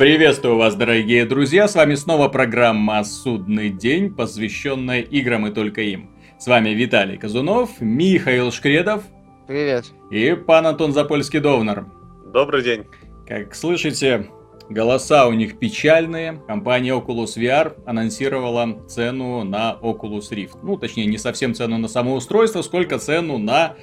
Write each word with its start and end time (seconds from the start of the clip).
Приветствую 0.00 0.56
вас, 0.56 0.76
дорогие 0.76 1.26
друзья! 1.26 1.68
С 1.68 1.74
вами 1.74 1.94
снова 1.94 2.28
программа 2.28 3.04
«Судный 3.04 3.68
день», 3.68 4.08
посвященная 4.14 5.02
играм 5.02 5.46
и 5.46 5.52
только 5.52 5.82
им. 5.82 6.08
С 6.38 6.46
вами 6.46 6.70
Виталий 6.70 7.18
Казунов, 7.18 7.68
Михаил 7.80 8.50
Шкредов. 8.50 9.02
Привет. 9.46 9.92
И 10.10 10.32
пан 10.32 10.68
Антон 10.68 10.92
Запольский-Довнер. 10.92 11.84
Добрый 12.32 12.62
день. 12.62 12.86
Как 13.28 13.54
слышите, 13.54 14.24
голоса 14.70 15.28
у 15.28 15.34
них 15.34 15.58
печальные. 15.58 16.40
Компания 16.48 16.94
Oculus 16.94 17.36
VR 17.36 17.76
анонсировала 17.84 18.82
цену 18.88 19.44
на 19.44 19.76
Oculus 19.82 20.30
Rift. 20.30 20.60
Ну, 20.62 20.78
точнее, 20.78 21.04
не 21.04 21.18
совсем 21.18 21.54
цену 21.54 21.76
на 21.76 21.88
само 21.88 22.14
устройство, 22.14 22.62
сколько 22.62 22.98
цену 22.98 23.36
на 23.36 23.76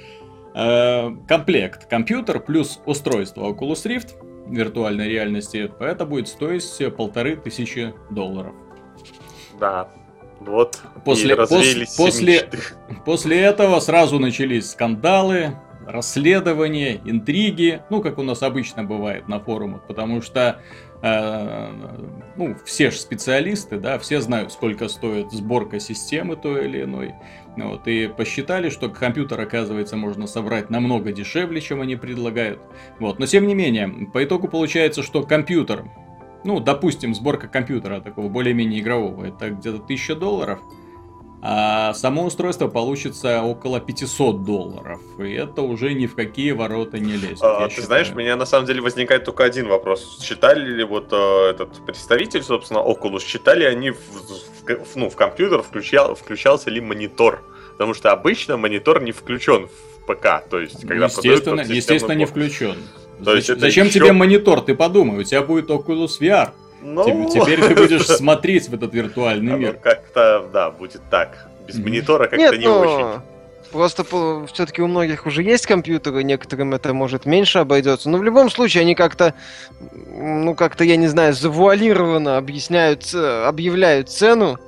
э, 0.56 1.10
комплект. 1.28 1.88
Компьютер 1.88 2.40
плюс 2.40 2.80
устройство 2.86 3.48
Oculus 3.52 3.86
Rift 3.86 4.27
виртуальной 4.48 5.08
реальности. 5.08 5.70
Это 5.78 6.04
будет 6.06 6.28
стоить 6.28 6.64
полторы 6.96 7.36
тысячи 7.36 7.94
долларов. 8.10 8.54
Да, 9.60 9.88
вот. 10.40 10.80
После, 11.04 11.36
пос, 11.36 11.96
после, 11.96 12.48
после 13.04 13.40
этого 13.40 13.80
сразу 13.80 14.18
начались 14.18 14.70
скандалы, 14.70 15.56
расследования, 15.88 17.00
интриги, 17.04 17.82
ну, 17.90 18.02
как 18.02 18.18
у 18.18 18.22
нас 18.22 18.42
обычно 18.42 18.84
бывает 18.84 19.26
на 19.26 19.40
форумах, 19.40 19.86
потому 19.86 20.20
что 20.20 20.60
э, 21.02 21.68
ну, 22.36 22.56
все 22.64 22.90
же 22.90 22.98
специалисты, 22.98 23.78
да, 23.78 23.98
все 23.98 24.20
знают, 24.20 24.52
сколько 24.52 24.88
стоит 24.88 25.32
сборка 25.32 25.80
системы 25.80 26.36
той 26.36 26.66
или 26.66 26.82
иной. 26.82 27.14
Вот, 27.64 27.88
и 27.88 28.06
посчитали, 28.06 28.70
что 28.70 28.88
компьютер, 28.88 29.40
оказывается, 29.40 29.96
можно 29.96 30.26
собрать 30.26 30.70
намного 30.70 31.12
дешевле, 31.12 31.60
чем 31.60 31.80
они 31.80 31.96
предлагают. 31.96 32.60
Вот, 32.98 33.18
но 33.18 33.26
тем 33.26 33.46
не 33.46 33.54
менее, 33.54 33.88
по 34.12 34.22
итогу 34.22 34.48
получается, 34.48 35.02
что 35.02 35.22
компьютер, 35.22 35.84
ну, 36.44 36.60
допустим, 36.60 37.14
сборка 37.14 37.48
компьютера 37.48 38.00
такого 38.00 38.28
более-менее 38.28 38.80
игрового, 38.80 39.24
это 39.24 39.50
где-то 39.50 39.78
1000 39.82 40.14
долларов, 40.14 40.60
а 41.40 41.94
само 41.94 42.24
устройство 42.24 42.66
получится 42.66 43.42
около 43.42 43.80
500 43.80 44.44
долларов. 44.44 45.00
И 45.18 45.32
это 45.32 45.62
уже 45.62 45.94
ни 45.94 46.06
в 46.06 46.16
какие 46.16 46.50
ворота 46.50 46.98
не 46.98 47.12
лезет. 47.12 47.38
А, 47.42 47.64
ты 47.64 47.70
считаю. 47.70 47.86
знаешь, 47.86 48.10
у 48.10 48.16
меня 48.16 48.34
на 48.34 48.44
самом 48.44 48.66
деле 48.66 48.80
возникает 48.80 49.24
только 49.24 49.44
один 49.44 49.68
вопрос. 49.68 50.18
Считали 50.20 50.68
ли 50.68 50.82
вот 50.82 51.12
э, 51.12 51.50
этот 51.50 51.84
представитель, 51.86 52.42
собственно, 52.42 52.78
Oculus, 52.78 53.20
считали 53.24 53.64
они 53.64 53.90
в, 53.90 53.96
в, 53.96 54.96
ну, 54.96 55.08
в 55.08 55.14
компьютер, 55.14 55.62
включал, 55.62 56.16
включался 56.16 56.70
ли 56.70 56.80
монитор? 56.80 57.44
Потому 57.72 57.94
что 57.94 58.10
обычно 58.10 58.56
монитор 58.56 59.00
не 59.00 59.12
включен 59.12 59.68
в 59.68 60.06
ПК. 60.06 60.42
То 60.50 60.58
есть, 60.58 60.80
когда 60.88 61.06
естественно, 61.06 61.60
естественно 61.60 62.12
не 62.14 62.24
включен. 62.24 62.76
То 63.24 63.36
есть, 63.36 63.46
Зачем 63.46 63.86
еще... 63.86 64.00
тебе 64.00 64.12
монитор? 64.12 64.60
Ты 64.60 64.74
подумай, 64.74 65.20
у 65.20 65.22
тебя 65.22 65.42
будет 65.42 65.70
Oculus 65.70 66.18
VR. 66.20 66.50
Ну... 66.80 67.28
Теперь 67.28 67.60
ты 67.60 67.74
будешь 67.74 68.06
смотреть 68.06 68.68
в 68.68 68.74
этот 68.74 68.94
виртуальный 68.94 69.56
мир. 69.56 69.74
Как-то, 69.74 70.48
да, 70.52 70.70
будет 70.70 71.02
так. 71.10 71.48
Без 71.66 71.76
монитора 71.76 72.28
как-то 72.28 72.56
не 72.56 72.66
ну, 72.66 72.78
очень. 72.78 73.22
Просто 73.70 74.02
все-таки 74.46 74.80
у 74.80 74.86
многих 74.86 75.26
уже 75.26 75.42
есть 75.42 75.66
компьютеры, 75.66 76.22
некоторым 76.22 76.72
это 76.72 76.94
может 76.94 77.26
меньше 77.26 77.58
обойдется. 77.58 78.08
Но 78.08 78.16
в 78.16 78.24
любом 78.24 78.50
случае 78.50 78.80
они 78.80 78.94
как-то, 78.94 79.34
ну 79.90 80.54
как-то, 80.54 80.84
я 80.84 80.96
не 80.96 81.08
знаю, 81.08 81.34
завуалированно 81.34 82.38
объясняют, 82.38 83.14
объявляют 83.14 84.08
цену 84.08 84.58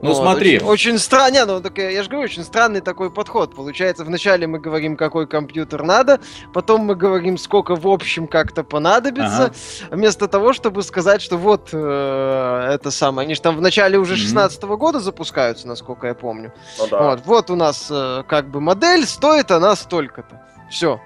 ну 0.00 0.08
вот, 0.08 0.22
смотри. 0.22 0.56
Очень, 0.56 0.66
очень 0.66 0.98
странно, 0.98 1.46
ну 1.46 1.60
так 1.60 1.76
я 1.78 2.02
же 2.02 2.08
говорю, 2.08 2.24
очень 2.24 2.44
странный 2.44 2.80
такой 2.80 3.10
подход. 3.10 3.54
Получается, 3.54 4.04
вначале 4.04 4.46
мы 4.46 4.58
говорим, 4.60 4.96
какой 4.96 5.26
компьютер 5.26 5.82
надо, 5.82 6.20
потом 6.52 6.82
мы 6.82 6.94
говорим, 6.94 7.36
сколько 7.38 7.74
в 7.74 7.86
общем 7.86 8.26
как-то 8.28 8.62
понадобится, 8.62 9.44
ага. 9.44 9.54
вместо 9.90 10.28
того, 10.28 10.52
чтобы 10.52 10.82
сказать, 10.82 11.20
что 11.20 11.36
вот 11.36 11.70
э, 11.72 12.70
это 12.74 12.90
самое. 12.90 13.26
Они 13.26 13.34
же 13.34 13.40
там 13.40 13.56
в 13.56 13.60
начале 13.60 13.98
уже 13.98 14.16
16 14.16 14.62
-го 14.62 14.76
года 14.76 15.00
запускаются, 15.00 15.66
насколько 15.66 16.06
я 16.06 16.14
помню. 16.14 16.52
Ну, 16.78 16.86
да. 16.88 16.98
вот, 16.98 17.20
вот 17.24 17.50
у 17.50 17.56
нас 17.56 17.88
э, 17.90 18.22
как 18.28 18.50
бы 18.50 18.60
модель, 18.60 19.04
стоит 19.06 19.50
она 19.50 19.74
столько-то. 19.74 20.42
Все. 20.70 21.00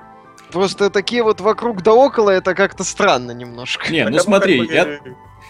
Просто 0.51 0.91
такие 0.91 1.23
вот 1.23 1.41
вокруг 1.41 1.83
да 1.83 1.95
около, 1.95 2.29
это 2.29 2.55
как-то 2.55 2.85
странно 2.85 3.33
немножко. 3.33 3.91
Не, 3.91 4.07
ну 4.09 4.19
смотри, 4.19 4.67
я... 4.67 4.99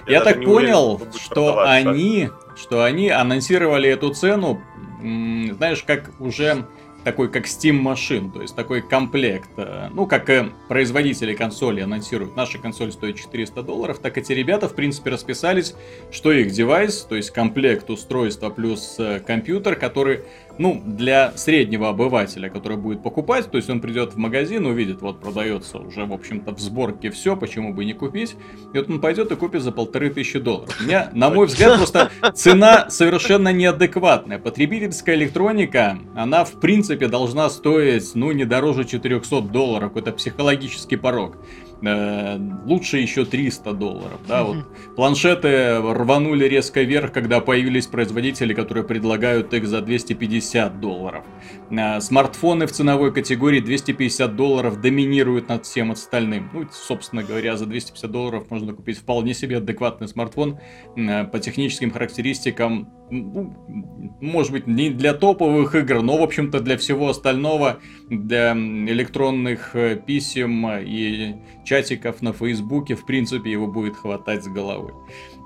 Я, 0.07 0.15
я 0.15 0.21
так 0.21 0.45
понял, 0.45 0.95
уверен, 0.95 1.13
что 1.13 1.61
они, 1.61 2.31
что 2.57 2.85
они 2.85 3.11
анонсировали 3.11 3.89
эту 3.89 4.13
цену, 4.15 4.61
знаешь, 5.01 5.83
как 5.83 6.11
уже 6.21 6.67
такой 7.05 7.31
как 7.31 7.47
Steam 7.47 7.83
Machine, 7.83 8.33
то 8.33 8.43
есть 8.43 8.55
такой 8.55 8.81
комплект. 8.83 9.51
Э, 9.57 9.89
ну, 9.93 10.07
как 10.07 10.29
э, 10.31 10.51
производители 10.69 11.35
консоли 11.35 11.81
анонсируют, 11.81 12.37
наша 12.37 12.59
консоль 12.59 12.93
стоит 12.93 13.17
400 13.17 13.63
долларов, 13.63 13.99
так 13.99 14.19
эти 14.19 14.33
ребята, 14.33 14.69
в 14.69 14.75
принципе, 14.75 15.11
расписались, 15.11 15.75
что 16.11 16.33
их 16.33 16.53
девайс, 16.53 17.01
то 17.09 17.17
есть 17.17 17.31
комплект 17.31 17.91
устройства 17.91 18.51
плюс 18.51 18.97
э, 18.99 19.21
компьютер, 19.21 19.77
который, 19.77 20.25
ну, 20.63 20.81
для 20.87 21.33
среднего 21.37 21.89
обывателя, 21.89 22.49
который 22.49 22.77
будет 22.77 23.03
покупать, 23.03 23.51
то 23.51 23.57
есть 23.57 23.69
он 23.69 23.81
придет 23.81 24.15
в 24.15 24.17
магазин, 24.17 24.65
увидит, 24.65 25.03
вот 25.03 25.21
продается 25.21 25.79
уже, 25.79 26.05
в 26.05 26.13
общем-то, 26.13 26.55
в 26.55 26.61
сборке 26.61 27.11
все, 27.11 27.37
почему 27.37 27.75
бы 27.75 27.85
не 27.85 27.95
купить, 27.95 28.37
и 28.73 28.79
вот 28.79 28.89
он 28.89 29.01
пойдет 29.01 29.33
и 29.33 29.37
купит 29.37 29.63
за 29.63 29.73
полторы 29.73 30.11
тысячи 30.11 30.39
долларов. 30.39 30.75
У 30.81 30.85
меня, 30.85 31.11
на 31.15 31.31
мой 31.31 31.47
взгляд, 31.47 31.79
просто 31.79 32.11
цена 32.35 32.89
совершенно 32.91 33.53
неадекватная. 33.53 34.39
Потребительская 34.39 35.17
электроника, 35.17 35.99
она, 36.15 36.45
в 36.45 36.53
принципе, 36.61 37.09
должна 37.09 37.51
стоить, 37.51 38.13
ну, 38.15 38.31
не 38.31 38.45
дороже 38.45 38.85
400 38.85 39.41
долларов. 39.41 39.97
Это 39.97 40.13
психологический 40.13 40.97
порог. 40.97 41.39
Э, 41.85 42.39
лучше 42.65 42.99
еще 42.99 43.25
300 43.25 43.73
долларов. 43.73 44.21
Да, 44.29 44.45
вот 44.45 44.67
планшеты 44.95 45.79
рванули 45.81 46.45
резко 46.45 46.83
вверх, 46.83 47.13
когда 47.13 47.41
появились 47.41 47.87
производители, 47.87 48.55
которые 48.55 48.85
предлагают 48.85 49.53
их 49.53 49.67
за 49.67 49.81
250 49.83 50.81
долларов. 50.81 51.25
Э, 51.71 52.01
смартфоны 52.01 52.67
в 52.67 52.73
ценовой 52.73 53.13
категории 53.13 53.61
250 53.61 54.37
долларов 54.37 54.81
доминируют 54.81 55.49
над 55.49 55.67
всем 55.67 55.91
остальным. 55.91 56.51
Ну, 56.53 56.69
собственно 56.73 57.25
говоря, 57.25 57.57
за 57.57 57.67
250 57.67 58.11
долларов 58.11 58.51
можно 58.51 58.75
купить 58.75 58.99
вполне 58.99 59.35
себе 59.35 59.57
адекватный 59.57 60.07
смартфон 60.07 60.61
э, 60.97 61.25
по 61.25 61.41
техническим 61.41 61.91
характеристикам 61.91 62.93
ну, 63.13 64.17
может 64.23 64.53
быть, 64.53 64.67
не 64.67 64.89
для 64.89 65.13
топовых 65.13 65.75
игр, 65.75 66.01
но, 66.01 66.17
в 66.17 66.23
общем-то, 66.23 66.61
для 66.61 66.79
всего 66.79 67.11
остального, 67.11 67.79
для 68.09 68.55
электронных 68.55 69.77
писем 70.07 70.67
и 70.67 71.35
чатиков 71.73 72.21
на 72.21 72.35
Фейсбуке, 72.35 72.95
в 72.95 73.07
принципе, 73.07 73.51
его 73.51 73.67
будет 73.67 73.97
хватать 73.97 74.45
с 74.45 74.49
головой. 74.49 74.93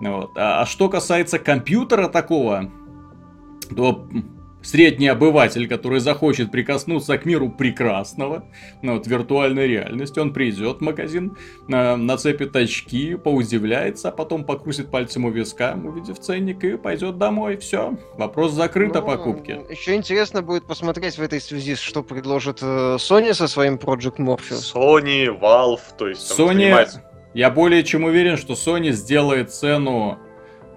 Вот. 0.01 0.33
А, 0.37 0.63
а 0.63 0.67
что 0.67 0.89
касается 0.89 1.39
компьютера 1.39 2.09
такого, 2.09 2.73
то 3.75 4.09
средний 4.67 5.09
обыватель, 5.09 5.69
который 5.69 6.01
захочет 6.01 6.51
прикоснуться 6.51 7.17
к 7.19 7.25
миру 7.25 7.49
прекрасного, 7.51 8.45
ну, 8.83 8.95
вот, 8.95 9.07
виртуальной 9.07 9.67
реальности, 9.67 10.19
он 10.19 10.33
придет 10.33 10.79
в 10.79 10.81
магазин, 10.81 11.37
э, 11.69 11.97
нацепит 11.97 12.55
очки, 12.57 13.15
поудивляется, 13.15 14.09
а 14.09 14.13
потом 14.13 14.45
покрутит 14.45 14.91
пальцем 14.91 15.25
у 15.25 15.31
виска, 15.31 15.79
увидев 15.83 16.19
ценник, 16.19 16.65
и 16.65 16.77
пойдет 16.77 17.19
домой. 17.19 17.57
Все, 17.57 17.97
вопрос 18.15 18.53
закрыт 18.53 18.95
ну, 18.95 19.01
о 19.01 19.03
покупке. 19.03 19.63
Еще 19.71 19.95
интересно 19.95 20.43
будет 20.43 20.67
посмотреть 20.67 21.17
в 21.17 21.23
этой 21.23 21.41
связи, 21.41 21.77
что 21.77 22.03
предложит 22.03 22.59
э, 22.63 22.97
Sony 22.97 23.35
со 23.35 23.49
своим 23.49 23.77
Project 23.77 24.17
Morpheus. 24.17 24.75
Sony, 24.75 25.27
Valve, 25.27 25.81
то 25.97 26.09
есть... 26.09 26.39
Sony, 26.39 26.89
я 27.35 27.51
более 27.51 27.85
чем 27.85 28.05
уверен, 28.05 28.37
что 28.37 28.55
Sony 28.55 28.93
сделает 28.93 29.53
цену 29.53 30.19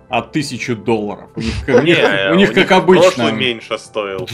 от 0.09 0.31
тысячи 0.31 0.73
долларов. 0.73 1.29
У 1.35 1.39
них, 1.39 1.53
у 1.67 1.81
них, 1.81 1.97
у 2.31 2.35
них 2.35 2.53
как 2.53 2.71
обычно. 2.71 3.03
Прошлый 3.03 3.31
меньше 3.33 3.77
стоил. 3.77 4.27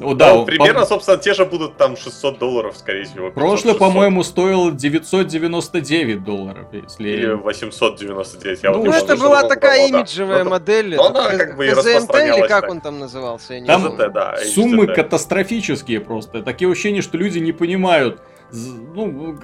О, 0.00 0.14
да, 0.14 0.34
ну, 0.34 0.44
примерно, 0.44 0.80
по... 0.80 0.86
собственно, 0.86 1.16
те 1.16 1.34
же 1.34 1.44
будут 1.44 1.76
там 1.76 1.96
600 1.96 2.38
долларов, 2.38 2.76
скорее 2.76 3.04
всего. 3.04 3.30
Прошлый, 3.30 3.76
по-моему, 3.76 4.24
стоил 4.24 4.72
999 4.72 6.24
долларов, 6.24 6.66
если... 6.72 7.10
Или 7.10 7.32
899. 7.34 8.62
Я 8.64 8.70
ну, 8.72 8.84
вот 8.84 8.94
это 8.94 9.16
была 9.16 9.44
такая 9.44 9.88
было, 9.88 9.98
имиджевая 10.00 10.42
да. 10.42 10.50
модель. 10.50 10.96
Но 10.96 11.06
она 11.06 11.28
как 11.36 11.56
бы 11.56 11.66
и 11.66 11.70
распространялась. 11.70 12.40
или 12.40 12.48
как 12.48 12.68
он 12.68 12.80
там 12.80 12.98
назывался? 12.98 13.54
Я 13.54 13.66
там 13.66 13.96
КЗТ, 13.96 14.12
да, 14.12 14.36
суммы 14.52 14.88
катастрофические 14.88 16.00
просто. 16.00 16.42
Такие 16.42 16.68
ощущения, 16.68 17.00
что 17.00 17.16
люди 17.16 17.38
не 17.38 17.52
понимают, 17.52 18.20
ну, 18.54 19.36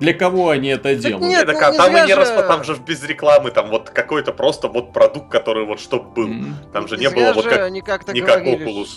для 0.00 0.14
кого 0.14 0.50
они 0.50 0.68
это 0.68 0.84
так 0.84 0.98
делают? 0.98 1.26
Нет, 1.26 1.46
так, 1.46 1.72
ну, 1.72 1.76
там, 1.76 1.96
и 1.96 2.00
не 2.00 2.06
же... 2.08 2.14
расп... 2.16 2.34
там 2.46 2.64
же 2.64 2.76
без 2.84 3.02
рекламы, 3.04 3.50
там 3.50 3.70
вот 3.70 3.90
какой-то 3.90 4.32
просто 4.32 4.68
вот 4.68 4.92
продукт, 4.92 5.30
который 5.30 5.64
вот 5.64 5.80
чтоб 5.80 6.12
был. 6.14 6.28
Mm-hmm. 6.28 6.72
Там 6.72 6.88
же 6.88 6.96
не, 6.96 7.06
не 7.06 7.10
было 7.10 7.32
вот 7.32 7.46
как, 7.46 7.60
они 7.60 7.80
как-то 7.80 8.12
не 8.12 8.20
как 8.20 8.44
Oculus. 8.44 8.88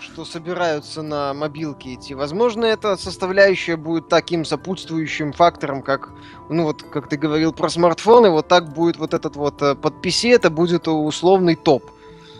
Что 0.00 0.24
собираются 0.24 1.02
на 1.02 1.32
мобилке 1.32 1.94
идти. 1.94 2.14
Возможно, 2.14 2.64
эта 2.64 2.96
составляющая 2.96 3.76
будет 3.76 4.08
таким 4.08 4.44
сопутствующим 4.44 5.32
фактором, 5.32 5.82
как, 5.82 6.10
ну 6.48 6.64
вот, 6.64 6.82
как 6.82 7.08
ты 7.08 7.16
говорил 7.16 7.52
про 7.52 7.68
смартфоны, 7.68 8.30
вот 8.30 8.48
так 8.48 8.72
будет 8.72 8.96
вот 8.96 9.14
этот 9.14 9.36
вот 9.36 9.62
э, 9.62 9.74
под 9.74 10.04
PC, 10.04 10.34
это 10.34 10.50
будет 10.50 10.88
условный 10.88 11.54
топ. 11.54 11.84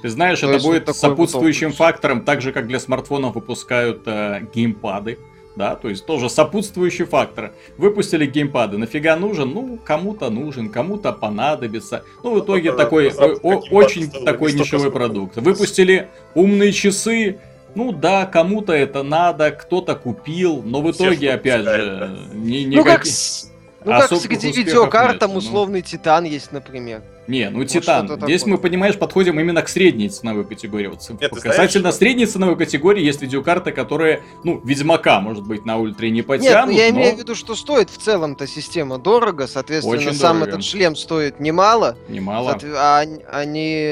Ты 0.03 0.09
знаешь, 0.09 0.41
То 0.41 0.51
это 0.51 0.63
будет 0.63 0.97
сопутствующим 0.97 1.69
вот 1.69 1.77
фактором, 1.77 2.23
так 2.23 2.41
же, 2.41 2.53
как 2.53 2.67
для 2.67 2.81
смартфонов 2.81 3.35
выпускают 3.37 4.03
э, 4.07 4.47
геймпады 4.53 5.19
да, 5.57 5.75
то 5.75 5.89
есть 5.89 6.07
тоже 6.07 6.31
сопутствующий 6.31 7.05
фактор. 7.05 7.53
Выпустили 7.77 8.27
геймпады, 8.27 8.79
нафига 8.79 9.17
нужен? 9.17 9.51
Ну, 9.53 9.79
кому-то 9.85 10.31
нужен, 10.31 10.71
кому-то 10.71 11.13
понадобится. 11.13 12.05
Ну, 12.23 12.35
в 12.35 12.45
итоге 12.45 12.73
ну, 12.73 12.79
такой, 12.79 13.11
о, 13.11 13.63
очень 13.71 14.11
такой 14.11 14.53
нишевой 14.53 14.91
продукт. 14.91 15.37
Выпустили 15.37 16.09
умные 16.35 16.73
часы, 16.73 17.39
ну 17.75 17.93
да, 17.93 18.27
кому-то 18.27 18.73
это 18.73 19.03
надо, 19.03 19.51
кто-то 19.51 19.95
купил, 19.95 20.63
но 20.63 20.83
в 20.83 20.91
итоге, 20.91 21.33
опять 21.33 21.65
же, 21.65 22.19
ни, 22.35 22.59
никаких... 22.59 23.13
Ну 23.85 23.91
как, 23.91 24.11
ну 24.11 24.21
как 24.21 24.31
где 24.31 24.53
видеокартам 24.53 25.37
условный 25.37 25.81
ну... 25.81 25.87
Титан 25.87 26.25
есть, 26.25 26.53
например. 26.53 27.03
Не, 27.29 27.51
ну 27.51 27.61
вот 27.61 27.69
Титан. 27.69 28.21
Здесь 28.23 28.47
мы, 28.47 28.59
понимаешь, 28.59 28.99
подходим 28.99 29.39
именно 29.39 29.63
к 29.63 29.69
средней 29.69 30.09
ценовой 30.09 30.45
категории. 30.45 30.89
Вот, 30.89 31.09
Нет, 31.21 31.31
касательно 31.31 31.83
знаешь, 31.83 31.97
средней 31.97 32.27
ценовой 32.27 32.57
категории 32.57 33.03
есть 33.03 33.23
видеокарты, 33.23 33.71
которые, 33.71 34.23
ну, 34.43 34.61
Ведьмака, 34.65 35.21
может 35.21 35.47
быть, 35.47 35.65
на 35.65 35.79
ультре 35.79 36.11
не 36.11 36.23
потянут. 36.23 36.51
Нет, 36.51 36.67
ну, 36.67 36.73
я 36.73 36.93
но... 36.93 36.99
имею 36.99 37.17
в 37.17 37.19
виду, 37.19 37.35
что 37.35 37.55
стоит 37.55 37.91
в 37.91 37.99
целом-то 37.99 38.47
система 38.47 38.99
дорого, 38.99 39.47
соответственно, 39.47 39.97
Очень 39.97 40.15
сам 40.15 40.39
дорого. 40.39 40.57
этот 40.57 40.65
шлем 40.65 40.97
стоит 40.97 41.39
немало. 41.39 41.97
Немало. 42.09 42.59
А 42.77 43.05
они, 43.31 43.87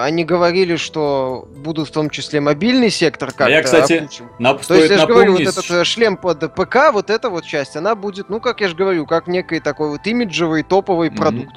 они 0.00 0.24
говорили, 0.24 0.76
что 0.76 1.48
будут 1.56 1.88
в 1.88 1.92
том 1.92 2.10
числе 2.10 2.40
мобильный 2.40 2.90
сектор 2.90 3.28
как-то 3.28 3.46
а 3.46 3.50
я, 3.50 3.62
кстати, 3.62 4.08
на, 4.38 4.54
То 4.54 4.74
есть, 4.74 4.90
я 4.90 4.98
же 4.98 5.06
говорю, 5.06 5.32
вот 5.32 5.40
этот 5.40 5.70
э, 5.70 5.84
шлем 5.84 6.16
под 6.16 6.54
ПК, 6.54 6.92
вот 6.92 7.08
эта 7.08 7.30
вот 7.30 7.44
часть, 7.44 7.76
она 7.76 7.94
будет, 7.94 8.28
ну, 8.28 8.40
как 8.40 8.60
я 8.60 8.68
же 8.68 8.74
говорю, 8.74 9.06
как 9.06 9.26
некий 9.26 9.60
такой 9.60 9.88
вот 9.88 10.06
имиджевый 10.06 10.62
топовый 10.62 11.08
mm-hmm. 11.08 11.16
продукт 11.16 11.54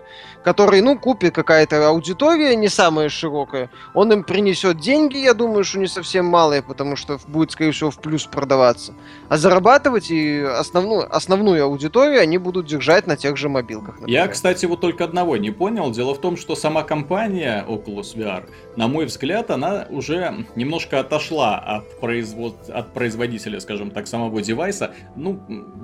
который, 0.47 0.79
ну, 0.79 0.97
купит 0.97 1.26
какая-то 1.31 1.87
аудитория 1.87 2.55
не 2.55 2.67
самая 2.67 3.09
широкая, 3.09 3.69
он 3.93 4.11
им 4.11 4.23
принесет 4.23 4.79
деньги, 4.79 5.17
я 5.17 5.33
думаю, 5.33 5.63
что 5.63 5.79
не 5.79 5.87
совсем 5.87 6.25
малые, 6.25 6.61
потому 6.61 6.95
что 6.95 7.19
будет, 7.27 7.51
скорее 7.51 7.71
всего, 7.71 7.91
в 7.91 7.99
плюс 7.99 8.25
продаваться. 8.25 8.93
А 9.29 9.37
зарабатывать 9.37 10.11
и 10.11 10.39
основную, 10.41 11.13
основную 11.15 11.63
аудиторию 11.63 12.21
они 12.21 12.37
будут 12.37 12.65
держать 12.65 13.07
на 13.07 13.17
тех 13.17 13.37
же 13.37 13.49
мобилках. 13.49 13.99
Например. 13.99 14.21
Я, 14.23 14.27
кстати, 14.27 14.65
вот 14.65 14.81
только 14.81 15.03
одного 15.03 15.37
не 15.37 15.51
понял. 15.51 15.91
Дело 15.91 16.13
в 16.13 16.21
том, 16.21 16.37
что 16.37 16.55
сама 16.55 16.83
компания 16.83 17.65
Oculus 17.67 18.15
VR, 18.15 18.49
на 18.75 18.87
мой 18.87 19.05
взгляд, 19.05 19.51
она 19.51 19.87
уже 19.89 20.45
немножко 20.55 20.99
отошла 20.99 21.57
от, 21.57 21.99
производ... 21.99 22.69
от 22.69 22.93
производителя, 22.93 23.59
скажем 23.59 23.91
так, 23.91 24.07
самого 24.07 24.41
девайса. 24.41 24.91
Ну, 25.15 25.39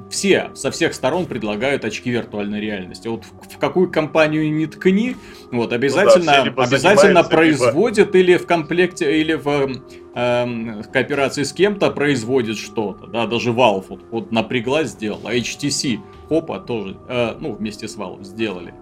все, 0.09 0.51
со 0.55 0.71
всех 0.71 0.93
сторон 0.93 1.25
предлагают 1.25 1.85
очки 1.85 2.09
виртуальной 2.09 2.61
реальности. 2.61 3.07
Вот 3.07 3.23
в 3.25 3.57
какую 3.57 3.91
компанию 3.91 4.51
не 4.51 4.67
ткни, 4.67 5.15
вот, 5.51 5.71
обязательно, 5.71 6.45
ну 6.45 6.51
да, 6.51 6.63
обязательно 6.63 7.23
производит 7.23 8.15
либо... 8.15 8.17
или 8.17 8.37
в 8.37 8.47
комплекте, 8.47 9.19
или 9.21 9.33
в 9.33 9.81
э, 10.15 10.83
кооперации 10.91 11.43
с 11.43 11.53
кем-то 11.53 11.91
производит 11.91 12.57
что-то, 12.57 13.07
да, 13.07 13.27
даже 13.27 13.51
Valve 13.51 13.85
вот, 13.89 14.03
вот 14.09 14.31
напряглась, 14.31 14.89
сделала, 14.89 15.29
HTC, 15.35 15.99
хопа, 16.27 16.59
тоже, 16.59 16.97
э, 17.07 17.35
ну, 17.39 17.53
вместе 17.53 17.87
с 17.87 17.97
Valve 17.97 18.23
сделали. 18.23 18.73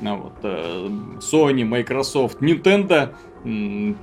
Ну, 0.00 0.16
вот, 0.16 0.34
э, 0.42 0.88
Sony, 1.20 1.64
Microsoft, 1.64 2.42
Nintendo, 2.42 3.14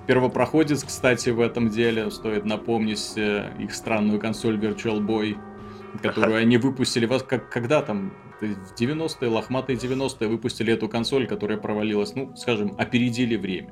первопроходец, 0.07 0.83
кстати, 0.83 1.29
в 1.29 1.41
этом 1.41 1.69
деле, 1.69 2.09
стоит 2.09 2.45
напомнить 2.45 3.13
э, 3.17 3.51
их 3.59 3.73
странную 3.73 4.19
консоль 4.19 4.57
Virtual 4.57 4.99
Boy, 4.99 5.37
которую 6.01 6.37
они 6.37 6.57
выпустили, 6.57 7.05
вас 7.05 7.23
как, 7.23 7.49
когда 7.49 7.81
там, 7.81 8.13
в 8.47 8.73
90-е, 8.79 9.29
лохматые 9.29 9.77
90-е 9.77 10.27
выпустили 10.27 10.73
эту 10.73 10.89
консоль, 10.89 11.27
которая 11.27 11.57
провалилась, 11.57 12.15
ну, 12.15 12.35
скажем, 12.35 12.75
опередили 12.77 13.35
время. 13.35 13.69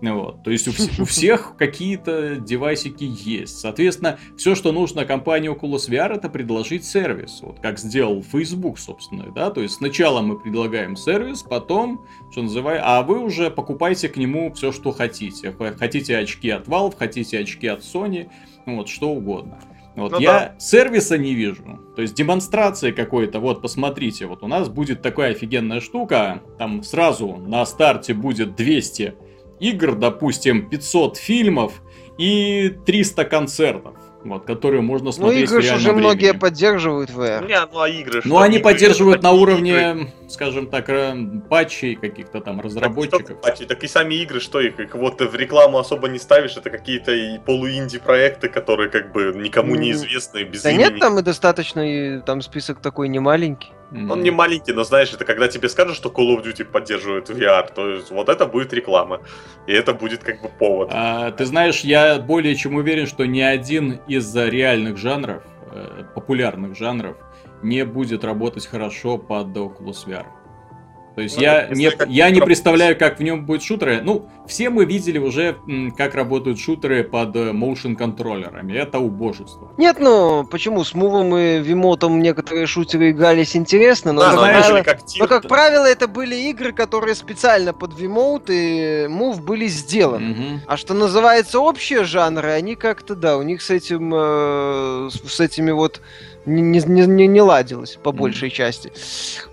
Вот. 0.00 0.44
То 0.44 0.50
есть 0.50 0.68
у, 0.68 1.02
у 1.02 1.04
всех 1.04 1.56
какие-то 1.58 2.36
девайсики 2.36 3.04
есть. 3.04 3.58
Соответственно, 3.58 4.18
все, 4.36 4.54
что 4.54 4.72
нужно 4.72 5.04
компании 5.04 5.50
Oculus 5.50 5.88
VR, 5.88 6.14
это 6.14 6.28
предложить 6.28 6.84
сервис. 6.84 7.40
Вот 7.42 7.60
как 7.60 7.78
сделал 7.78 8.22
Facebook, 8.22 8.78
собственно. 8.78 9.32
Да? 9.32 9.50
То 9.50 9.62
есть 9.62 9.74
сначала 9.74 10.20
мы 10.20 10.38
предлагаем 10.38 10.96
сервис, 10.96 11.42
потом, 11.42 12.06
что 12.30 12.42
называется, 12.42 12.84
а 12.86 13.02
вы 13.02 13.18
уже 13.18 13.50
покупайте 13.50 14.08
к 14.08 14.16
нему 14.16 14.52
все, 14.52 14.72
что 14.72 14.92
хотите. 14.92 15.54
Хотите 15.78 16.16
очки 16.16 16.50
от 16.50 16.68
Valve, 16.68 16.96
хотите 16.96 17.38
очки 17.38 17.66
от 17.66 17.80
Sony, 17.80 18.30
вот, 18.66 18.88
что 18.88 19.10
угодно. 19.10 19.58
Вот 19.98 20.12
ну, 20.12 20.20
я 20.20 20.32
да. 20.32 20.54
сервиса 20.58 21.18
не 21.18 21.34
вижу. 21.34 21.80
То 21.96 22.02
есть 22.02 22.14
демонстрации 22.14 22.92
какой-то, 22.92 23.40
вот 23.40 23.60
посмотрите, 23.62 24.26
вот 24.26 24.42
у 24.42 24.46
нас 24.46 24.68
будет 24.68 25.02
такая 25.02 25.32
офигенная 25.32 25.80
штука, 25.80 26.42
там 26.58 26.82
сразу 26.82 27.36
на 27.36 27.64
старте 27.66 28.14
будет 28.14 28.56
200 28.56 29.14
игр, 29.60 29.96
допустим, 29.96 30.68
500 30.68 31.16
фильмов 31.16 31.82
и 32.18 32.74
300 32.86 33.24
концертов 33.24 33.94
вот, 34.28 34.44
которую 34.44 34.82
можно 34.82 35.06
ну, 35.06 35.12
смотреть 35.12 35.50
ну, 35.50 35.58
игры 35.58 35.70
в 35.70 35.74
уже 35.76 35.84
времени. 35.92 36.00
многие 36.00 36.34
поддерживают 36.34 37.10
VR. 37.10 37.46
Не, 37.46 37.60
ну 37.72 37.80
а 37.80 37.88
игры 37.88 38.22
Ну, 38.24 38.38
они 38.38 38.58
поддерживают 38.58 39.22
на 39.22 39.32
уровне, 39.32 39.72
игры. 39.92 40.12
скажем 40.28 40.66
так, 40.68 40.86
патчей 41.48 41.94
каких-то 41.96 42.40
там 42.40 42.60
разработчиков. 42.60 43.26
Так, 43.26 43.40
патчи, 43.40 43.64
так 43.64 43.82
и 43.84 43.88
сами 43.88 44.14
игры, 44.16 44.40
что 44.40 44.60
их, 44.60 44.78
их 44.78 44.94
вот 44.94 45.20
в 45.20 45.34
рекламу 45.34 45.78
особо 45.78 46.08
не 46.08 46.18
ставишь, 46.18 46.56
это 46.56 46.70
какие-то 46.70 47.12
и 47.12 47.38
полуинди 47.38 47.98
проекты, 47.98 48.48
которые 48.48 48.90
как 48.90 49.12
бы 49.12 49.32
никому 49.36 49.74
не 49.76 49.92
известны, 49.92 50.44
без 50.44 50.62
Да 50.62 50.70
имени. 50.70 50.82
нет, 50.84 51.00
там 51.00 51.18
и 51.18 51.22
достаточно, 51.22 51.80
и 51.80 52.20
там 52.20 52.42
список 52.42 52.80
такой 52.80 53.08
не 53.08 53.18
маленький. 53.18 53.70
Mm-hmm. 53.90 54.12
Он 54.12 54.22
не 54.22 54.30
маленький, 54.30 54.72
но 54.72 54.84
знаешь, 54.84 55.12
это 55.12 55.24
когда 55.24 55.48
тебе 55.48 55.68
скажут, 55.68 55.96
что 55.96 56.10
Call 56.10 56.36
of 56.36 56.44
Duty 56.44 56.64
поддерживает 56.64 57.30
VR, 57.30 57.72
то 57.74 57.88
есть 57.88 58.10
вот 58.10 58.28
это 58.28 58.46
будет 58.46 58.72
реклама. 58.72 59.20
И 59.66 59.72
это 59.72 59.94
будет 59.94 60.22
как 60.22 60.42
бы 60.42 60.48
повод. 60.48 60.90
А, 60.92 61.30
ты 61.30 61.46
знаешь, 61.46 61.80
я 61.80 62.18
более 62.18 62.54
чем 62.54 62.74
уверен, 62.74 63.06
что 63.06 63.26
ни 63.26 63.40
один 63.40 64.00
из 64.06 64.34
реальных 64.36 64.98
жанров, 64.98 65.42
э, 65.72 66.04
популярных 66.14 66.76
жанров, 66.76 67.16
не 67.62 67.84
будет 67.84 68.24
работать 68.24 68.66
хорошо 68.66 69.18
под 69.18 69.48
Oculus 69.48 70.06
VR. 70.06 70.26
То 71.14 71.22
есть 71.22 71.36
ну, 71.36 71.42
я, 71.42 71.66
не, 71.68 71.90
я 72.06 72.30
не 72.30 72.40
представляю, 72.40 72.96
как 72.96 73.18
в 73.18 73.22
нем 73.22 73.44
будет 73.44 73.62
шутеры. 73.62 74.00
Ну, 74.02 74.28
все 74.46 74.70
мы 74.70 74.84
видели 74.84 75.18
уже, 75.18 75.56
как 75.96 76.14
работают 76.14 76.58
шутеры 76.58 77.04
под 77.04 77.34
э, 77.36 77.50
motion 77.50 77.96
контроллерами. 77.96 78.72
Это 78.74 78.98
убожество. 78.98 79.72
Нет, 79.76 79.98
ну 79.98 80.44
почему? 80.44 80.84
С 80.84 80.94
мувом 80.94 81.36
и 81.36 81.58
вимотом 81.58 82.22
некоторые 82.22 82.66
шутеры 82.66 83.10
игрались 83.10 83.56
интересно, 83.56 84.12
но, 84.12 84.20
да, 84.20 84.30
как, 84.30 84.38
знаешь, 84.38 84.64
правило, 84.66 84.82
как 84.84 85.00
но 85.18 85.26
как 85.26 85.48
правило 85.48 85.86
это 85.86 86.08
были 86.08 86.36
игры, 86.50 86.72
которые 86.72 87.14
специально 87.14 87.72
под 87.72 87.98
вимоут 87.98 88.44
и 88.48 89.06
мув 89.08 89.42
были 89.42 89.66
сделаны. 89.66 90.30
Угу. 90.30 90.60
А 90.66 90.76
что 90.76 90.94
называется 90.94 91.60
общие 91.60 92.04
жанры, 92.04 92.50
они 92.50 92.74
как-то, 92.74 93.14
да, 93.14 93.36
у 93.36 93.42
них 93.42 93.62
с 93.62 93.70
этим, 93.70 94.12
э, 94.14 95.08
с 95.10 95.40
этими 95.40 95.72
вот 95.72 96.00
не, 96.48 96.80
не, 96.80 97.06
не, 97.06 97.26
не 97.26 97.42
ладилось 97.42 97.98
по 98.02 98.12
большей 98.12 98.48
mm. 98.48 98.52
части. 98.52 98.92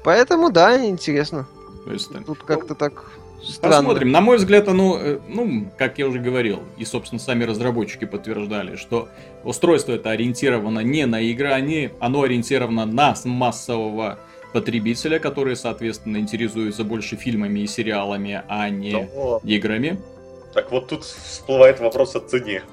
Поэтому, 0.03 0.51
да, 0.51 0.83
интересно. 0.85 1.47
То 1.85 1.91
есть, 1.93 2.09
Тут 2.25 2.39
как-то 2.39 2.73
так 2.75 3.11
странно. 3.47 3.77
Посмотрим. 3.77 4.11
На 4.11 4.21
мой 4.21 4.37
взгляд, 4.37 4.67
оно, 4.67 4.97
э, 4.99 5.19
ну, 5.27 5.67
как 5.77 5.97
я 5.99 6.07
уже 6.07 6.19
говорил, 6.19 6.63
и, 6.77 6.85
собственно, 6.85 7.19
сами 7.19 7.43
разработчики 7.43 8.05
подтверждали, 8.05 8.75
что 8.75 9.07
устройство 9.43 9.93
это 9.93 10.09
ориентировано 10.11 10.79
не 10.79 11.05
на 11.05 11.21
игры, 11.21 11.51
они, 11.51 11.91
оно 11.99 12.23
ориентировано 12.23 12.85
на 12.85 13.15
массового 13.25 14.17
потребителя, 14.53 15.19
который, 15.19 15.55
соответственно, 15.55 16.17
интересуется 16.17 16.83
больше 16.83 17.17
фильмами 17.17 17.59
и 17.59 17.67
сериалами, 17.67 18.41
а 18.47 18.69
не 18.69 19.07
О. 19.15 19.39
играми. 19.43 19.99
Так 20.53 20.71
вот 20.71 20.87
тут 20.87 21.03
всплывает 21.03 21.79
вопрос 21.81 22.15
о 22.15 22.21
цене. 22.21 22.63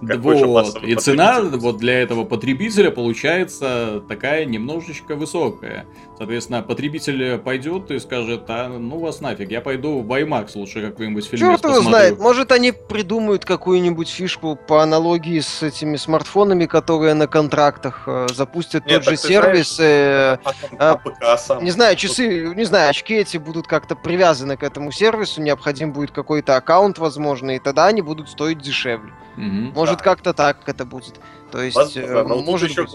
Вот. 0.00 0.82
И 0.84 0.94
цена 0.96 1.40
вот 1.42 1.78
для 1.78 2.00
этого 2.00 2.24
потребителя 2.24 2.90
получается 2.90 4.02
такая 4.08 4.44
немножечко 4.44 5.16
высокая. 5.16 5.86
Соответственно, 6.16 6.62
потребитель 6.62 7.38
пойдет 7.38 7.90
и 7.90 7.98
скажет, 7.98 8.44
а 8.48 8.68
ну 8.68 8.98
вас 8.98 9.20
нафиг, 9.20 9.50
я 9.50 9.60
пойду 9.60 10.00
в 10.00 10.12
IMAX 10.12 10.52
лучше 10.54 10.80
какой-нибудь 10.80 11.26
фильм 11.26 11.50
Черт 11.50 11.64
его 11.64 11.80
знает, 11.80 12.20
может 12.20 12.52
они 12.52 12.70
придумают 12.70 13.44
какую-нибудь 13.44 14.08
фишку 14.08 14.54
по 14.54 14.82
аналогии 14.82 15.40
с 15.40 15.62
этими 15.62 15.96
смартфонами, 15.96 16.66
которые 16.66 17.14
на 17.14 17.26
контрактах 17.26 18.04
э, 18.06 18.28
запустят 18.32 18.86
Нет, 18.86 19.02
тот 19.02 19.10
же 19.10 19.16
сервис. 19.16 19.76
Знаешь, 19.76 20.38
э, 20.40 20.76
а, 20.78 21.00
а, 21.20 21.60
не 21.60 21.70
знаю, 21.72 21.96
часы, 21.96 22.54
не 22.54 22.64
знаю, 22.64 22.90
очки 22.90 23.14
эти 23.14 23.38
будут 23.38 23.66
как-то 23.66 23.96
привязаны 23.96 24.56
к 24.56 24.62
этому 24.62 24.92
сервису, 24.92 25.42
необходим 25.42 25.92
будет 25.92 26.12
какой-то 26.12 26.56
аккаунт, 26.56 26.98
возможно, 26.98 27.56
и 27.56 27.58
тогда 27.58 27.86
они 27.86 28.02
будут 28.02 28.28
стоить 28.28 28.60
дешевле. 28.60 29.12
Угу. 29.36 29.74
Может, 29.74 29.98
да. 29.98 30.04
как-то 30.04 30.32
так 30.32 30.58
это 30.66 30.84
будет. 30.84 31.14
То 31.50 31.60
есть, 31.60 31.76
Возможно, 31.76 32.32
э, 32.32 32.42
может 32.42 32.70
еще, 32.70 32.82
быть. 32.84 32.92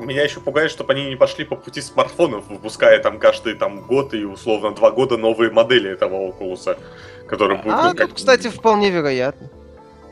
Меня 0.00 0.24
еще 0.24 0.40
пугает, 0.40 0.70
чтобы 0.70 0.92
они 0.92 1.06
не 1.06 1.16
пошли 1.16 1.44
по 1.44 1.56
пути 1.56 1.80
смартфонов, 1.80 2.48
выпуская 2.48 2.98
там 2.98 3.18
каждый 3.18 3.54
там 3.54 3.82
год 3.82 4.14
и 4.14 4.24
условно 4.24 4.72
два 4.72 4.90
года 4.90 5.16
новые 5.16 5.50
модели 5.50 5.90
этого 5.90 6.30
Oculus, 6.30 6.76
которые 7.26 7.58
будут... 7.58 7.72
А, 7.72 7.90
ну, 7.90 7.96
как... 7.96 8.14
кстати, 8.14 8.48
вполне 8.48 8.90
вероятно. 8.90 9.50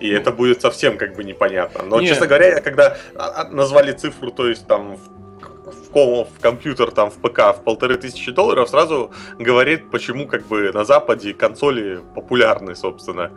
И 0.00 0.08
это 0.08 0.30
будет 0.30 0.60
совсем 0.60 0.96
как 0.96 1.16
бы 1.16 1.24
непонятно. 1.24 1.82
Но, 1.84 2.00
Нет. 2.00 2.10
честно 2.10 2.26
говоря, 2.26 2.48
я 2.48 2.60
когда 2.60 2.96
а, 3.16 3.42
а, 3.42 3.48
назвали 3.50 3.92
цифру, 3.92 4.30
то 4.30 4.48
есть 4.48 4.66
там 4.66 4.96
в, 4.96 5.92
в, 5.92 6.24
в 6.24 6.40
компьютер, 6.40 6.90
там, 6.92 7.10
в 7.10 7.14
ПК 7.14 7.38
в 7.56 7.62
полторы 7.64 7.96
тысячи 7.96 8.30
долларов, 8.30 8.68
сразу 8.68 9.10
говорит, 9.38 9.90
почему 9.90 10.28
как 10.28 10.46
бы 10.46 10.72
на 10.72 10.84
Западе 10.84 11.34
консоли 11.34 12.00
популярны, 12.14 12.76
собственно. 12.76 13.32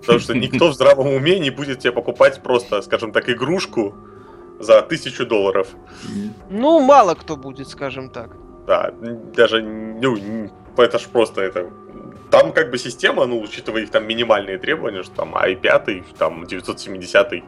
Потому 0.00 0.18
что 0.18 0.34
никто 0.34 0.68
в 0.68 0.74
здравом 0.74 1.08
уме 1.08 1.38
не 1.38 1.50
будет 1.50 1.80
тебе 1.80 1.92
покупать 1.92 2.42
просто, 2.42 2.82
скажем 2.82 3.12
так, 3.12 3.28
игрушку 3.28 3.94
за 4.58 4.82
тысячу 4.82 5.26
долларов. 5.26 5.68
Ну, 6.50 6.80
мало 6.80 7.14
кто 7.14 7.36
будет, 7.36 7.68
скажем 7.68 8.10
так. 8.10 8.36
Да, 8.66 8.92
даже, 9.36 9.62
ну, 9.62 10.16
это 10.76 10.98
ж 10.98 11.06
просто 11.12 11.42
это 11.42 11.70
там 12.30 12.52
как 12.52 12.70
бы 12.70 12.78
система, 12.78 13.26
ну, 13.26 13.40
учитывая 13.40 13.82
их 13.82 13.90
там 13.90 14.06
минимальные 14.06 14.58
требования, 14.58 15.02
что 15.02 15.14
там 15.14 15.34
i5, 15.34 16.04
там 16.18 16.46
970 16.46 17.32
э, 17.32 17.40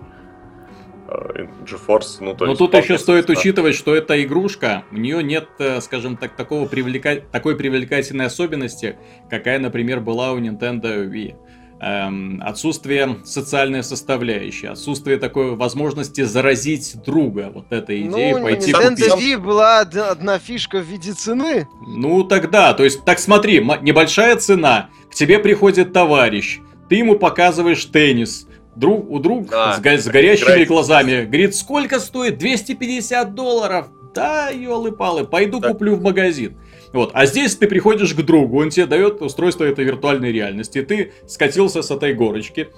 GeForce, 1.64 2.18
ну, 2.20 2.34
то 2.34 2.44
Но 2.44 2.52
есть... 2.52 2.58
тут 2.58 2.74
еще 2.74 2.98
стоит 2.98 3.28
учитывать, 3.30 3.74
что 3.74 3.96
эта 3.96 4.22
игрушка, 4.22 4.84
у 4.92 4.96
нее 4.96 5.22
нет, 5.22 5.48
э, 5.58 5.80
скажем 5.80 6.16
так, 6.16 6.36
такого 6.36 6.66
привлека... 6.68 7.16
такой 7.32 7.56
привлекательной 7.56 8.26
особенности, 8.26 8.96
какая, 9.28 9.58
например, 9.58 10.00
была 10.00 10.32
у 10.32 10.38
Nintendo 10.38 11.10
Wii 11.10 11.34
эм, 11.80 12.42
отсутствие 12.44 13.18
социальной 13.24 13.82
составляющей, 13.82 14.66
отсутствие 14.66 15.18
такой 15.18 15.54
возможности 15.56 16.22
заразить 16.22 16.96
друга. 17.04 17.50
Вот 17.54 17.66
эта 17.70 18.00
идея 18.00 18.36
ну, 18.36 18.42
пойти 18.42 18.72
Nintendo 18.72 19.10
купить. 19.10 19.24
Wii 19.24 19.38
была 19.38 19.80
одна 19.80 20.38
фишка 20.38 20.78
в 20.78 20.84
виде 20.84 21.12
цены. 21.12 21.68
Ну 21.86 22.24
тогда, 22.24 22.74
то 22.74 22.84
есть, 22.84 23.04
так 23.04 23.18
смотри, 23.18 23.60
небольшая 23.60 24.36
цена, 24.36 24.90
к 25.10 25.14
тебе 25.14 25.38
приходит 25.38 25.92
товарищ, 25.92 26.60
ты 26.88 26.96
ему 26.96 27.18
показываешь 27.18 27.84
теннис, 27.86 28.46
друг 28.76 29.10
у 29.10 29.18
друга 29.18 29.48
да, 29.50 29.72
с, 29.74 29.80
го- 29.80 29.98
с 29.98 30.06
горящими 30.06 30.48
играть. 30.48 30.68
глазами, 30.68 31.24
говорит, 31.24 31.54
сколько 31.54 31.98
стоит? 31.98 32.38
250 32.38 33.34
долларов. 33.34 33.88
Да, 34.14 34.48
елы-палы, 34.48 35.24
пойду 35.24 35.60
да. 35.60 35.68
куплю 35.68 35.96
в 35.96 36.02
магазин. 36.02 36.56
Вот. 36.96 37.10
А 37.12 37.26
здесь 37.26 37.54
ты 37.54 37.68
приходишь 37.68 38.14
к 38.14 38.22
другу, 38.22 38.62
он 38.62 38.70
тебе 38.70 38.86
дает 38.86 39.20
устройство 39.20 39.64
этой 39.64 39.84
виртуальной 39.84 40.32
реальности, 40.32 40.80
ты 40.80 41.12
скатился 41.26 41.82
с 41.82 41.90
этой 41.90 42.14
горочки, 42.14 42.68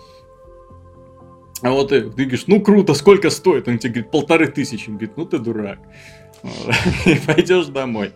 а 1.63 1.71
вот 1.71 1.91
ты, 1.91 2.03
ты 2.03 2.25
говоришь, 2.25 2.49
ну 2.49 2.61
круто, 2.61 2.95
сколько 2.95 3.31
стоит? 3.31 3.69
Он 3.69 3.79
тебе 3.79 3.93
говорит, 3.93 4.11
полторы 4.11 4.49
тысячи. 4.49 4.89
Он 4.89 4.97
говорит, 4.97 5.17
ну 5.17 5.25
ты 5.25 5.39
дурак. 5.39 5.79
И 7.07 7.15
пойдешь 7.27 7.67
домой. 7.67 8.13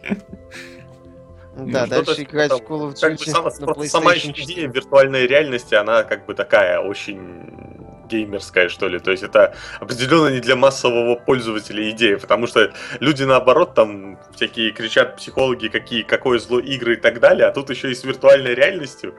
Да, 1.56 1.87
ну, 1.87 2.02
дальше 2.02 2.23
играть 2.23 2.50
в 2.50 2.56
Call 2.56 2.92
of 2.92 2.94
Duty 2.94 3.00
как 3.00 3.18
бы 3.18 3.25
сама, 3.25 3.85
сама 3.87 4.14
идея 4.16 4.68
виртуальной 4.68 5.26
реальности, 5.28 5.75
она 5.76 6.02
как 6.02 6.26
бы 6.26 6.35
такая 6.35 6.80
очень 6.80 7.81
геймерская, 8.12 8.69
что 8.69 8.88
ли. 8.88 8.99
То 8.99 9.11
есть 9.11 9.23
это 9.23 9.54
определенно 9.81 10.28
не 10.28 10.40
для 10.40 10.57
массового 10.57 11.16
пользователя 11.16 11.90
идея, 11.90 12.19
потому 12.19 12.47
что 12.47 12.73
люди 13.00 13.25
наоборот 13.25 13.75
там 13.75 14.19
всякие 14.35 14.73
кричат 14.73 15.16
психологи, 15.16 15.69
какие, 15.69 16.02
какое 16.02 16.38
зло 16.38 16.61
игры 16.61 16.95
и 16.95 16.97
так 16.97 17.21
далее, 17.21 17.47
а 17.47 17.52
тут 17.52 17.71
еще 17.71 17.90
и 17.90 17.95
с 17.95 18.04
виртуальной 18.04 18.54
реальностью, 18.54 19.14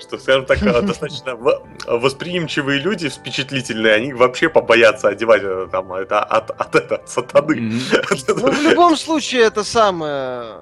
что, 0.00 0.18
скажем 0.18 0.46
так, 0.46 0.60
достаточно 0.86 1.36
восприимчивые 1.86 2.80
люди, 2.80 3.08
впечатлительные, 3.08 3.94
они 3.94 4.12
вообще 4.12 4.48
побоятся 4.48 5.08
одевать 5.08 5.42
это, 5.42 5.66
там, 5.66 5.92
это 5.92 6.20
от, 6.20 6.50
от, 6.50 6.76
от, 6.76 6.92
от 6.92 7.08
сатаны. 7.08 7.72
Ну, 8.28 8.52
в 8.52 8.62
любом 8.62 8.96
случае, 8.96 9.42
это 9.42 9.64
самое 9.64 10.60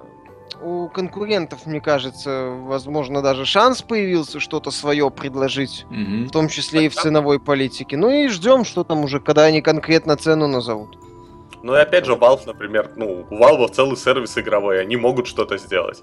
у 0.67 0.89
конкурентов, 0.89 1.65
мне 1.67 1.81
кажется, 1.81 2.49
возможно, 2.51 3.23
даже 3.23 3.45
шанс 3.45 3.83
появился 3.83 4.41
что-то 4.41 4.73
свое 4.73 5.11
предложить, 5.11 5.87
угу. 5.89 6.27
в 6.27 6.31
том 6.31 6.49
числе 6.49 6.87
и 6.87 6.89
в 6.89 6.95
ценовой 6.95 7.39
политике. 7.39 7.97
Ну 7.97 8.11
и 8.11 8.27
ждем, 8.29 8.65
что 8.65 8.83
там 8.83 9.05
уже, 9.05 9.21
когда 9.21 9.45
они 9.45 9.63
конкретно 9.63 10.17
цену 10.17 10.49
назовут. 10.49 10.99
Ну 11.63 11.77
и 11.77 11.79
опять 11.79 12.05
же, 12.07 12.15
Valve, 12.15 12.43
например, 12.47 12.91
ну, 12.97 13.27
у 13.31 13.35
Valve 13.35 13.69
целый 13.69 13.97
сервис 13.97 14.37
игровой, 14.39 14.81
они 14.81 14.97
могут 14.97 15.29
что-то 15.29 15.57
сделать. 15.57 16.03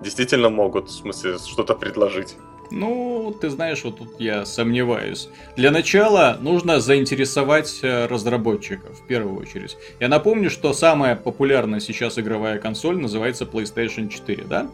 Действительно 0.00 0.48
могут, 0.48 0.88
в 0.88 0.92
смысле, 0.92 1.38
что-то 1.38 1.74
предложить. 1.74 2.36
Ну, 2.72 3.36
ты 3.38 3.50
знаешь, 3.50 3.84
вот 3.84 3.98
тут 3.98 4.18
я 4.18 4.46
сомневаюсь. 4.46 5.28
Для 5.56 5.70
начала 5.70 6.38
нужно 6.40 6.80
заинтересовать 6.80 7.80
э, 7.82 8.06
разработчиков 8.06 8.98
в 8.98 9.06
первую 9.06 9.38
очередь. 9.38 9.76
Я 10.00 10.08
напомню, 10.08 10.48
что 10.48 10.72
самая 10.72 11.14
популярная 11.14 11.80
сейчас 11.80 12.18
игровая 12.18 12.58
консоль 12.58 12.96
называется 12.98 13.44
PlayStation 13.44 14.08
4, 14.08 14.44
да? 14.44 14.70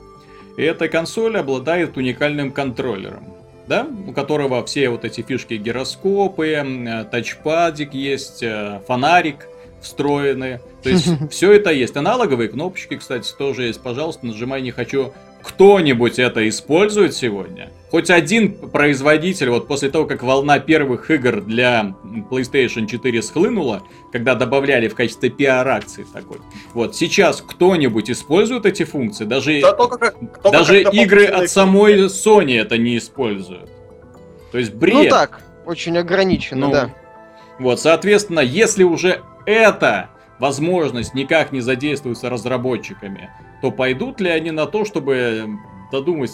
И 0.56 0.62
эта 0.62 0.88
консоль 0.88 1.36
обладает 1.36 1.96
уникальным 1.96 2.52
контроллером, 2.52 3.24
да? 3.66 3.86
У 4.06 4.12
которого 4.12 4.64
все 4.64 4.90
вот 4.90 5.04
эти 5.04 5.22
фишки 5.22 5.54
гироскопы, 5.54 6.46
э, 6.50 7.04
тачпадик 7.10 7.94
есть, 7.94 8.44
э, 8.44 8.80
фонарик 8.86 9.48
встроены. 9.80 10.60
То 10.84 10.90
есть 10.90 11.08
все 11.32 11.52
это 11.52 11.72
есть. 11.72 11.96
Аналоговые 11.96 12.48
кнопочки, 12.48 12.96
кстати, 12.96 13.32
тоже 13.36 13.64
есть. 13.64 13.80
Пожалуйста, 13.82 14.24
нажимай 14.24 14.62
не 14.62 14.70
хочу 14.70 15.12
кто-нибудь 15.48 16.18
это 16.18 16.46
использует 16.48 17.14
сегодня? 17.14 17.70
Хоть 17.90 18.10
один 18.10 18.52
производитель, 18.52 19.48
вот 19.48 19.66
после 19.66 19.88
того, 19.88 20.04
как 20.04 20.22
волна 20.22 20.58
первых 20.58 21.10
игр 21.10 21.40
для 21.40 21.94
PlayStation 22.30 22.86
4 22.86 23.22
схлынула, 23.22 23.82
когда 24.12 24.34
добавляли 24.34 24.88
в 24.88 24.94
качестве 24.94 25.30
пиар-акции 25.30 26.04
такой, 26.12 26.38
вот 26.74 26.96
сейчас 26.96 27.40
кто-нибудь 27.40 28.10
использует 28.10 28.66
эти 28.66 28.84
функции? 28.84 29.24
Даже, 29.24 29.58
да, 29.62 29.72
только 29.72 29.96
как, 29.96 30.16
только 30.42 30.50
даже 30.50 30.82
игры 30.82 31.24
от 31.24 31.48
самой 31.48 32.04
Sony 32.06 32.60
это 32.60 32.76
не 32.76 32.98
используют. 32.98 33.70
То 34.52 34.58
есть 34.58 34.74
бред. 34.74 34.94
Ну 34.94 35.08
так, 35.08 35.40
очень 35.64 35.96
ограниченно, 35.96 36.66
ну, 36.66 36.72
да. 36.72 36.94
Вот, 37.58 37.80
соответственно, 37.80 38.40
если 38.40 38.84
уже 38.84 39.22
эта 39.46 40.10
возможность 40.38 41.14
никак 41.14 41.52
не 41.52 41.60
задействуется 41.60 42.28
разработчиками, 42.28 43.30
то 43.62 43.70
пойдут 43.70 44.20
ли 44.20 44.30
они 44.30 44.50
на 44.50 44.66
то, 44.66 44.84
чтобы 44.84 45.58
додумать, 45.90 46.30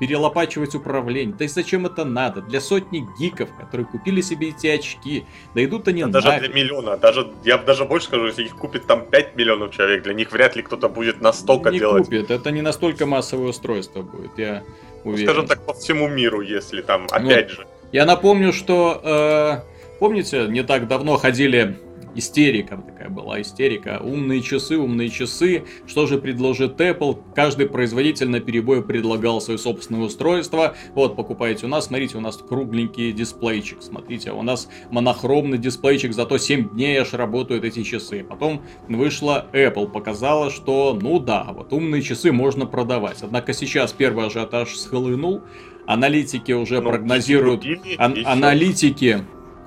перелопачивать 0.00 0.74
управление. 0.74 1.34
Да 1.36 1.44
и 1.44 1.48
зачем 1.48 1.86
это 1.86 2.04
надо? 2.04 2.42
Для 2.42 2.60
сотни 2.60 3.06
гиков, 3.18 3.50
которые 3.54 3.86
купили 3.86 4.20
себе 4.20 4.50
эти 4.50 4.66
очки. 4.66 5.24
Да 5.54 5.64
идут 5.64 5.88
они 5.88 6.04
да 6.04 6.20
Даже 6.20 6.38
для 6.40 6.48
миллиона. 6.48 6.96
Даже, 6.96 7.28
я 7.44 7.58
даже 7.58 7.84
больше 7.84 8.06
скажу, 8.06 8.26
если 8.26 8.44
их 8.44 8.56
купит 8.56 8.86
там 8.86 9.06
5 9.06 9.36
миллионов 9.36 9.74
человек, 9.74 10.02
для 10.02 10.14
них 10.14 10.32
вряд 10.32 10.56
ли 10.56 10.62
кто-то 10.62 10.88
будет 10.88 11.20
настолько 11.20 11.70
не 11.70 11.78
делать. 11.78 12.04
купит. 12.04 12.30
Это 12.30 12.50
не 12.50 12.62
настолько 12.62 13.06
массовое 13.06 13.48
устройство 13.48 14.02
будет, 14.02 14.36
я 14.38 14.62
ну, 15.04 15.12
уверен. 15.12 15.26
Скажем 15.26 15.46
так, 15.46 15.64
по 15.64 15.74
всему 15.74 16.08
миру, 16.08 16.40
если 16.40 16.82
там, 16.82 17.06
ну, 17.10 17.16
опять 17.16 17.48
ну, 17.50 17.54
же. 17.54 17.66
Я 17.92 18.04
напомню, 18.04 18.52
что... 18.52 19.00
Э, 19.04 19.98
помните, 20.00 20.46
не 20.48 20.62
так 20.62 20.88
давно 20.88 21.16
ходили 21.16 21.78
истерика 22.16 22.76
такая 22.76 23.08
была, 23.08 23.40
истерика. 23.40 24.00
Умные 24.02 24.40
часы, 24.42 24.78
умные 24.78 25.10
часы. 25.10 25.64
Что 25.86 26.06
же 26.06 26.18
предложит 26.18 26.80
Apple? 26.80 27.22
Каждый 27.34 27.68
производитель 27.68 28.28
на 28.28 28.40
перебой 28.40 28.82
предлагал 28.82 29.40
свое 29.40 29.58
собственное 29.58 30.02
устройство. 30.02 30.74
Вот, 30.94 31.16
покупаете 31.16 31.66
у 31.66 31.68
нас, 31.68 31.86
смотрите, 31.86 32.16
у 32.16 32.20
нас 32.20 32.36
кругленький 32.36 33.12
дисплейчик. 33.12 33.82
Смотрите, 33.82 34.32
у 34.32 34.42
нас 34.42 34.68
монохромный 34.90 35.58
дисплейчик, 35.58 36.12
зато 36.12 36.38
7 36.38 36.70
дней 36.70 36.98
аж 36.98 37.12
работают 37.12 37.64
эти 37.64 37.82
часы. 37.82 38.24
Потом 38.24 38.62
вышла 38.88 39.46
Apple, 39.52 39.90
показала, 39.90 40.50
что, 40.50 40.98
ну 41.00 41.18
да, 41.18 41.46
вот 41.50 41.72
умные 41.72 42.02
часы 42.02 42.32
можно 42.32 42.66
продавать. 42.66 43.18
Однако 43.22 43.52
сейчас 43.52 43.92
первый 43.92 44.26
ажиотаж 44.26 44.74
схлынул. 44.76 45.42
Аналитики 45.86 46.50
уже 46.50 46.80
ну, 46.80 46.90
прогнозируют... 46.90 47.64
Ан- 47.98 48.16
аналитики 48.24 49.24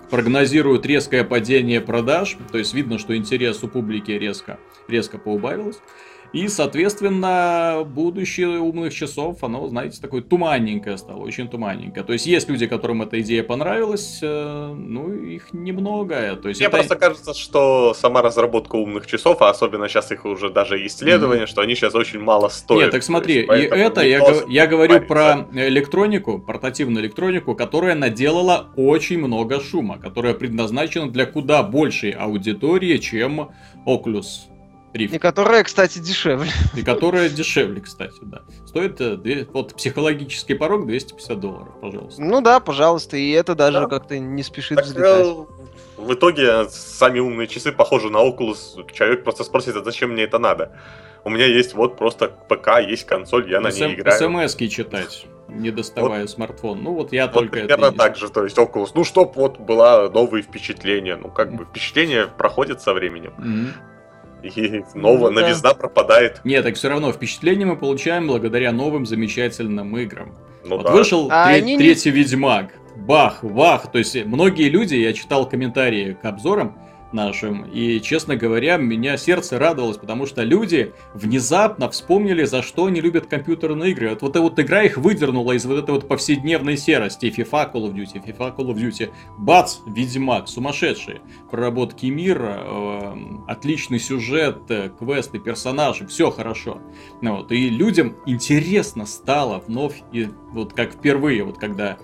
прогнозируют 0.09 0.85
резкое 0.85 1.23
падение 1.23 1.81
продаж, 1.81 2.37
то 2.51 2.57
есть 2.57 2.73
видно, 2.73 2.97
что 2.97 3.15
интерес 3.15 3.63
у 3.63 3.67
публики 3.67 4.11
резко, 4.11 4.59
резко 4.87 5.17
поубавилось. 5.17 5.79
И, 6.31 6.47
соответственно, 6.47 7.83
будущее 7.85 8.59
умных 8.59 8.93
часов, 8.93 9.43
оно, 9.43 9.67
знаете, 9.67 9.99
такое 9.99 10.21
туманненькое 10.21 10.97
стало, 10.97 11.21
очень 11.23 11.47
туманненькое. 11.47 12.05
То 12.05 12.13
есть 12.13 12.27
есть 12.27 12.47
люди, 12.49 12.67
которым 12.67 13.01
эта 13.01 13.19
идея 13.21 13.43
понравилась, 13.43 14.19
э, 14.21 14.73
ну, 14.75 15.11
их 15.11 15.53
немного. 15.53 16.35
То 16.35 16.49
есть 16.49 16.59
Мне 16.59 16.67
это... 16.67 16.77
просто 16.77 16.95
кажется, 16.95 17.33
что 17.33 17.93
сама 17.95 18.21
разработка 18.21 18.75
умных 18.75 19.07
часов, 19.07 19.41
а 19.41 19.49
особенно 19.49 19.87
сейчас 19.87 20.11
их 20.11 20.25
уже 20.25 20.49
даже 20.49 20.85
исследования, 20.85 21.43
mm-hmm. 21.43 21.47
что 21.47 21.61
они 21.61 21.75
сейчас 21.75 21.95
очень 21.95 22.19
мало 22.19 22.49
стоят. 22.49 22.83
Нет, 22.83 22.91
так 22.91 23.03
смотри, 23.03 23.47
есть, 23.47 23.49
и 23.49 23.53
это 23.53 24.01
я, 24.01 24.21
я 24.47 24.67
говорю 24.67 25.01
про 25.01 25.47
электронику, 25.53 26.37
портативную 26.37 27.03
электронику, 27.03 27.55
которая 27.55 27.95
наделала 27.95 28.69
очень 28.75 29.17
много 29.17 29.59
шума, 29.59 29.97
которая 29.97 30.35
предназначена 30.35 31.09
для 31.09 31.25
куда 31.25 31.63
большей 31.63 32.11
аудитории, 32.11 32.97
чем 32.97 33.49
Oculus. 33.85 34.48
Риф. 34.93 35.13
И 35.13 35.19
которая, 35.19 35.63
кстати, 35.63 35.99
дешевле. 35.99 36.49
И 36.75 36.81
которая 36.81 37.29
дешевле, 37.29 37.81
кстати, 37.81 38.19
да. 38.21 38.41
Стоит 38.65 38.99
э, 39.01 39.45
вот 39.53 39.75
психологический 39.75 40.55
порог 40.55 40.87
250 40.87 41.39
долларов, 41.39 41.73
пожалуйста. 41.79 42.21
Ну 42.21 42.41
да, 42.41 42.59
пожалуйста, 42.59 43.15
и 43.17 43.29
это 43.31 43.53
даже 43.53 43.81
да. 43.81 43.87
как-то 43.87 44.17
не 44.17 44.41
спешит 44.41 44.77
так, 44.77 44.85
взлетать. 44.85 45.27
Э, 45.27 45.45
в 45.97 46.13
итоге 46.13 46.69
сами 46.69 47.19
умные 47.19 47.47
часы 47.47 47.71
похожи 47.71 48.09
на 48.09 48.17
Oculus. 48.17 48.91
Человек 48.93 49.23
просто 49.23 49.43
спросит, 49.43 49.75
а 49.75 49.83
зачем 49.83 50.11
мне 50.11 50.23
это 50.23 50.39
надо? 50.39 50.71
У 51.23 51.29
меня 51.29 51.45
есть 51.45 51.73
вот 51.73 51.97
просто 51.97 52.29
ПК, 52.29 52.79
есть 52.79 53.05
консоль, 53.05 53.51
я 53.51 53.59
на 53.59 53.69
ней 53.69 53.93
играю. 53.93 54.17
СМСки 54.17 54.69
читать, 54.69 55.27
не 55.49 55.69
доставая 55.69 56.21
вот, 56.21 56.29
смартфон. 56.29 56.81
Ну 56.81 56.93
вот 56.93 57.11
я 57.11 57.25
вот 57.25 57.33
только 57.33 57.51
примерно 57.51 57.87
это 57.87 57.97
так 57.97 58.15
же, 58.15 58.29
то 58.29 58.43
есть 58.43 58.57
Oculus. 58.57 58.91
Ну, 58.95 59.03
чтоб 59.03 59.35
вот 59.35 59.59
было 59.59 60.09
новые 60.11 60.41
впечатления. 60.41 61.17
Ну, 61.17 61.29
как 61.29 61.53
бы 61.53 61.65
впечатления 61.65 62.25
проходят 62.25 62.81
со 62.81 62.93
временем. 62.93 63.33
Mm-hmm 63.37 63.89
и 64.43 64.83
новая 64.93 65.31
ну, 65.31 65.41
новизна 65.41 65.69
да. 65.69 65.75
пропадает. 65.75 66.41
Нет, 66.43 66.63
так 66.63 66.75
все 66.75 66.89
равно 66.89 67.11
впечатление 67.11 67.65
мы 67.65 67.77
получаем 67.77 68.27
благодаря 68.27 68.71
новым 68.71 69.05
замечательным 69.05 69.97
играм. 69.97 70.35
Ну, 70.65 70.77
вот 70.77 70.85
да. 70.85 70.91
вышел 70.91 71.27
а 71.31 71.47
тре- 71.47 71.77
третий 71.77 72.11
не... 72.11 72.17
Ведьмак. 72.17 72.73
Бах, 72.95 73.43
вах. 73.43 73.91
То 73.91 73.97
есть 73.97 74.25
многие 74.25 74.69
люди, 74.69 74.95
я 74.95 75.13
читал 75.13 75.47
комментарии 75.47 76.17
к 76.21 76.25
обзорам, 76.25 76.77
нашим. 77.11 77.63
И, 77.63 77.99
честно 78.01 78.35
говоря, 78.35 78.77
меня 78.77 79.17
сердце 79.17 79.57
радовалось, 79.59 79.97
потому 79.97 80.25
что 80.25 80.43
люди 80.43 80.93
внезапно 81.13 81.89
вспомнили, 81.89 82.43
за 82.43 82.61
что 82.61 82.85
они 82.85 83.01
любят 83.01 83.27
компьютерные 83.27 83.91
игры. 83.91 84.09
Вот, 84.09 84.21
вот 84.21 84.37
вот 84.37 84.59
игра 84.59 84.83
их 84.83 84.97
выдернула 84.97 85.53
из 85.53 85.65
вот 85.65 85.79
этой 85.83 85.91
вот 85.91 86.07
повседневной 86.07 86.77
серости. 86.77 87.27
FIFA, 87.27 87.73
Call 87.73 87.87
of 87.87 87.93
Duty, 87.93 88.23
FIFA, 88.25 88.55
Call 88.55 88.73
of 88.73 88.75
Duty. 88.75 89.11
Бац! 89.37 89.77
Ведьмак, 89.85 90.47
сумасшедшие. 90.47 91.21
Проработки 91.51 92.07
мира, 92.07 92.61
э, 92.61 93.13
отличный 93.47 93.99
сюжет, 93.99 94.59
э, 94.69 94.89
квесты, 94.97 95.39
персонажи, 95.39 96.07
все 96.07 96.31
хорошо. 96.31 96.79
Ну, 97.21 97.37
вот, 97.37 97.51
и 97.51 97.69
людям 97.69 98.15
интересно 98.25 99.05
стало 99.05 99.63
вновь, 99.67 100.01
и 100.11 100.29
вот 100.51 100.73
как 100.73 100.93
впервые, 100.93 101.43
вот 101.43 101.57
когда 101.57 101.97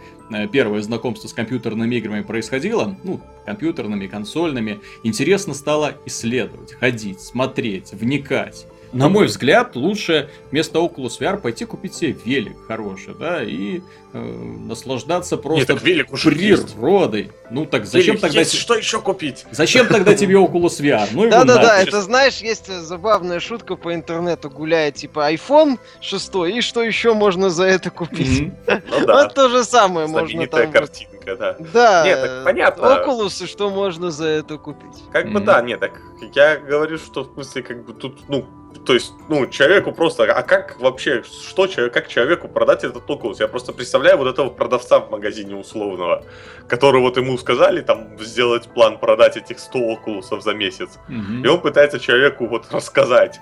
первое 0.51 0.82
знакомство 0.82 1.27
с 1.27 1.34
компьютерными 1.34 1.96
играми 1.96 2.22
происходило, 2.22 2.98
ну, 3.03 3.22
компьютерными, 3.46 4.08
консольными, 4.08 4.79
интересно 5.03 5.53
стало 5.53 5.94
исследовать, 6.05 6.74
ходить, 6.74 7.22
смотреть, 7.22 7.94
вникать 7.94 8.67
на 8.96 9.10
мой 9.10 9.25
взгляд, 9.25 9.75
лучше 9.75 10.30
вместо 10.52 10.80
Oculus 10.80 11.20
VR 11.20 11.38
пойти 11.38 11.66
купить 11.66 11.96
себе 11.96 12.16
велик 12.24 12.56
хороший, 12.66 13.14
да, 13.14 13.44
и 13.44 13.82
э, 14.14 14.18
наслаждаться 14.18 15.36
просто 15.36 15.74
Нет, 15.74 15.84
велик 15.84 16.14
уже 16.14 16.32
природой. 16.32 17.24
Есть. 17.24 17.34
Ну 17.52 17.66
так 17.66 17.86
зачем 17.86 18.16
велик 18.16 18.22
тогда... 18.22 18.40
Есть, 18.40 18.58
что 18.58 18.75
еще 18.75 19.02
купить? 19.02 19.46
Зачем 19.52 19.88
тогда 19.88 20.16
тебе 20.16 20.36
Oculus 20.36 20.80
VR? 20.80 21.10
Ну, 21.12 21.30
Да-да-да, 21.30 21.82
это 21.82 22.02
знаешь, 22.02 22.38
есть 22.38 22.68
забавная 22.68 23.42
шутка 23.42 23.75
по 23.75 23.94
интернету 23.94 24.50
гуляет, 24.50 24.96
типа 24.96 25.34
iPhone 25.34 25.78
6, 26.00 26.36
и 26.56 26.62
что 26.62 26.82
еще 26.82 27.14
можно 27.14 27.50
за 27.50 27.66
это 27.66 27.90
купить? 27.90 28.54
Ну 28.66 29.06
да. 29.06 29.24
Вот 29.24 29.34
то 29.34 29.50
же 29.50 29.66
самое 29.66 30.08
можно 30.08 30.48
там... 30.48 30.72
картинка, 30.72 31.36
да. 31.36 31.58
Да, 31.74 32.06
нет, 32.06 32.22
так 32.22 32.44
понятно. 32.46 32.82
Oculus, 32.86 33.46
что 33.46 33.70
можно 33.70 34.10
за 34.10 34.28
это 34.28 34.58
купить? 34.58 35.04
Как 35.12 35.30
бы 35.34 35.42
да, 35.42 35.62
нет, 35.62 35.82
так 35.82 36.00
я 36.34 36.56
говорю, 36.56 36.98
что 36.98 37.24
в 37.24 37.34
смысле, 37.34 37.62
как 37.62 37.86
бы 37.86 37.94
тут, 37.94 38.30
ну, 38.30 38.46
то 38.86 38.94
есть, 38.94 39.13
ну, 39.30 39.48
человеку 39.48 39.92
просто, 39.92 40.24
а 40.24 40.44
как 40.44 40.80
вообще, 40.80 41.24
что 41.24 41.68
человек, 41.68 41.94
как 41.94 42.08
человеку 42.08 42.48
продать 42.48 42.84
этот 42.84 43.10
Oculus? 43.10 43.38
Я 43.39 43.48
просто 43.48 43.74
представляю 43.74 44.18
вот 44.18 44.27
этого 44.27 44.50
продавца 44.50 45.00
в 45.00 45.10
магазине 45.10 45.56
условного, 45.56 46.24
который 46.68 47.01
вот 47.01 47.18
ему 47.18 47.38
сказали 47.38 47.82
там 47.82 48.18
сделать 48.20 48.68
план 48.68 49.00
продать 49.00 49.38
этих 49.38 49.60
100 49.60 49.80
Oculus 49.80 50.42
за 50.42 50.54
месяц, 50.54 51.00
угу. 51.08 51.44
и 51.44 51.48
он 51.48 51.62
пытается 51.62 52.00
человеку 52.00 52.48
вот 52.48 52.72
рассказать. 52.72 53.39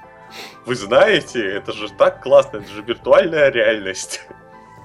Вы 0.66 0.76
знаете, 0.76 1.46
это 1.46 1.74
же 1.74 1.90
так 1.90 2.24
классно, 2.24 2.58
это 2.58 2.72
же 2.72 2.82
виртуальная 2.82 3.52
реальность. 3.52 4.22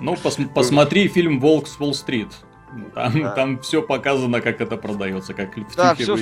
Ну, 0.00 0.16
пос 0.16 0.38
посмотри 0.54 1.08
фильм 1.08 1.40
«Волк 1.40 1.66
с 1.68 1.78
Уолл-стрит». 1.80 2.28
Там, 2.94 3.20
да. 3.20 3.30
там 3.30 3.58
все 3.60 3.82
показано, 3.82 4.40
как 4.40 4.60
это 4.60 4.76
продается, 4.76 5.34
как 5.34 5.50
да, 5.76 5.94
все... 5.94 6.16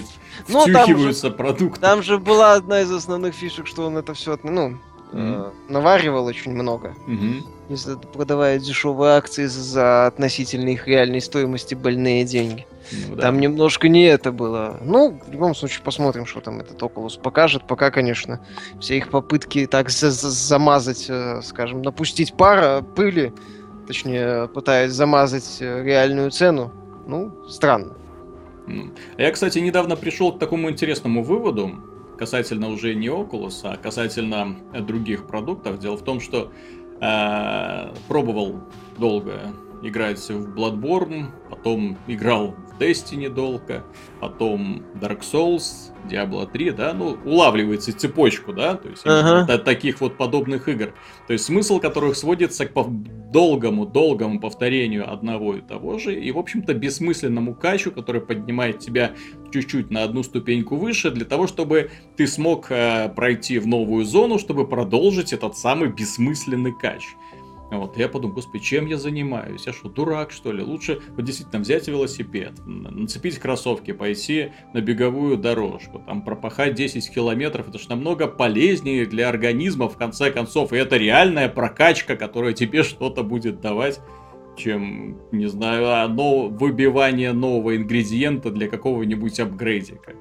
втюхиваются 0.45 1.27
ну, 1.27 1.31
там 1.31 1.37
продукты. 1.37 1.81
Там 1.81 2.03
же 2.03 2.19
была 2.19 2.55
одна 2.55 2.83
из 2.83 2.91
основных 2.91 3.35
фишек, 3.35 3.67
что 3.67 3.87
он 3.87 3.97
это 3.97 4.15
все 4.15 4.39
ну, 4.43 4.79
mm-hmm. 5.13 5.53
э, 5.69 5.73
наваривал 5.73 6.27
очень 6.27 6.53
много. 6.53 6.95
Mm-hmm. 7.07 8.13
Продавая 8.13 8.59
дешевые 8.59 9.17
акции 9.17 9.47
за 9.47 10.07
относительно 10.07 10.69
их 10.69 10.87
реальной 10.87 11.21
стоимости 11.21 11.75
больные 11.75 12.25
деньги. 12.25 12.67
Ну, 12.93 13.17
да. 13.17 13.23
Там 13.23 13.41
немножко 13.41 13.89
не 13.89 14.05
это 14.05 14.31
было. 14.31 14.79
Ну, 14.83 15.21
в 15.27 15.33
любом 15.33 15.55
случае, 15.55 15.83
посмотрим, 15.83 16.27
что 16.27 16.41
там 16.41 16.61
этот 16.61 16.81
Oculus 16.81 17.21
покажет. 17.21 17.67
Пока, 17.67 17.91
конечно, 17.91 18.41
все 18.81 18.97
их 18.99 19.11
попытки 19.11 19.67
так 19.67 19.91
за 19.91 20.09
-за 20.09 20.29
замазать, 20.29 21.07
э, 21.09 21.41
скажем, 21.43 21.83
напустить 21.83 22.35
пара 22.35 22.83
пыли 22.83 23.33
Точнее, 23.87 24.49
пытаясь 24.49 24.93
замазать 24.93 25.59
э, 25.61 25.83
реальную 25.85 26.31
цену. 26.31 26.73
Ну, 27.07 27.33
странно. 27.49 27.95
Я, 29.17 29.31
кстати, 29.31 29.61
недавно 29.61 29.97
пришел 29.97 30.33
к 30.33 30.41
такому 30.41 30.71
интересному 30.71 31.23
выводу, 31.23 31.71
касательно 32.19 32.69
уже 32.69 32.95
не 32.95 33.07
Oculus, 33.07 33.61
а 33.63 33.77
касательно 33.77 34.57
других 34.81 35.27
продуктов. 35.27 35.79
Дело 35.79 35.97
в 35.97 36.03
том, 36.03 36.21
что 36.21 36.51
э, 37.01 37.95
пробовал 38.09 38.61
долго 38.99 39.53
играть 39.83 40.19
в 40.29 40.55
Bloodborne, 40.55 41.27
потом 41.49 41.97
играл 42.09 42.57
Destiny 42.79 43.29
долго, 43.29 43.85
потом 44.21 44.83
Dark 45.01 45.21
Souls, 45.21 45.93
Diablo 46.09 46.51
3, 46.51 46.71
да, 46.71 46.93
ну, 46.93 47.19
улавливается 47.25 47.97
цепочку, 47.97 48.53
да, 48.53 48.75
то 48.75 48.89
есть 48.89 49.03
ага. 49.05 49.59
таких 49.59 50.01
вот 50.01 50.17
подобных 50.17 50.69
игр. 50.69 50.95
То 51.27 51.33
есть 51.33 51.45
смысл 51.45 51.81
которых 51.81 52.17
сводится 52.17 52.67
к 52.67 52.73
долгому-долгому 53.33 54.41
повторению 54.41 55.13
одного 55.13 55.57
и 55.57 55.61
того 55.61 55.99
же, 55.99 56.15
и, 56.15 56.31
в 56.33 56.39
общем-то, 56.39 56.75
бессмысленному 56.75 57.55
качу, 57.55 57.91
который 57.91 58.21
поднимает 58.21 58.79
тебя 58.79 59.13
чуть-чуть 59.53 59.91
на 59.91 60.05
одну 60.05 60.23
ступеньку 60.23 60.77
выше, 60.77 61.11
для 61.11 61.25
того, 61.25 61.47
чтобы 61.47 61.91
ты 62.17 62.27
смог 62.27 62.71
э, 62.71 63.09
пройти 63.15 63.59
в 63.59 63.67
новую 63.67 64.05
зону, 64.05 64.39
чтобы 64.39 64.67
продолжить 64.67 65.33
этот 65.33 65.57
самый 65.57 65.89
бессмысленный 65.89 66.73
кач. 66.73 67.05
Вот, 67.71 67.97
я 67.97 68.09
подумал, 68.09 68.37
господи, 68.37 68.63
чем 68.63 68.87
я 68.87 68.97
занимаюсь? 68.97 69.67
Я 69.67 69.73
что, 69.73 69.89
дурак, 69.89 70.31
что 70.31 70.53
ли? 70.53 70.63
Лучше 70.63 71.01
вот 71.17 71.25
действительно 71.25 71.61
взять 71.61 71.89
велосипед, 71.89 72.53
нацепить 72.65 73.39
кроссовки, 73.39 73.93
пойти 73.93 74.53
на 74.73 74.81
беговую 74.81 75.37
дорожку, 75.37 76.01
там 76.07 76.23
пропахать 76.23 76.75
10 76.75 77.11
километров. 77.11 77.69
Это 77.69 77.79
же 77.79 77.89
намного 77.89 78.29
полезнее 78.29 79.05
для 79.07 79.29
организма, 79.29 79.89
в 79.89 79.97
конце 79.97 80.31
концов. 80.31 80.73
И 80.73 80.77
это 80.77 80.97
реальная 80.97 81.49
прокачка, 81.49 82.15
которая 82.17 82.53
тебе 82.53 82.83
что-то 82.85 83.23
будет 83.23 83.61
давать 83.61 84.01
чем, 84.57 85.19
не 85.33 85.47
знаю, 85.47 86.03
одно 86.03 86.49
выбивание 86.49 87.33
нового 87.33 87.77
ингредиента 87.77 88.51
для 88.51 88.69
какого-нибудь 88.69 89.39
апгрейдика. 89.39 90.15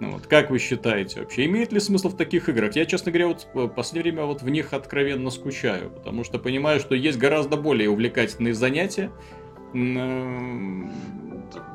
Ну, 0.00 0.12
вот, 0.12 0.26
как 0.26 0.50
вы 0.50 0.58
считаете 0.58 1.20
вообще, 1.20 1.44
имеет 1.44 1.72
ли 1.72 1.80
смысл 1.80 2.08
в 2.08 2.16
таких 2.16 2.48
играх? 2.48 2.74
Я, 2.74 2.86
честно 2.86 3.12
говоря, 3.12 3.28
вот 3.28 3.46
в 3.52 3.68
последнее 3.68 4.14
время 4.14 4.26
вот 4.26 4.40
в 4.40 4.48
них 4.48 4.72
откровенно 4.72 5.28
скучаю, 5.30 5.90
потому 5.90 6.24
что 6.24 6.38
понимаю, 6.38 6.80
что 6.80 6.94
есть 6.94 7.18
гораздо 7.18 7.58
более 7.58 7.90
увлекательные 7.90 8.54
занятия. 8.54 9.10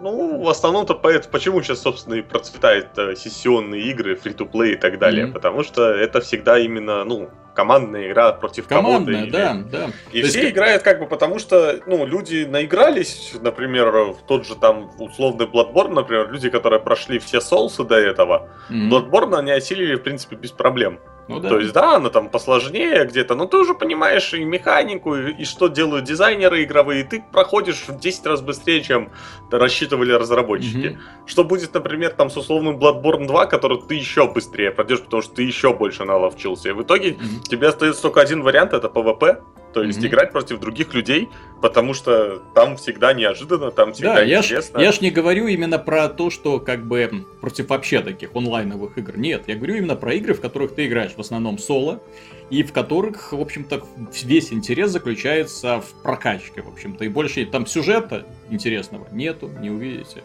Ну, 0.01 0.41
в 0.41 0.49
основном-то 0.49 0.95
поэтому, 0.95 1.31
почему 1.31 1.61
сейчас, 1.61 1.81
собственно, 1.81 2.15
и 2.15 2.21
процветают 2.21 2.97
э, 2.97 3.15
сессионные 3.15 3.81
игры, 3.83 4.15
фри-то-плей 4.15 4.73
и 4.73 4.75
так 4.75 4.99
далее, 4.99 5.25
mm-hmm. 5.25 5.31
потому 5.31 5.63
что 5.63 5.91
это 5.91 6.21
всегда 6.21 6.59
именно, 6.59 7.03
ну, 7.03 7.29
командная 7.55 8.11
игра 8.11 8.33
против 8.33 8.67
командная, 8.67 9.31
кого-то. 9.31 9.31
Да, 9.31 9.53
да. 9.71 9.85
И 10.11 10.21
То 10.21 10.27
все 10.27 10.41
есть... 10.41 10.53
играют 10.53 10.83
как 10.83 10.99
бы 10.99 11.07
потому, 11.07 11.39
что, 11.39 11.79
ну, 11.85 12.05
люди 12.05 12.45
наигрались, 12.45 13.33
например, 13.41 13.91
в 13.91 14.17
тот 14.27 14.45
же 14.45 14.55
там 14.55 14.91
условный 14.99 15.45
Bloodborne, 15.45 15.93
например, 15.93 16.31
люди, 16.31 16.49
которые 16.49 16.79
прошли 16.79 17.19
все 17.19 17.41
соусы 17.41 17.83
до 17.83 17.95
этого, 17.95 18.49
mm-hmm. 18.69 18.89
Bloodborne 18.89 19.37
они 19.37 19.51
осилили, 19.51 19.95
в 19.95 20.03
принципе, 20.03 20.35
без 20.35 20.51
проблем. 20.51 20.99
Ну, 21.27 21.39
да. 21.39 21.49
То 21.49 21.59
есть, 21.59 21.73
да, 21.73 21.95
она 21.95 22.09
там 22.09 22.29
посложнее 22.29 23.05
где-то, 23.05 23.35
но 23.35 23.45
ты 23.45 23.57
уже 23.57 23.73
понимаешь 23.73 24.33
и 24.33 24.43
механику, 24.43 25.15
и, 25.15 25.31
и 25.33 25.45
что 25.45 25.67
делают 25.67 26.05
дизайнеры 26.05 26.63
игровые, 26.63 27.01
и 27.01 27.03
ты 27.03 27.23
проходишь 27.31 27.87
в 27.87 27.99
10 27.99 28.25
раз 28.27 28.41
быстрее, 28.41 28.81
чем 28.81 29.09
рассчитывали 29.49 30.11
разработчики. 30.11 30.87
Угу. 30.87 30.97
Что 31.25 31.43
будет, 31.43 31.73
например, 31.73 32.11
там 32.11 32.29
с 32.29 32.37
условным 32.37 32.77
Bloodborne 32.77 33.25
2, 33.25 33.45
который 33.47 33.81
ты 33.81 33.95
еще 33.95 34.27
быстрее 34.31 34.71
пройдешь, 34.71 35.01
потому 35.01 35.23
что 35.23 35.35
ты 35.35 35.43
еще 35.43 35.73
больше 35.73 36.05
наловчился. 36.05 36.69
И 36.69 36.71
в 36.73 36.83
итоге 36.83 37.13
угу. 37.13 37.43
тебе 37.43 37.69
остается 37.69 38.03
только 38.03 38.21
один 38.21 38.43
вариант, 38.43 38.73
это 38.73 38.87
PvP, 38.87 39.41
то 39.75 39.83
есть 39.83 39.99
mm-hmm. 39.99 40.07
играть 40.07 40.31
против 40.31 40.61
других 40.61 40.93
людей, 40.93 41.27
потому 41.61 41.93
что 41.93 42.41
там 42.55 42.77
всегда 42.77 43.11
неожиданно, 43.11 43.71
там 43.71 43.91
всегда 43.91 44.15
да, 44.15 44.25
интересно. 44.25 44.79
Я 44.79 44.83
ж, 44.83 44.85
я 44.85 44.91
ж 44.93 45.01
не 45.01 45.11
говорю 45.11 45.47
именно 45.47 45.77
про 45.77 46.07
то, 46.07 46.29
что 46.29 46.61
как 46.61 46.85
бы 46.85 47.25
против 47.41 47.67
вообще 47.67 47.99
таких 47.99 48.33
онлайновых 48.33 48.97
игр. 48.97 49.17
Нет, 49.17 49.43
я 49.47 49.55
говорю 49.55 49.75
именно 49.75 49.97
про 49.97 50.13
игры, 50.13 50.33
в 50.33 50.39
которых 50.39 50.75
ты 50.75 50.87
играешь 50.87 51.11
в 51.11 51.19
основном 51.19 51.57
соло, 51.57 52.01
и 52.49 52.63
в 52.63 52.71
которых, 52.71 53.33
в 53.33 53.41
общем-то, 53.41 53.83
весь 54.23 54.53
интерес 54.53 54.91
заключается 54.91 55.81
в 55.81 56.01
прокачке, 56.03 56.61
в 56.61 56.69
общем-то. 56.69 57.03
И 57.03 57.09
больше 57.09 57.45
там 57.45 57.67
сюжета 57.67 58.25
интересного 58.49 59.07
нету, 59.11 59.51
не 59.59 59.69
увидите 59.69 60.23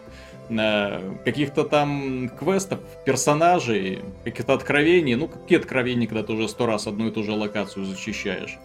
каких-то 1.23 1.63
там 1.63 2.29
квестов, 2.29 2.79
персонажей, 3.05 3.99
каких-то 4.23 4.53
откровений. 4.53 5.15
Ну, 5.15 5.27
какие 5.27 5.57
откровения, 5.57 6.07
когда 6.07 6.23
ты 6.23 6.33
уже 6.33 6.49
сто 6.49 6.65
раз 6.65 6.87
одну 6.87 7.07
и 7.07 7.11
ту 7.11 7.23
же 7.23 7.31
локацию 7.31 7.85
защищаешь. 7.85 8.57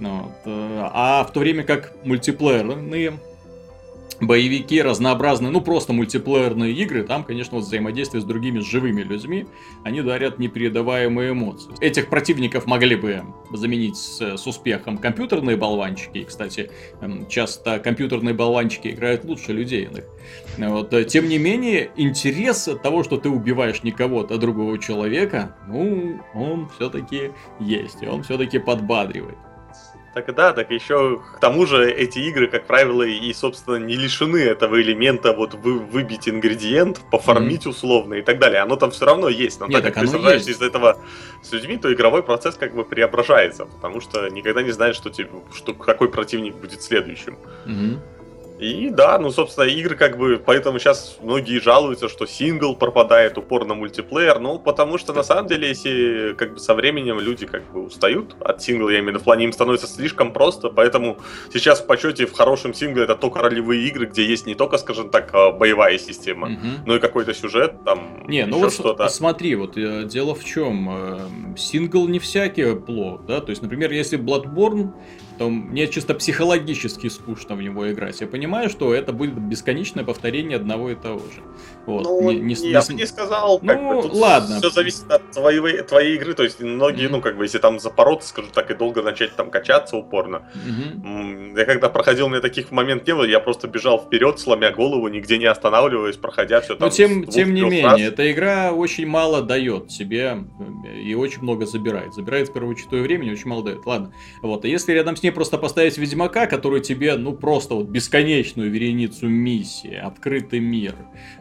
Ну 0.00 0.22
вот. 0.22 0.32
Э, 0.44 0.88
а 0.92 1.24
в 1.24 1.32
то 1.32 1.40
время 1.40 1.64
как 1.64 1.92
мультиплеерные 2.04 3.18
боевики 4.20 4.82
разнообразные, 4.82 5.50
ну 5.50 5.60
просто 5.60 5.92
мультиплеерные 5.92 6.72
игры, 6.72 7.04
там, 7.04 7.24
конечно, 7.24 7.56
вот 7.56 7.66
взаимодействие 7.66 8.20
с 8.20 8.24
другими 8.24 8.58
живыми 8.60 9.02
людьми, 9.02 9.46
они 9.84 10.02
дарят 10.02 10.38
непередаваемые 10.38 11.32
эмоции. 11.32 11.72
Этих 11.80 12.08
противников 12.08 12.66
могли 12.66 12.96
бы 12.96 13.22
заменить 13.52 13.96
с, 13.96 14.36
с 14.36 14.46
успехом 14.46 14.98
компьютерные 14.98 15.56
болванчики, 15.56 16.24
кстати, 16.24 16.70
эм, 17.00 17.28
часто 17.28 17.78
компьютерные 17.78 18.34
болванчики 18.34 18.88
играют 18.88 19.24
лучше 19.24 19.52
людей. 19.52 19.88
Вот. 20.56 20.92
Э, 20.92 21.04
тем 21.04 21.28
не 21.28 21.38
менее, 21.38 21.90
интерес 21.96 22.68
от 22.68 22.82
того, 22.82 23.04
что 23.04 23.18
ты 23.18 23.28
убиваешь 23.28 23.82
не 23.82 23.92
кого-то, 23.92 24.34
а 24.34 24.38
другого 24.38 24.78
человека, 24.78 25.56
ну, 25.68 26.20
он 26.34 26.68
все-таки 26.76 27.30
есть, 27.60 28.02
и 28.02 28.06
он 28.06 28.22
все-таки 28.22 28.58
подбадривает. 28.58 29.38
Так 30.18 30.34
да, 30.34 30.52
так 30.52 30.70
еще 30.72 31.20
к 31.36 31.38
тому 31.38 31.64
же 31.64 31.88
эти 31.88 32.18
игры, 32.18 32.48
как 32.48 32.66
правило, 32.66 33.04
и, 33.04 33.32
собственно, 33.32 33.76
не 33.76 33.94
лишены 33.94 34.38
этого 34.38 34.82
элемента 34.82 35.32
вот 35.32 35.54
вы, 35.54 35.78
выбить 35.78 36.28
ингредиент, 36.28 37.00
пофармить 37.10 37.66
mm-hmm. 37.66 37.70
условно 37.70 38.14
и 38.14 38.22
так 38.22 38.40
далее. 38.40 38.60
Оно 38.60 38.74
там 38.74 38.90
все 38.90 39.06
равно 39.06 39.28
есть. 39.28 39.60
Но 39.60 39.68
Нет, 39.68 39.82
так 39.82 39.94
как 39.94 40.02
ты 40.02 40.08
сражаешься 40.08 40.50
из 40.50 40.60
этого 40.60 40.98
с 41.42 41.52
людьми, 41.52 41.76
то 41.76 41.92
игровой 41.92 42.24
процесс 42.24 42.56
как 42.56 42.74
бы 42.74 42.84
преображается, 42.84 43.66
потому 43.66 44.00
что 44.00 44.28
никогда 44.28 44.62
не 44.62 44.72
знаешь, 44.72 44.96
что, 44.96 45.10
тебе, 45.10 45.30
что 45.54 45.72
какой 45.72 46.08
противник 46.08 46.56
будет 46.56 46.82
следующим. 46.82 47.38
Mm-hmm. 47.66 47.98
И 48.58 48.90
да, 48.90 49.18
ну, 49.18 49.30
собственно, 49.30 49.64
игры 49.64 49.94
как 49.96 50.18
бы, 50.18 50.42
поэтому 50.44 50.78
сейчас 50.78 51.18
многие 51.22 51.60
жалуются, 51.60 52.08
что 52.08 52.26
сингл 52.26 52.74
пропадает, 52.74 53.38
упор 53.38 53.64
на 53.64 53.74
мультиплеер, 53.74 54.40
ну, 54.40 54.58
потому 54.58 54.98
что 54.98 55.12
на 55.12 55.22
самом 55.22 55.46
деле, 55.46 55.68
если 55.68 56.34
как 56.36 56.54
бы 56.54 56.58
со 56.58 56.74
временем 56.74 57.20
люди 57.20 57.46
как 57.46 57.70
бы 57.72 57.84
устают 57.84 58.36
от 58.40 58.62
сингла, 58.62 58.90
я 58.90 58.98
имею 58.98 59.06
в 59.06 59.14
виду, 59.14 59.20
в 59.20 59.24
плане 59.24 59.44
им 59.44 59.52
становится 59.52 59.86
слишком 59.86 60.32
просто, 60.32 60.70
поэтому 60.70 61.18
сейчас 61.52 61.80
в 61.80 61.86
почете 61.86 62.26
в 62.26 62.32
хорошем 62.32 62.74
сингле 62.74 63.04
это 63.04 63.14
только 63.14 63.40
ролевые 63.40 63.86
игры, 63.86 64.06
где 64.06 64.24
есть 64.24 64.46
не 64.46 64.54
только, 64.54 64.78
скажем 64.78 65.10
так, 65.10 65.30
а, 65.32 65.52
боевая 65.52 65.98
система, 65.98 66.48
угу. 66.48 66.66
но 66.86 66.96
и 66.96 66.98
какой-то 66.98 67.34
сюжет, 67.34 67.84
там, 67.84 68.24
Не, 68.26 68.44
ну 68.46 68.58
вот 68.58 68.72
что-то. 68.72 69.08
смотри, 69.08 69.54
вот 69.54 69.76
э, 69.76 70.04
дело 70.04 70.34
в 70.34 70.44
чем, 70.44 70.88
э, 70.90 71.56
сингл 71.56 72.08
не 72.08 72.18
всякий 72.18 72.74
плох, 72.74 73.24
да, 73.24 73.40
то 73.40 73.50
есть, 73.50 73.62
например, 73.62 73.92
если 73.92 74.18
Bloodborne 74.18 74.92
то 75.38 75.48
мне 75.48 75.86
чисто 75.86 76.14
психологически 76.14 77.08
скучно 77.08 77.54
в 77.54 77.62
него 77.62 77.90
играть. 77.90 78.20
Я 78.20 78.26
понимаю, 78.26 78.68
что 78.68 78.92
это 78.92 79.12
будет 79.12 79.38
бесконечное 79.38 80.04
повторение 80.04 80.56
одного 80.56 80.90
и 80.90 80.94
того 80.94 81.20
же. 81.20 81.42
Вот. 81.88 82.04
Ну, 82.04 82.30
не, 82.30 82.54
не, 82.54 82.70
я 82.70 82.82
бы 82.82 82.92
не 82.92 83.06
сказал, 83.06 83.58
как 83.60 83.80
ну, 83.80 83.96
бы, 83.96 84.02
тут 84.02 84.12
ладно. 84.12 84.58
все 84.58 84.68
зависит 84.68 85.10
от 85.10 85.30
твоей, 85.30 85.80
твоей 85.80 86.16
игры, 86.16 86.34
то 86.34 86.42
есть 86.42 86.60
многие, 86.60 87.06
mm-hmm. 87.06 87.12
ну, 87.12 87.20
как 87.22 87.38
бы, 87.38 87.44
если 87.44 87.56
там 87.56 87.80
запороться, 87.80 88.28
скажу 88.28 88.48
так, 88.52 88.70
и 88.70 88.74
долго 88.74 89.02
начать 89.02 89.34
там 89.34 89.50
качаться 89.50 89.96
упорно. 89.96 90.42
Mm-hmm. 90.54 91.58
Я 91.58 91.64
когда 91.64 91.88
проходил, 91.88 92.26
у 92.26 92.28
меня 92.28 92.42
таких 92.42 92.70
моментов 92.72 93.08
не 93.08 93.14
было, 93.14 93.24
я 93.24 93.40
просто 93.40 93.68
бежал 93.68 93.98
вперед, 93.98 94.38
сломя 94.38 94.70
голову, 94.70 95.08
нигде 95.08 95.38
не 95.38 95.46
останавливаясь, 95.46 96.16
проходя 96.16 96.60
все 96.60 96.74
там. 96.74 96.88
Но 96.88 96.90
тем, 96.90 97.26
тем 97.26 97.54
не 97.54 97.62
менее, 97.62 97.84
раз. 97.84 98.00
эта 98.00 98.30
игра 98.30 98.72
очень 98.72 99.06
мало 99.06 99.40
дает 99.40 99.90
себе 99.90 100.44
и 101.02 101.14
очень 101.14 101.40
много 101.40 101.64
забирает. 101.64 102.12
Забирает 102.12 102.50
в 102.50 102.52
первую 102.52 102.74
очередь 102.74 102.90
времени, 102.90 103.30
очень 103.30 103.48
мало 103.48 103.64
дает. 103.64 103.86
Ладно. 103.86 104.12
Вот. 104.42 104.66
А 104.66 104.68
если 104.68 104.92
рядом 104.92 105.16
с 105.16 105.22
ней 105.22 105.30
просто 105.30 105.56
поставить 105.56 105.96
Ведьмака, 105.96 106.46
который 106.46 106.82
тебе, 106.82 107.16
ну, 107.16 107.32
просто 107.32 107.74
вот 107.74 107.86
бесконечную 107.86 108.70
вереницу 108.70 109.26
миссий, 109.26 109.94
открытый 109.94 110.60
мир, 110.60 110.94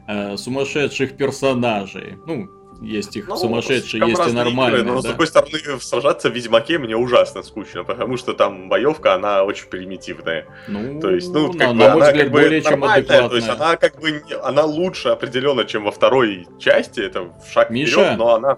э, 0.08 0.37
сумасшедших 0.38 1.18
персонажей. 1.18 2.18
Ну, 2.26 2.50
есть 2.82 3.16
их 3.16 3.28
ну, 3.28 3.36
сумасшедшие, 3.36 4.08
есть 4.08 4.28
и 4.28 4.32
нормальные. 4.32 4.82
Игры, 4.82 4.94
но, 4.94 4.96
да? 4.96 5.02
с 5.02 5.06
другой 5.06 5.28
стороны, 5.28 5.60
сражаться 5.80 6.30
в 6.30 6.34
Ведьмаке 6.34 6.78
мне 6.78 6.96
ужасно 6.96 7.42
скучно, 7.44 7.84
потому 7.84 8.18
что 8.18 8.34
там 8.34 8.70
боевка, 8.70 9.16
она 9.16 9.44
очень 9.44 9.68
примитивная. 9.68 10.46
Ну, 10.68 11.00
то 11.00 11.12
есть, 11.12 11.32
ну, 11.34 11.52
как 11.52 11.60
на, 11.60 11.68
бы, 11.68 11.74
на 11.74 11.74
мой 11.74 11.88
она 11.88 12.06
взгляд, 12.06 12.24
как 12.24 12.32
более 12.32 12.62
чем 12.62 12.84
адекватная. 12.84 13.30
То 13.30 13.36
есть, 13.36 13.50
она 13.50 13.76
как 13.78 14.00
бы, 14.00 14.24
она 14.44 14.64
лучше 14.64 15.10
определенно, 15.10 15.66
чем 15.66 15.86
во 15.86 15.92
второй 15.92 16.48
части, 16.60 17.00
это 17.00 17.32
шаг 17.52 17.70
Миша, 17.70 18.02
вперед, 18.02 18.18
но 18.18 18.36
она... 18.36 18.58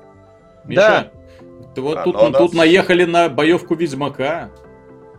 Миша, 0.65 0.81
да. 0.81 1.11
ты 1.75 1.81
вот 1.81 1.97
а, 1.97 2.03
тут, 2.03 2.15
она... 2.15 2.37
тут 2.37 2.53
наехали 2.53 3.05
на 3.05 3.29
боевку 3.29 3.75
Ведьмака. 3.75 4.49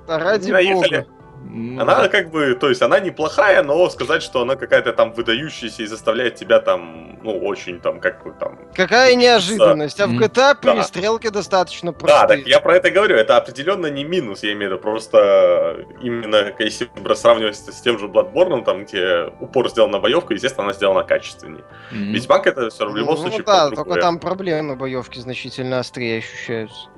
Ради 0.06 0.50
бога. 0.72 1.06
Ну, 1.42 1.80
она 1.80 2.08
как 2.08 2.30
бы, 2.30 2.54
то 2.54 2.68
есть 2.68 2.82
она 2.82 3.00
неплохая, 3.00 3.62
но 3.62 3.88
сказать, 3.90 4.22
что 4.22 4.42
она 4.42 4.56
какая-то 4.56 4.92
там 4.92 5.12
выдающаяся 5.12 5.82
и 5.82 5.86
заставляет 5.86 6.34
тебя 6.34 6.60
там, 6.60 7.18
ну, 7.22 7.38
очень 7.38 7.80
там, 7.80 8.00
как 8.00 8.22
бы 8.22 8.32
там... 8.32 8.58
Какая 8.74 9.14
неожиданность, 9.14 9.98
а 10.00 10.06
в 10.06 10.12
GTA 10.12 10.30
да. 10.34 10.54
перестрелки 10.54 11.28
достаточно 11.28 11.92
простые. 11.92 12.20
Да, 12.20 12.26
так 12.26 12.46
я 12.46 12.60
про 12.60 12.76
это 12.76 12.90
говорю, 12.90 13.16
это 13.16 13.36
определенно 13.36 13.86
не 13.86 14.04
минус, 14.04 14.42
я 14.42 14.52
имею 14.52 14.70
в 14.70 14.72
виду, 14.74 14.82
просто 14.82 15.86
именно 16.02 16.52
если 16.58 16.88
сравнивать 17.14 17.56
с 17.56 17.80
тем 17.80 17.98
же 17.98 18.06
Bloodborne, 18.06 18.64
там, 18.64 18.84
где 18.84 19.32
упор 19.40 19.68
сделан 19.70 19.90
на 19.90 19.98
боевку, 19.98 20.34
естественно, 20.34 20.64
она 20.64 20.74
сделана 20.74 21.02
качественнее. 21.02 21.64
Mm-hmm. 21.92 22.12
Ведьмак 22.12 22.46
это 22.46 22.70
все 22.70 22.88
в 22.88 22.96
любом 22.96 23.14
ну, 23.14 23.20
случае... 23.22 23.38
Ну 23.38 23.44
да, 23.46 23.70
только 23.70 24.00
там 24.00 24.18
проблемы 24.18 24.76
боевки 24.76 25.18
значительно 25.18 25.78
острее 25.78 26.18
ощущаются. 26.18 26.88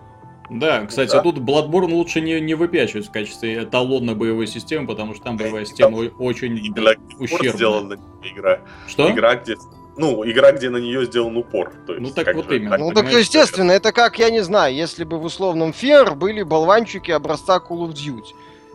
Да, 0.50 0.84
кстати, 0.86 1.12
да. 1.12 1.22
тут 1.22 1.38
Bloodborne 1.38 1.92
лучше 1.92 2.20
не, 2.20 2.40
не 2.40 2.54
выпячивать 2.54 3.06
в 3.06 3.10
качестве 3.10 3.64
эталонной 3.64 4.14
боевой 4.14 4.46
системы, 4.46 4.86
потому 4.86 5.14
что 5.14 5.24
там 5.24 5.36
боевая 5.36 5.64
система 5.64 5.96
очень 6.18 6.58
ущербная. 7.18 7.52
сделана 7.52 7.96
игра. 8.22 8.60
Что? 8.86 9.10
Игра, 9.10 9.36
где 9.36 9.56
ну, 9.96 10.24
игра, 10.24 10.52
где 10.52 10.70
на 10.70 10.78
нее 10.78 11.04
сделан 11.04 11.36
упор. 11.36 11.72
То 11.86 11.94
есть, 11.94 12.02
ну 12.02 12.10
так 12.10 12.34
вот 12.34 12.48
же, 12.48 12.56
именно. 12.56 12.70
Так, 12.70 12.80
ну 12.80 12.92
так 12.92 13.12
естественно, 13.12 13.72
это 13.72 13.92
как, 13.92 14.18
я 14.18 14.30
не 14.30 14.40
знаю, 14.40 14.74
если 14.74 15.04
бы 15.04 15.18
в 15.18 15.24
условном 15.24 15.72
Фер 15.72 16.14
были 16.14 16.42
болванчики 16.42 17.10
образца 17.10 17.56
Call 17.56 17.88
of 17.88 17.92
Duty. 17.92 18.32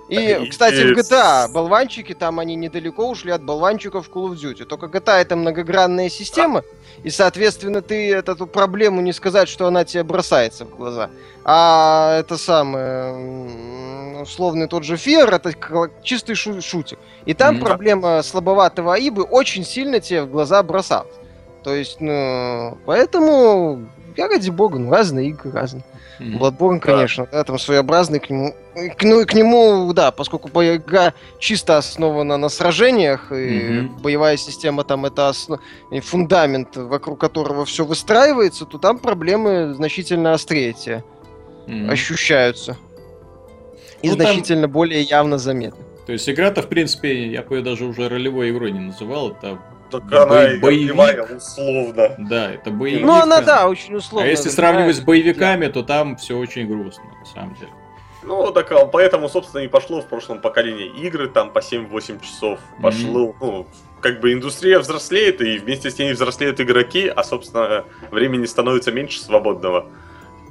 И, 0.09 0.45
и, 0.45 0.49
кстати, 0.49 0.93
в 0.93 0.97
GTA 0.97 1.51
болванчики, 1.51 2.13
там 2.13 2.39
они 2.39 2.55
недалеко 2.55 3.09
ушли 3.09 3.31
от 3.31 3.43
болванчиков 3.43 4.07
в 4.07 4.11
Call 4.11 4.31
of 4.31 4.35
Duty. 4.35 4.65
Только 4.65 4.85
GTA 4.85 5.21
это 5.21 5.35
многогранная 5.35 6.09
система, 6.09 6.63
и, 7.07 7.09
соответственно, 7.09 7.81
ты 7.81 8.11
эту 8.11 8.45
проблему 8.47 8.99
не 8.99 9.13
сказать, 9.13 9.47
что 9.47 9.65
она 9.65 9.85
тебе 9.85 10.03
бросается 10.03 10.65
в 10.65 10.75
глаза. 10.75 11.09
А 11.45 12.19
это 12.19 12.35
самое, 12.37 14.21
условный 14.21 14.67
тот 14.67 14.83
же 14.83 14.97
Фер, 14.97 15.33
это 15.33 15.53
чистый 16.03 16.35
шу 16.35 16.61
шутик. 16.61 16.99
И 17.23 17.33
там 17.33 17.55
mm-hmm. 17.55 17.61
проблема 17.61 18.21
слабоватого 18.23 18.93
Аибы 18.95 19.23
очень 19.23 19.63
сильно 19.63 20.01
тебе 20.01 20.23
в 20.23 20.31
глаза 20.31 20.61
бросалась. 20.63 21.15
То 21.63 21.73
есть, 21.73 22.01
ну, 22.01 22.77
поэтому, 22.85 23.87
я 24.17 24.27
ради 24.27 24.49
бога, 24.49 24.77
ну, 24.77 24.91
разные 24.91 25.29
игры, 25.29 25.51
разные. 25.51 25.85
Mm-hmm. 26.19 26.39
Bloodborne, 26.39 26.79
конечно, 26.79 27.25
да. 27.25 27.39
да, 27.39 27.43
там 27.43 27.59
своеобразный 27.59 28.19
к 28.19 28.29
нему. 28.29 28.55
К, 28.97 29.03
ну, 29.03 29.25
к 29.25 29.33
нему, 29.33 29.91
да, 29.93 30.11
поскольку 30.11 30.49
игра 30.49 31.13
чисто 31.39 31.77
основана 31.77 32.37
на 32.37 32.49
сражениях, 32.49 33.31
и 33.31 33.35
mm-hmm. 33.35 34.01
боевая 34.01 34.37
система 34.37 34.83
там 34.83 35.05
это 35.05 35.29
основ... 35.29 35.59
фундамент, 36.03 36.75
вокруг 36.75 37.19
которого 37.19 37.65
все 37.65 37.85
выстраивается, 37.85 38.65
то 38.65 38.77
там 38.77 38.99
проблемы 38.99 39.73
значительно 39.73 40.33
острее 40.33 40.73
те 40.73 41.03
mm-hmm. 41.67 41.91
ощущаются. 41.91 42.77
И 44.01 44.09
ну, 44.09 44.15
значительно 44.15 44.63
там... 44.63 44.71
более 44.71 45.01
явно 45.01 45.37
заметны. 45.37 45.83
То 46.05 46.13
есть 46.13 46.29
игра-то, 46.29 46.61
в 46.61 46.67
принципе, 46.67 47.27
я 47.27 47.43
бы 47.43 47.57
ее 47.57 47.61
даже 47.61 47.85
уже 47.85 48.07
ролевой 48.07 48.51
игрой 48.51 48.71
не 48.71 48.79
называл, 48.79 49.31
это 49.31 49.59
так 49.89 50.03
она 50.11 50.25
Бо- 50.25 50.59
боевик. 50.59 51.35
условно. 51.35 52.15
Да, 52.17 52.51
это 52.51 52.69
боевик. 52.71 53.05
Ну, 53.05 53.13
она, 53.13 53.41
да, 53.41 53.67
очень 53.67 53.95
условно. 53.95 54.27
А 54.27 54.29
если 54.29 54.49
сравнивать 54.49 54.95
с 54.95 54.99
боевиками, 54.99 55.67
то 55.67 55.83
там 55.83 56.15
все 56.17 56.37
очень 56.37 56.67
грустно, 56.67 57.05
на 57.19 57.25
самом 57.25 57.55
деле. 57.55 57.71
Ну, 58.23 58.51
так 58.51 58.71
а, 58.73 58.85
поэтому, 58.85 59.29
собственно, 59.29 59.61
и 59.61 59.67
пошло 59.67 60.01
в 60.01 60.07
прошлом 60.07 60.41
поколении 60.41 60.87
игры, 60.87 61.29
там 61.29 61.51
по 61.51 61.59
7-8 61.59 62.21
часов. 62.21 62.59
Пошло, 62.81 63.29
mm-hmm. 63.29 63.35
ну, 63.39 63.67
как 64.01 64.19
бы 64.19 64.33
индустрия 64.33 64.79
взрослеет, 64.79 65.41
и 65.41 65.57
вместе 65.57 65.89
с 65.89 65.97
ней 65.97 66.11
взрослеют 66.11 66.59
игроки, 66.59 67.07
а, 67.07 67.23
собственно, 67.23 67.85
времени 68.11 68.45
становится 68.45 68.91
меньше 68.91 69.21
свободного. 69.21 69.87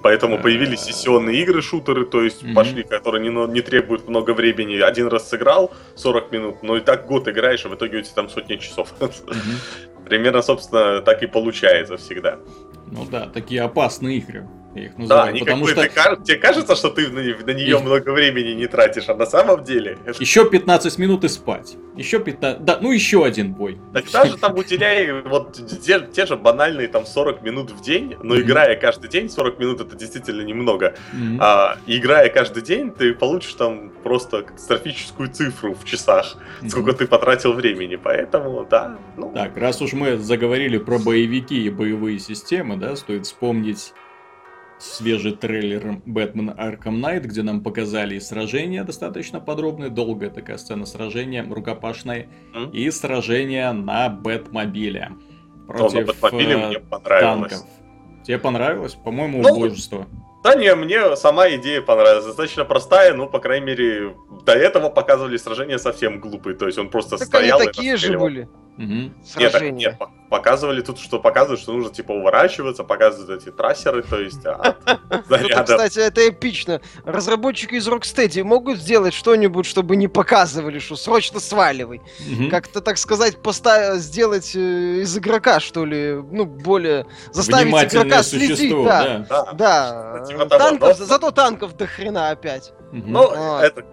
Поэтому 0.03 0.39
появились 0.39 0.81
сессионные 0.81 1.43
игры, 1.43 1.63
шутеры, 1.63 2.05
то 2.07 2.23
есть 2.23 2.43
mm-hmm. 2.43 2.55
пошли, 2.55 2.83
которые 2.83 3.29
не, 3.29 3.53
не 3.53 3.61
требуют 3.61 4.09
много 4.09 4.33
времени. 4.33 4.79
Один 4.81 5.09
раз 5.09 5.29
сыграл 5.29 5.73
40 5.97 6.33
минут, 6.33 6.63
но 6.63 6.77
и 6.77 6.81
так 6.81 7.07
год 7.07 7.29
играешь, 7.29 7.65
а 7.65 7.69
в 7.69 7.75
итоге 7.75 7.99
у 7.99 8.03
тебя 8.03 8.15
там 8.15 8.29
сотни 8.29 8.57
часов. 8.57 8.95
Mm-hmm. 9.01 10.05
Примерно, 10.05 10.43
собственно, 10.43 11.01
так 11.01 11.23
и 11.23 11.27
получается 11.27 11.97
всегда. 11.97 12.39
Ну 12.87 13.05
да, 13.11 13.27
такие 13.27 13.63
опасные 13.63 14.19
игры 14.19 14.47
я 14.77 14.87
их 14.87 14.99
называю. 14.99 15.25
Да, 15.25 15.29
они 15.31 15.41
потому 15.41 15.67
что... 15.67 15.83
Ты, 15.83 15.89
тебе 16.25 16.37
кажется, 16.37 16.77
что 16.77 16.91
ты 16.91 17.09
на, 17.09 17.21
на 17.21 17.51
нее 17.51 17.79
и... 17.79 17.83
много 17.83 18.11
времени 18.11 18.53
не 18.53 18.67
тратишь, 18.67 19.09
а 19.09 19.15
на 19.15 19.27
самом 19.27 19.65
деле... 19.65 19.99
Еще 20.21 20.49
15 20.49 20.99
минут 20.99 21.25
и 21.25 21.29
спать. 21.29 21.77
Еще 21.97 22.21
15... 22.21 22.65
Да, 22.65 22.79
ну 22.81 22.93
еще 22.93 23.25
один 23.25 23.55
бой. 23.55 23.79
Так 23.95 24.11
даже 24.11 24.37
там 24.41 24.55
уделяй 24.57 25.23
вот 25.23 25.59
те, 25.83 26.01
те 26.01 26.27
же 26.27 26.37
банальные 26.37 26.89
там 26.89 27.07
40 27.07 27.43
минут 27.43 27.71
в 27.71 27.81
день, 27.81 28.17
но 28.23 28.37
mm-hmm. 28.37 28.41
играя 28.43 28.77
каждый 28.77 29.09
день, 29.09 29.31
40 29.31 29.59
минут 29.59 29.81
это 29.81 29.97
действительно 29.97 30.43
немного, 30.43 30.95
mm-hmm. 31.15 31.39
а 31.41 31.79
играя 31.87 32.29
каждый 32.29 32.62
день, 32.62 32.91
ты 32.91 33.15
получишь 33.15 33.55
там 33.55 33.91
просто 34.03 34.43
катастрофическую 34.43 35.31
цифру 35.31 35.75
в 35.75 35.85
часах, 35.85 36.37
mm-hmm. 36.37 36.69
сколько 36.69 36.93
ты 36.93 37.07
потратил 37.07 37.55
времени, 37.55 37.97
поэтому, 37.97 38.67
да. 38.69 38.99
Ну... 39.17 39.33
Так, 39.33 39.57
раз 39.57 39.81
уж 39.81 39.95
мы 39.95 40.19
заговорили 40.19 40.77
про 40.77 40.99
боевики 40.99 41.65
и 41.65 41.71
боевые 41.71 42.19
системы, 42.19 42.77
да, 42.77 42.95
стоит 42.97 43.25
вспомнить 43.25 43.95
свежий 44.79 45.33
трейлер 45.33 46.01
Бэтмен 46.05 46.51
Arkham 46.51 47.01
Knight, 47.01 47.21
где 47.21 47.43
нам 47.43 47.62
показали 47.62 48.19
сражения 48.19 48.85
достаточно 48.85 49.41
подробные, 49.41 49.91
долгая 49.91 50.31
такая 50.31 50.59
сцена 50.59 50.87
сражения, 50.87 51.47
рукопашной, 51.49 52.29
mm? 52.55 52.73
и 52.73 52.91
сражение 52.91 53.73
на 53.73 54.09
Бэтмобиле 54.09 55.12
против 55.67 56.23
О, 56.23 56.31
на 56.31 56.37
э, 56.43 56.69
мне 56.69 56.81
понравилось. 56.81 57.51
танков. 57.53 57.69
Тебе 58.25 58.39
понравилось? 58.39 58.95
По-моему, 58.95 59.43
ну, 59.43 59.55
убожество. 59.55 60.07
Да 60.43 60.55
не, 60.55 60.75
мне 60.75 61.17
сама 61.17 61.49
идея 61.51 61.81
понравилась. 61.81 62.27
Достаточно 62.27 62.65
простая, 62.65 63.15
но, 63.15 63.27
по 63.27 63.39
крайней 63.39 63.67
мере, 63.67 64.17
до 64.45 64.53
этого 64.53 64.91
показывали 64.91 65.37
сражения 65.37 65.79
совсем 65.79 66.21
глупые. 66.21 66.57
То 66.57 66.67
есть 66.67 66.79
он 66.79 66.89
просто 66.89 67.19
так 67.19 67.27
стоял 67.27 67.59
они 67.59 67.69
такие 67.69 67.97
же 67.97 68.19
были. 68.19 68.49
Угу. 68.79 69.12
Сражение. 69.25 69.91
Нет, 69.91 70.01
нет, 70.01 70.11
показывали 70.29 70.83
тут, 70.83 70.99
что 70.99 71.19
показывают, 71.19 71.61
что 71.61 71.73
нужно 71.73 71.91
типа 71.91 72.12
уворачиваться, 72.12 72.85
показывают 72.85 73.43
эти 73.43 73.51
трассеры, 73.51 74.03
то 74.03 74.21
есть 74.21 74.45
от 74.45 74.77
заряда. 75.29 75.65
Кстати, 75.65 75.99
это 75.99 76.29
эпично. 76.29 76.81
Разработчики 77.05 77.75
из 77.75 77.89
Rocksteady 77.89 78.43
могут 78.43 78.79
сделать 78.79 79.15
что-нибудь, 79.15 79.65
чтобы 79.65 79.97
не 79.97 80.09
показывали, 80.09 80.79
что 80.79 80.97
срочно 80.97 81.41
сваливай. 81.41 82.03
Как-то, 82.51 82.81
так 82.81 82.99
сказать, 82.99 83.43
поставить, 83.43 84.03
сделать 84.03 84.55
э, 84.55 84.59
из 85.03 85.17
игрока, 85.17 85.61
что 85.61 85.85
ли, 85.85 86.15
ну, 86.31 86.45
более... 86.45 87.07
Заставить 87.33 87.73
игрока 87.93 88.23
следить. 88.23 88.75
Да, 88.85 89.53
да. 89.55 90.25
Типа 90.27 90.95
зато 90.95 91.31
танков 91.31 91.77
до 91.77 91.87
хрена 91.87 92.31
опять. 92.31 92.73
Ну, 92.93 93.31
это 93.59 93.85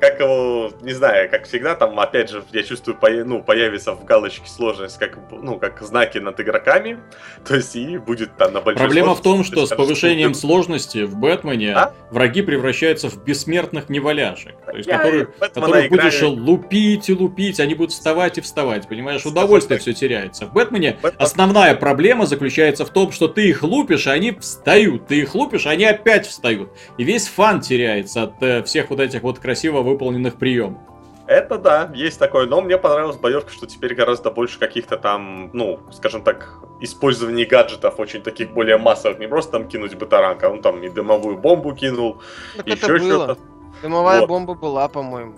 как 0.00 0.20
его, 0.20 0.70
не 0.82 0.92
знаю, 0.92 1.30
как 1.30 1.44
всегда, 1.44 1.74
там, 1.74 1.98
опять 1.98 2.30
же, 2.30 2.42
я 2.52 2.62
чувствую, 2.62 2.96
ну, 3.26 3.42
появится 3.42 3.92
в 3.92 4.04
галочке 4.04 4.48
сложность, 4.48 4.98
как, 4.98 5.18
ну, 5.30 5.58
как 5.58 5.80
знаки 5.82 6.18
над 6.18 6.40
игроками, 6.40 6.98
то 7.46 7.54
есть 7.54 7.76
и 7.76 7.98
будет 7.98 8.36
там 8.36 8.52
на 8.52 8.60
большой 8.60 8.84
Проблема 8.84 9.14
в 9.14 9.22
том, 9.22 9.44
что 9.44 9.66
с 9.66 9.70
повышением 9.70 10.34
сложности 10.34 11.04
в 11.04 11.16
Бэтмене 11.16 11.74
а? 11.74 11.94
враги 12.10 12.42
превращаются 12.42 13.08
в 13.08 13.22
бессмертных 13.24 13.88
неваляшек, 13.88 14.54
то 14.64 14.76
есть, 14.76 14.88
которые, 14.88 15.26
которых 15.26 15.86
играю... 15.86 15.90
будешь 15.90 16.22
лупить 16.22 17.08
и 17.08 17.14
лупить, 17.14 17.60
они 17.60 17.74
будут 17.74 17.92
вставать 17.92 18.38
и 18.38 18.40
вставать, 18.40 18.88
понимаешь, 18.88 19.24
удовольствие 19.24 19.78
все 19.78 19.92
теряется. 19.92 20.46
В 20.46 20.52
Бэтмене 20.52 20.98
Бэтмен... 21.02 21.22
основная 21.22 21.74
проблема 21.74 22.26
заключается 22.26 22.84
в 22.84 22.90
том, 22.90 23.12
что 23.12 23.28
ты 23.28 23.48
их 23.48 23.62
лупишь, 23.62 24.06
и 24.06 24.10
они 24.10 24.32
встают, 24.32 25.06
ты 25.06 25.20
их 25.20 25.34
лупишь, 25.34 25.66
и 25.66 25.68
они 25.68 25.84
опять 25.84 26.26
встают, 26.26 26.70
и 26.98 27.04
весь 27.04 27.28
фан 27.28 27.60
теряется 27.60 28.24
от 28.24 28.42
э, 28.42 28.62
всех 28.64 28.90
вот 28.90 29.00
этих 29.00 29.22
вот 29.22 29.38
красиво 29.38 29.83
выполненных 29.84 30.36
приемов. 30.36 30.80
Это 31.26 31.56
да, 31.58 31.90
есть 31.94 32.18
такое, 32.18 32.46
но 32.46 32.60
мне 32.60 32.76
понравилась 32.76 33.16
боевка, 33.16 33.50
что 33.50 33.66
теперь 33.66 33.94
гораздо 33.94 34.30
больше 34.30 34.58
каких-то 34.58 34.98
там, 34.98 35.48
ну, 35.54 35.80
скажем 35.90 36.22
так, 36.22 36.58
использований 36.80 37.46
гаджетов 37.46 37.98
очень 37.98 38.20
таких 38.20 38.52
более 38.52 38.76
массовых, 38.76 39.18
не 39.18 39.26
просто 39.26 39.52
там 39.52 39.68
кинуть 39.68 39.94
батаранка, 39.94 40.50
он 40.50 40.60
там 40.60 40.82
и 40.82 40.90
дымовую 40.90 41.38
бомбу 41.38 41.74
кинул, 41.74 42.20
так 42.56 42.66
еще 42.66 42.98
что-то. 42.98 43.38
Дымовая 43.80 44.20
вот. 44.20 44.28
бомба 44.28 44.54
была, 44.54 44.88
по-моему. 44.88 45.36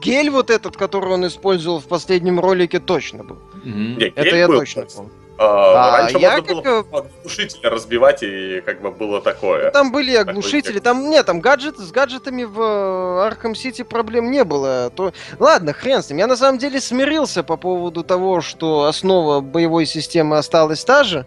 Гель 0.00 0.30
вот 0.30 0.50
этот, 0.50 0.76
который 0.76 1.12
он 1.12 1.26
использовал 1.26 1.78
в 1.78 1.86
последнем 1.86 2.40
ролике, 2.40 2.80
точно 2.80 3.22
был. 3.22 3.38
Mm-hmm. 3.64 4.12
Это 4.16 4.36
я 4.36 4.48
был, 4.48 4.58
точно 4.58 4.86
помню. 4.86 5.12
А, 5.42 5.96
Раньше 5.96 6.18
я 6.18 6.32
можно 6.32 6.62
как... 6.62 6.86
было 6.86 6.98
оглушители 6.98 7.66
разбивать, 7.66 8.22
и 8.22 8.60
как 8.60 8.82
бы 8.82 8.90
было 8.90 9.22
такое. 9.22 9.66
Ну, 9.66 9.72
там 9.72 9.90
были 9.90 10.14
оглушители, 10.14 10.80
там 10.80 11.08
нет, 11.08 11.24
там 11.24 11.40
гаджеты, 11.40 11.80
с 11.80 11.90
гаджетами 11.90 12.42
в 12.44 12.60
Arkham 12.60 13.52
City 13.52 13.82
проблем 13.82 14.30
не 14.30 14.44
было. 14.44 14.92
То... 14.94 15.14
Ладно, 15.38 15.72
хрен 15.72 16.02
с 16.02 16.10
ним. 16.10 16.18
Я 16.18 16.26
на 16.26 16.36
самом 16.36 16.58
деле 16.58 16.78
смирился 16.78 17.42
по 17.42 17.56
поводу 17.56 18.04
того, 18.04 18.42
что 18.42 18.84
основа 18.84 19.40
боевой 19.40 19.86
системы 19.86 20.36
осталась 20.36 20.84
та 20.84 21.04
же. 21.04 21.24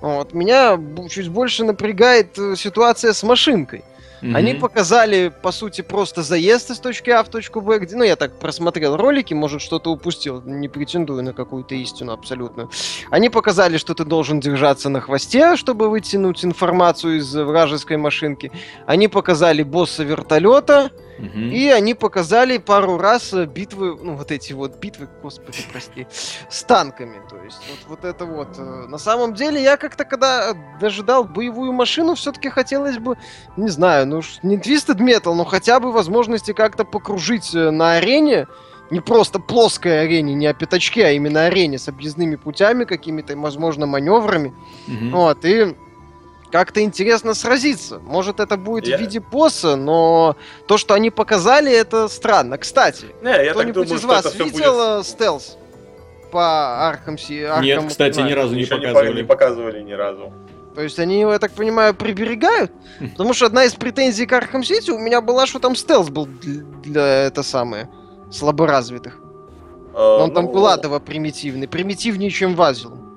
Вот. 0.00 0.32
Меня 0.32 0.80
чуть 1.10 1.28
больше 1.28 1.62
напрягает 1.62 2.38
э, 2.38 2.56
ситуация 2.56 3.12
с 3.12 3.22
машинкой. 3.22 3.84
Mm-hmm. 4.22 4.36
Они 4.36 4.54
показали, 4.54 5.32
по 5.42 5.50
сути, 5.52 5.80
просто 5.80 6.22
заезд 6.22 6.70
из 6.70 6.78
точки 6.78 7.10
А 7.10 7.22
в 7.22 7.28
точку 7.28 7.60
Б, 7.60 7.78
где, 7.78 7.96
ну, 7.96 8.04
я 8.04 8.16
так 8.16 8.38
просмотрел 8.38 8.96
ролики, 8.96 9.32
может, 9.32 9.62
что-то 9.62 9.90
упустил, 9.90 10.42
не 10.42 10.68
претендую 10.68 11.22
на 11.22 11.32
какую-то 11.32 11.74
истину 11.74 12.12
абсолютную. 12.12 12.70
Они 13.10 13.30
показали, 13.30 13.78
что 13.78 13.94
ты 13.94 14.04
должен 14.04 14.40
держаться 14.40 14.88
на 14.88 15.00
хвосте, 15.00 15.56
чтобы 15.56 15.88
вытянуть 15.88 16.44
информацию 16.44 17.18
из 17.18 17.34
вражеской 17.34 17.96
машинки. 17.96 18.52
Они 18.86 19.08
показали 19.08 19.62
босса 19.62 20.02
вертолета, 20.02 20.90
Угу. 21.20 21.38
И 21.38 21.68
они 21.68 21.94
показали 21.94 22.58
пару 22.58 22.96
раз 22.96 23.32
э, 23.32 23.44
битвы, 23.44 23.96
ну 24.02 24.16
вот 24.16 24.30
эти 24.30 24.52
вот 24.52 24.78
битвы, 24.78 25.08
господи, 25.22 25.58
прости, 25.70 26.06
с 26.50 26.62
танками. 26.64 27.20
То 27.28 27.36
есть 27.44 27.60
вот, 27.68 27.98
вот 27.98 28.04
это 28.04 28.24
вот. 28.24 28.48
Э, 28.58 28.86
на 28.88 28.98
самом 28.98 29.34
деле 29.34 29.62
я 29.62 29.76
как-то, 29.76 30.04
когда 30.04 30.54
дожидал 30.80 31.24
боевую 31.24 31.72
машину, 31.72 32.14
все-таки 32.14 32.48
хотелось 32.48 32.98
бы, 32.98 33.18
не 33.56 33.68
знаю, 33.68 34.06
ну 34.06 34.22
не 34.42 34.56
Twisted 34.56 34.98
Metal, 34.98 35.34
но 35.34 35.44
хотя 35.44 35.78
бы 35.78 35.92
возможности 35.92 36.52
как-то 36.52 36.84
покружить 36.84 37.54
э, 37.54 37.70
на 37.70 37.96
арене, 37.96 38.46
не 38.90 39.00
просто 39.00 39.38
плоской 39.38 40.02
арене, 40.02 40.34
не 40.34 40.46
о 40.46 40.54
пятачке, 40.54 41.06
а 41.06 41.10
именно 41.10 41.44
арене 41.44 41.78
с 41.78 41.88
объездными 41.88 42.36
путями, 42.36 42.84
какими-то, 42.84 43.36
возможно, 43.36 43.86
маневрами. 43.86 44.54
Угу. 44.88 45.10
Вот, 45.12 45.44
и 45.44 45.76
как-то 46.50 46.82
интересно 46.82 47.34
сразиться. 47.34 47.98
Может, 48.00 48.40
это 48.40 48.56
будет 48.56 48.86
я... 48.86 48.96
в 48.96 49.00
виде 49.00 49.20
босса, 49.20 49.76
но 49.76 50.36
то, 50.66 50.78
что 50.78 50.94
они 50.94 51.10
показали, 51.10 51.72
это 51.72 52.08
странно. 52.08 52.58
Кстати, 52.58 53.06
не, 53.22 53.30
я 53.30 53.52
кто-нибудь 53.52 53.88
думаю, 53.88 53.98
из 53.98 54.04
вас 54.04 54.34
видел 54.34 54.96
будет... 54.96 55.06
стелс 55.06 55.56
по 56.30 56.88
Архам 56.88 57.16
Архам 57.16 57.62
Нет, 57.62 57.84
кстати, 57.88 58.20
ни 58.20 58.32
разу 58.32 58.54
не 58.54 58.64
показывали. 58.64 59.16
Не 59.16 59.26
показывали 59.26 59.82
ни 59.82 59.92
разу. 59.92 60.32
То 60.74 60.82
есть 60.82 60.98
они 60.98 61.20
его, 61.20 61.32
я 61.32 61.38
так 61.38 61.52
понимаю, 61.52 61.94
приберегают? 61.94 62.70
Хм. 63.00 63.10
Потому 63.10 63.34
что 63.34 63.46
одна 63.46 63.64
из 63.64 63.74
претензий 63.74 64.26
к 64.26 64.32
Архам 64.32 64.62
Сити 64.62 64.90
у 64.90 64.98
меня 64.98 65.20
была, 65.20 65.46
что 65.46 65.58
там 65.58 65.74
стелс 65.74 66.10
был 66.10 66.26
для, 66.26 66.62
для 66.84 67.06
это 67.26 67.42
самое, 67.42 67.90
слаборазвитых. 68.30 69.20
А, 69.94 70.22
Он 70.22 70.28
ну... 70.28 70.34
там 70.34 70.46
был 70.46 70.66
адово 70.68 71.00
примитивный, 71.00 71.66
примитивнее, 71.66 72.30
чем 72.30 72.54
Вазилум. 72.54 73.09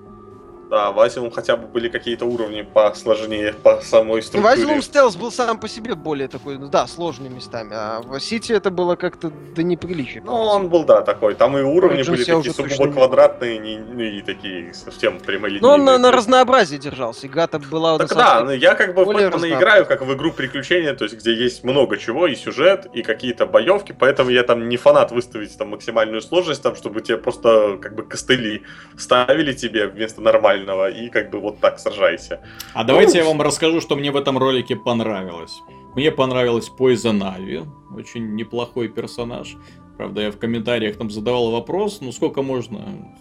Да, 0.73 0.89
в 0.89 1.29
хотя 1.29 1.55
бы 1.55 1.67
были 1.67 1.87
какие-то 1.87 2.25
уровни 2.25 2.63
посложнее 2.63 3.53
по 3.53 3.79
самой 3.81 4.23
структуре. 4.23 4.81
В 4.81 4.83
Stealth 4.83 5.19
был 5.19 5.31
сам 5.31 5.59
по 5.59 5.67
себе 5.67 5.93
более 5.93 6.27
такой, 6.27 6.57
ну 6.57 6.67
да, 6.67 6.87
сложный 6.87 7.29
местами, 7.29 7.75
а 7.75 8.01
в 8.01 8.15
City 8.15 8.55
это 8.55 8.71
было 8.71 8.95
как-то 8.95 9.29
до 9.29 9.61
неприличия. 9.61 10.23
Ну, 10.25 10.33
он 10.33 10.69
был, 10.69 10.83
да, 10.83 11.01
такой. 11.01 11.35
Там 11.35 11.55
и 11.59 11.61
уровни 11.61 11.99
Origins 11.99 12.09
были 12.09 12.23
такие 12.23 12.53
сугубо 12.53 12.91
квадратные, 12.91 13.59
не, 13.59 13.77
ну, 13.77 14.01
и 14.01 14.21
такие 14.23 14.73
совсем 14.73 15.19
прямолинейные. 15.19 15.61
Но 15.61 15.73
он 15.75 15.85
на, 15.85 15.99
на 15.99 16.11
разнообразие 16.11 16.79
держался, 16.79 17.27
игра-то 17.27 17.59
была... 17.59 17.99
Так 17.99 18.09
да, 18.15 18.43
ну, 18.43 18.49
я 18.49 18.73
как 18.73 18.95
бы 18.95 19.05
в 19.05 19.09
Бэтмена 19.09 19.53
играю 19.53 19.85
как 19.85 20.01
в 20.01 20.11
игру 20.15 20.31
приключения, 20.31 20.95
то 20.95 21.03
есть 21.03 21.15
где 21.15 21.35
есть 21.35 21.63
много 21.63 21.97
чего, 21.97 22.25
и 22.25 22.33
сюжет, 22.33 22.87
и 22.93 23.03
какие-то 23.03 23.45
боевки, 23.45 23.91
поэтому 23.91 24.31
я 24.31 24.41
там 24.41 24.67
не 24.67 24.77
фанат 24.77 25.11
выставить 25.11 25.55
там 25.55 25.69
максимальную 25.69 26.23
сложность, 26.23 26.63
там, 26.63 26.75
чтобы 26.75 27.01
тебе 27.01 27.19
просто 27.19 27.77
как 27.79 27.93
бы 27.93 28.01
костыли 28.01 28.63
ставили 28.97 29.53
тебе 29.53 29.85
вместо 29.85 30.19
нормального 30.19 30.62
нормального, 30.63 30.89
и 30.89 31.09
как 31.09 31.29
бы 31.29 31.39
вот 31.39 31.59
так 31.59 31.79
сражайся. 31.79 32.39
А 32.73 32.83
давайте 32.83 33.19
я 33.19 33.25
вам 33.25 33.41
расскажу, 33.41 33.81
что 33.81 33.95
мне 33.95 34.11
в 34.11 34.15
этом 34.15 34.37
ролике 34.37 34.75
понравилось. 34.75 35.61
Мне 35.95 36.11
понравилась 36.11 36.71
Poison 36.77 37.21
Ivy, 37.21 37.67
очень 37.95 38.35
неплохой 38.35 38.87
персонаж. 38.87 39.55
Правда, 39.95 40.21
я 40.21 40.31
в 40.31 40.39
комментариях 40.39 40.97
там 40.97 41.11
задавал 41.11 41.51
вопрос, 41.51 41.99
ну 42.01 42.11
сколько 42.11 42.41
можно? 42.41 42.79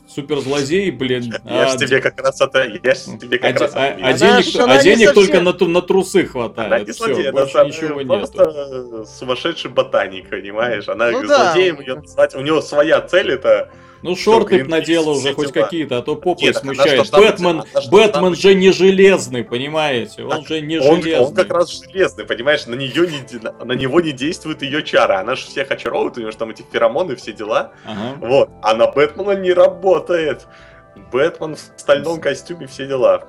Суперзлодей, 0.08 0.90
блин. 0.90 1.34
Я 1.44 1.68
ж 1.68 1.76
тебе 1.76 2.00
как 2.00 2.18
раз 2.18 2.40
это... 2.40 2.62
Я 2.82 2.94
ж 2.94 3.18
тебе 3.20 3.38
как 3.38 3.60
раз 3.60 3.72
А, 3.74 3.94
а 4.00 4.12
денег, 4.14 4.56
а 4.58 4.82
денег 4.82 5.12
только 5.12 5.42
на, 5.42 5.52
на 5.52 5.82
трусы 5.82 6.24
хватает. 6.24 6.72
Она 6.72 6.80
не 6.80 6.92
Все, 6.92 7.30
больше 7.30 7.58
ничего. 7.58 8.00
Просто 8.00 9.04
сумасшедший 9.04 9.70
ботаник, 9.70 10.30
понимаешь? 10.30 10.88
Она 10.88 11.10
ну, 11.10 11.26
злодеем 11.26 11.78
ее 11.78 11.96
назвать. 11.96 12.34
У 12.34 12.40
него 12.40 12.62
своя 12.62 13.02
цель 13.02 13.32
это 13.32 13.70
ну, 14.02 14.16
шорты 14.16 14.64
надела 14.64 15.10
уже 15.10 15.34
хоть 15.34 15.52
какие-то, 15.52 15.98
а 15.98 16.02
то 16.02 16.16
попой 16.16 16.48
Нет, 16.48 16.56
смущает. 16.56 17.10
Бэтмен, 17.10 17.62
Бэтмен 17.90 18.34
же 18.34 18.54
не 18.54 18.72
железный, 18.72 19.44
понимаете? 19.44 20.24
Он 20.24 20.44
же 20.44 20.60
не 20.60 20.78
он, 20.78 21.02
железный. 21.02 21.26
Он 21.26 21.34
как 21.34 21.50
раз 21.50 21.82
железный, 21.82 22.24
понимаешь? 22.24 22.66
На, 22.66 22.74
нее 22.74 23.06
не, 23.06 23.64
на, 23.64 23.72
него 23.72 24.00
не 24.00 24.12
действует 24.12 24.62
ее 24.62 24.82
чара. 24.82 25.20
Она 25.20 25.36
же 25.36 25.46
всех 25.46 25.70
очаровывает, 25.70 26.16
у 26.16 26.20
нее 26.20 26.32
же 26.32 26.36
там 26.36 26.50
эти 26.50 26.64
феромоны, 26.70 27.14
все 27.16 27.32
дела. 27.32 27.72
Ага. 27.84 28.16
Вот. 28.20 28.50
А 28.62 28.74
на 28.74 28.88
Бэтмена 28.88 29.36
не 29.36 29.52
работает. 29.52 30.46
Бэтмен 31.12 31.54
в 31.54 31.60
стальном 31.76 32.20
костюме, 32.20 32.66
все 32.66 32.86
дела. 32.86 33.24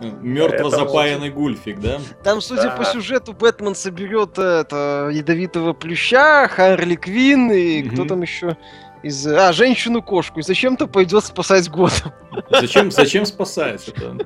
Мертво 0.00 0.70
запаянный 0.70 1.30
гульфик, 1.30 1.80
да? 1.80 1.98
Там, 2.22 2.40
судя 2.40 2.64
да. 2.64 2.76
по 2.76 2.84
сюжету, 2.84 3.32
Бэтмен 3.32 3.74
соберет 3.74 4.38
это 4.38 5.10
ядовитого 5.12 5.72
плюща, 5.72 6.48
Харли 6.48 6.96
Квин 6.96 7.50
и 7.50 7.82
угу. 7.82 7.94
кто 7.94 8.04
там 8.04 8.22
еще? 8.22 8.56
Из... 9.06 9.26
А, 9.26 9.52
женщину-кошку. 9.52 10.40
И 10.40 10.42
зачем-то 10.42 10.86
пойдет 10.86 11.24
спасать 11.24 11.68
Готэм. 11.70 12.12
Зачем, 12.50 12.90
зачем 12.90 13.26
спасать 13.26 13.88
это? 13.88 14.16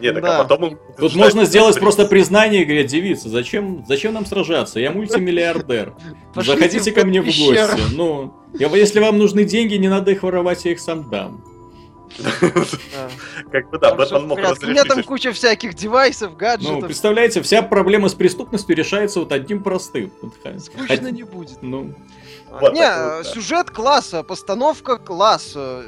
Нет, 0.00 0.14
так 0.14 0.24
а 0.24 0.26
да. 0.26 0.40
а 0.40 0.44
потом... 0.44 0.78
Тут 0.98 1.14
можно 1.14 1.44
сделать 1.44 1.78
просто 1.78 2.06
признание 2.06 2.62
и 2.62 2.64
говорить, 2.64 2.88
девица, 2.88 3.28
зачем, 3.28 3.84
зачем 3.86 4.14
нам 4.14 4.26
сражаться? 4.26 4.80
Я 4.80 4.90
мультимиллиардер. 4.90 5.94
Пошлите 6.34 6.60
Заходите 6.60 6.92
ко 6.92 7.04
мне 7.04 7.20
в 7.20 7.26
гости. 7.26 7.94
Ну, 7.94 8.34
я, 8.54 8.68
если 8.68 9.00
вам 9.00 9.18
нужны 9.18 9.44
деньги, 9.44 9.74
не 9.74 9.88
надо 9.88 10.10
их 10.10 10.22
воровать, 10.22 10.64
я 10.64 10.72
их 10.72 10.80
сам 10.80 11.08
дам. 11.08 11.44
Как 13.50 13.70
бы 13.70 13.78
да, 13.78 13.94
Бэтмен 13.94 14.26
мог 14.26 14.38
разрешить. 14.38 14.64
У 14.64 14.70
меня 14.70 14.84
там 14.84 15.02
куча 15.02 15.32
всяких 15.32 15.74
девайсов, 15.74 16.36
гаджетов. 16.36 16.80
Ну, 16.80 16.86
представляете, 16.86 17.40
вся 17.42 17.62
проблема 17.62 18.08
с 18.08 18.14
преступностью 18.14 18.76
решается 18.76 19.20
вот 19.20 19.32
одним 19.32 19.62
простым. 19.62 20.12
Скучно 20.58 21.08
не 21.08 21.22
будет. 21.22 21.62
Ну, 21.62 21.94
вот 22.60 22.72
не, 22.74 23.16
вот, 23.16 23.26
сюжет 23.26 23.70
класса, 23.70 24.22
постановка 24.22 24.96
класса. 24.96 25.82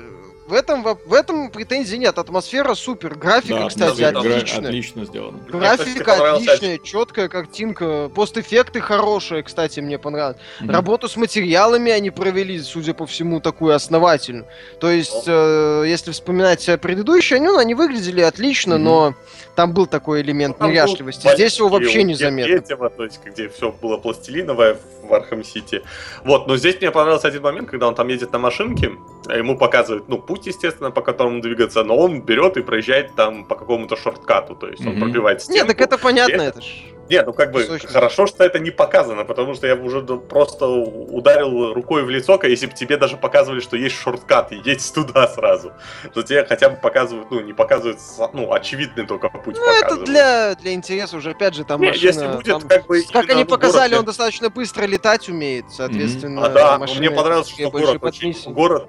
в 0.46 0.53
этом, 0.53 0.83
в 0.83 1.12
этом 1.12 1.50
претензий 1.50 1.98
нет. 1.98 2.18
Атмосфера 2.18 2.74
супер. 2.74 3.14
Графика, 3.14 3.61
да, 3.61 3.68
кстати, 3.68 4.03
отличная. 4.03 4.68
Отлично 4.68 5.05
сделана. 5.05 5.38
Графика 5.48 6.35
отличная, 6.35 6.79
четкая 6.79 7.29
картинка. 7.29 8.11
Постэффекты 8.14 8.81
хорошие, 8.81 9.42
кстати, 9.42 9.81
мне 9.81 9.98
понравилось. 9.98 10.37
Mm-hmm. 10.61 10.72
Работу 10.72 11.09
с 11.09 11.16
материалами 11.16 11.92
они 11.92 12.11
провели, 12.11 12.61
судя 12.61 12.94
по 12.94 13.07
всему, 13.07 13.40
такую 13.40 13.74
основательную. 13.74 14.46
То 14.81 14.90
есть, 14.90 15.24
э, 15.27 15.85
если 15.87 16.12
вспоминать 16.12 16.68
предыдущие, 16.81 17.40
ну, 17.40 17.59
они 17.59 17.74
выглядели 17.74 18.20
отлично, 18.20 18.74
mm-hmm. 18.74 18.79
но 18.79 19.14
там 19.54 19.72
был 19.72 19.86
такой 19.86 20.22
элемент 20.22 20.58
ну, 20.60 20.68
неряшливости. 20.68 21.28
Здесь 21.34 21.58
его 21.58 21.68
вообще 21.68 22.02
незаметно. 22.02 22.52
Третьего, 22.52 22.90
то 22.90 23.04
есть, 23.04 23.20
где 23.24 23.48
все 23.48 23.70
было 23.70 23.96
пластилиновое 23.96 24.76
в 25.02 25.14
Архам 25.14 25.44
Сити. 25.44 25.82
Вот, 26.24 26.46
но 26.46 26.56
здесь 26.56 26.80
мне 26.80 26.90
понравился 26.90 27.28
один 27.28 27.42
момент, 27.42 27.70
когда 27.70 27.88
он 27.88 27.94
там 27.94 28.08
едет 28.08 28.32
на 28.32 28.38
машинке, 28.38 28.92
а 29.28 29.36
ему 29.36 29.56
показывают, 29.56 30.08
ну, 30.08 30.18
путь, 30.18 30.46
естественно, 30.46 30.90
по 30.90 31.02
которому 31.02 31.40
двигаться, 31.40 31.84
но 31.84 31.96
он 31.96 32.22
берет 32.22 32.56
и 32.56 32.62
проезжает 32.62 33.14
там 33.14 33.44
по 33.44 33.54
какому-то 33.54 33.96
шорткату, 33.96 34.54
то 34.54 34.68
есть 34.68 34.82
mm-hmm. 34.82 34.88
он 34.88 35.00
пробивает 35.00 35.42
стенку. 35.42 35.58
Нет, 35.58 35.66
так 35.66 35.80
это 35.80 35.98
понятно, 35.98 36.42
это 36.42 36.60
ж... 36.60 36.66
Нет, 37.08 37.26
ну 37.26 37.32
как 37.32 37.52
бы 37.52 37.78
хорошо, 37.84 38.26
что 38.26 38.44
это 38.44 38.58
не 38.58 38.70
показано, 38.70 39.24
потому 39.24 39.54
что 39.54 39.66
я 39.66 39.74
уже 39.74 40.02
просто 40.02 40.66
ударил 40.66 41.72
рукой 41.72 42.04
в 42.04 42.10
лицо, 42.10 42.38
если 42.42 42.66
бы 42.66 42.74
тебе 42.74 42.96
даже 42.96 43.16
показывали, 43.16 43.60
что 43.60 43.76
есть 43.76 43.96
shortcut, 43.96 44.52
и 44.52 44.56
едь 44.64 44.92
туда 44.94 45.28
сразу. 45.28 45.72
То 46.12 46.22
тебе 46.22 46.44
хотя 46.44 46.70
бы 46.70 46.76
показывают, 46.76 47.30
ну, 47.30 47.40
не 47.40 47.52
показывают, 47.52 47.98
ну, 48.32 48.52
очевидный 48.52 49.06
только 49.06 49.28
путь 49.28 49.56
Ну, 49.56 49.80
это 49.80 49.96
для, 49.96 50.54
для 50.54 50.72
интереса 50.72 51.16
уже, 51.16 51.30
опять 51.30 51.54
же, 51.54 51.64
там 51.64 51.80
Нет, 51.80 51.94
машина... 51.94 52.06
Если 52.06 52.26
будет, 52.26 52.46
там, 52.46 52.68
как 52.68 52.86
бы... 52.86 53.02
Как 53.12 53.30
они 53.30 53.44
показали, 53.44 53.90
город, 53.90 54.00
он 54.00 54.06
достаточно 54.06 54.50
быстро 54.50 54.84
летать 54.84 55.28
умеет, 55.28 55.66
соответственно, 55.70 56.40
mm-hmm. 56.40 56.58
А, 56.58 56.78
да, 56.78 56.94
мне 56.94 57.10
понравилось, 57.10 57.48
что 57.48 57.70
город, 57.70 57.98
очень, 58.02 58.34
город 58.52 58.88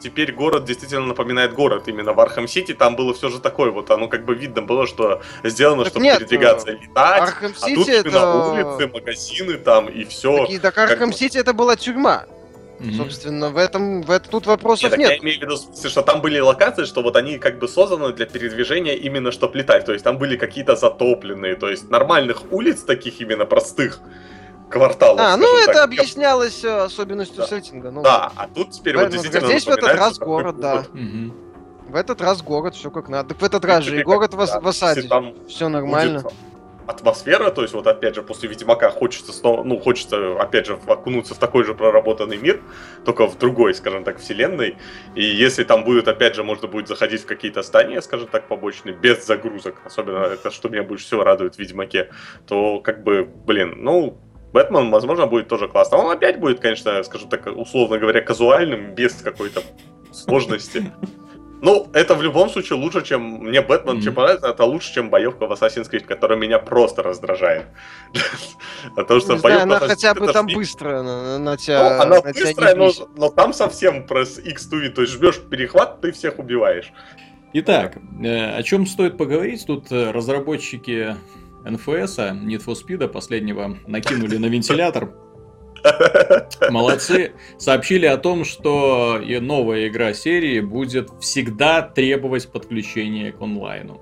теперь 0.00 0.32
город 0.32 0.64
действительно 0.64 1.06
напоминает 1.06 1.54
город. 1.54 1.86
Именно 1.86 2.12
в 2.12 2.20
Arkham 2.20 2.48
City 2.48 2.74
там 2.74 2.96
было 2.96 3.14
все 3.14 3.28
же 3.28 3.38
такое. 3.38 3.70
Вот 3.70 3.90
оно 3.90 4.08
как 4.08 4.24
бы 4.24 4.34
видно 4.34 4.62
было, 4.62 4.86
что 4.86 5.22
сделано, 5.44 5.84
так 5.84 5.92
чтобы 5.92 6.04
нет, 6.04 6.18
передвигаться, 6.18 6.72
летать. 6.72 7.22
Arkham 7.22 7.52
а 7.60 7.66
тут 7.68 7.88
это... 7.88 8.08
именно 8.08 8.52
улицы, 8.52 8.88
магазины 8.92 9.54
там 9.54 9.88
и 9.88 10.04
все. 10.04 10.46
Так, 10.46 10.74
так 10.74 10.78
Arkham 10.90 11.12
City 11.12 11.38
это 11.38 11.52
была 11.52 11.76
тюрьма. 11.76 12.26
Mm-hmm. 12.80 12.96
Собственно, 12.96 13.50
в 13.50 13.58
этом, 13.58 14.00
в 14.00 14.10
это, 14.10 14.30
тут 14.30 14.46
вопросов 14.46 14.92
нет. 14.92 14.98
нет. 14.98 15.10
Я 15.10 15.18
имею 15.18 15.38
в 15.38 15.42
виду, 15.42 15.88
что 15.88 16.00
там 16.00 16.22
были 16.22 16.40
локации, 16.40 16.84
что 16.86 17.02
вот 17.02 17.14
они 17.14 17.36
как 17.36 17.58
бы 17.58 17.68
созданы 17.68 18.14
для 18.14 18.24
передвижения 18.24 18.96
именно 18.96 19.32
чтобы 19.32 19.58
летать. 19.58 19.84
То 19.84 19.92
есть 19.92 20.02
там 20.02 20.16
были 20.16 20.36
какие-то 20.36 20.76
затопленные, 20.76 21.56
то 21.56 21.68
есть 21.68 21.90
нормальных 21.90 22.50
улиц 22.50 22.82
таких 22.82 23.20
именно 23.20 23.44
простых 23.44 24.00
кварталов. 24.70 25.20
А, 25.20 25.36
ну 25.36 25.58
это 25.58 25.74
так. 25.74 25.84
объяснялось 25.84 26.64
э, 26.64 26.84
особенностью 26.84 27.38
да. 27.38 27.46
сеттинга. 27.46 27.90
Ну, 27.90 28.02
да, 28.02 28.32
а 28.34 28.46
тут 28.46 28.70
теперь 28.70 28.96
в, 28.96 29.00
вот 29.00 29.10
действительно 29.10 29.48
Здесь 29.48 29.66
в 29.66 29.70
этот 29.70 29.94
раз 29.94 30.18
город, 30.18 30.58
да. 30.58 30.84
Угу. 30.94 31.34
В 31.90 31.96
этот 31.96 32.20
раз 32.20 32.40
город, 32.40 32.74
все 32.74 32.90
как 32.90 33.08
надо. 33.08 33.30
Так 33.30 33.42
в 33.42 33.44
этот 33.44 33.64
раз 33.64 33.84
же 33.84 34.00
и 34.00 34.02
город 34.02 34.32
в, 34.32 34.36
в 34.36 34.68
осаде. 34.68 35.08
Там 35.08 35.34
все 35.48 35.68
нормально. 35.68 36.22
Атмосфера, 36.86 37.50
то 37.50 37.62
есть 37.62 37.72
вот 37.72 37.86
опять 37.86 38.16
же 38.16 38.22
после 38.22 38.48
Ведьмака 38.48 38.90
хочется 38.90 39.32
снова, 39.32 39.62
ну 39.62 39.78
хочется 39.78 40.40
опять 40.40 40.66
же 40.66 40.76
окунуться 40.88 41.36
в 41.36 41.38
такой 41.38 41.62
же 41.62 41.72
проработанный 41.74 42.36
мир, 42.36 42.60
только 43.04 43.28
в 43.28 43.38
другой, 43.38 43.74
скажем 43.74 44.02
так, 44.02 44.18
вселенной. 44.18 44.76
И 45.14 45.22
если 45.22 45.62
там 45.62 45.84
будет 45.84 46.08
опять 46.08 46.34
же 46.34 46.42
можно 46.42 46.66
будет 46.66 46.88
заходить 46.88 47.22
в 47.22 47.26
какие-то 47.26 47.62
здания, 47.62 48.02
скажем 48.02 48.26
так, 48.26 48.48
побочные, 48.48 48.92
без 48.92 49.24
загрузок, 49.24 49.76
особенно 49.84 50.24
это 50.24 50.50
что 50.50 50.68
меня 50.68 50.82
больше 50.82 51.04
всего 51.04 51.22
радует 51.22 51.54
в 51.54 51.58
Ведьмаке, 51.60 52.10
то 52.48 52.80
как 52.80 53.04
бы, 53.04 53.24
блин, 53.24 53.74
ну 53.76 54.18
Бэтмен, 54.52 54.90
возможно, 54.90 55.26
будет 55.26 55.48
тоже 55.48 55.68
классно. 55.68 55.98
Он 55.98 56.10
опять 56.10 56.40
будет, 56.40 56.60
конечно, 56.60 57.02
скажу 57.04 57.28
так, 57.28 57.46
условно 57.46 57.98
говоря, 57.98 58.20
казуальным, 58.20 58.94
без 58.94 59.14
какой-то 59.14 59.62
сложности. 60.12 60.92
Ну, 61.62 61.88
это 61.92 62.14
в 62.14 62.22
любом 62.22 62.48
случае 62.48 62.78
лучше, 62.78 63.02
чем 63.04 63.22
мне 63.22 63.60
Бэтмен, 63.60 63.98
mm-hmm. 63.98 64.00
чем 64.00 64.14
понравится, 64.14 64.48
это 64.48 64.64
лучше, 64.64 64.94
чем 64.94 65.10
боевка 65.10 65.46
в 65.46 65.52
Assassin's 65.52 65.90
Creed, 65.90 66.06
которая 66.06 66.38
меня 66.38 66.58
просто 66.58 67.02
раздражает. 67.02 67.66
то, 68.96 69.20
что 69.20 69.36
боевка 69.36 69.62
она 69.64 69.78
хотя 69.78 70.14
бы 70.14 70.32
там 70.32 70.46
быстро 70.46 71.02
на 71.02 71.56
тебя. 71.58 71.96
Ну, 71.96 72.02
она 72.02 72.20
быстрая, 72.22 72.74
но 72.74 73.28
там 73.28 73.52
совсем 73.52 74.06
про 74.06 74.22
X2, 74.22 74.88
то 74.88 75.02
есть 75.02 75.12
жмешь 75.12 75.38
перехват, 75.50 76.00
ты 76.00 76.12
всех 76.12 76.38
убиваешь. 76.38 76.92
Итак, 77.52 77.98
э, 78.22 78.56
о 78.56 78.62
чем 78.62 78.86
стоит 78.86 79.18
поговорить? 79.18 79.66
Тут 79.66 79.90
э, 79.90 80.12
разработчики 80.12 81.16
НФС, 81.64 82.18
Need 82.18 82.64
for 82.64 82.74
Speed 82.74 83.06
последнего, 83.08 83.78
накинули 83.86 84.36
на 84.36 84.46
вентилятор. 84.46 85.14
Молодцы. 86.70 87.32
Сообщили 87.58 88.06
о 88.06 88.16
том, 88.18 88.44
что 88.44 89.18
и 89.18 89.38
новая 89.38 89.88
игра 89.88 90.12
серии 90.12 90.60
будет 90.60 91.10
всегда 91.20 91.82
требовать 91.82 92.50
подключения 92.50 93.32
к 93.32 93.40
онлайну. 93.40 94.00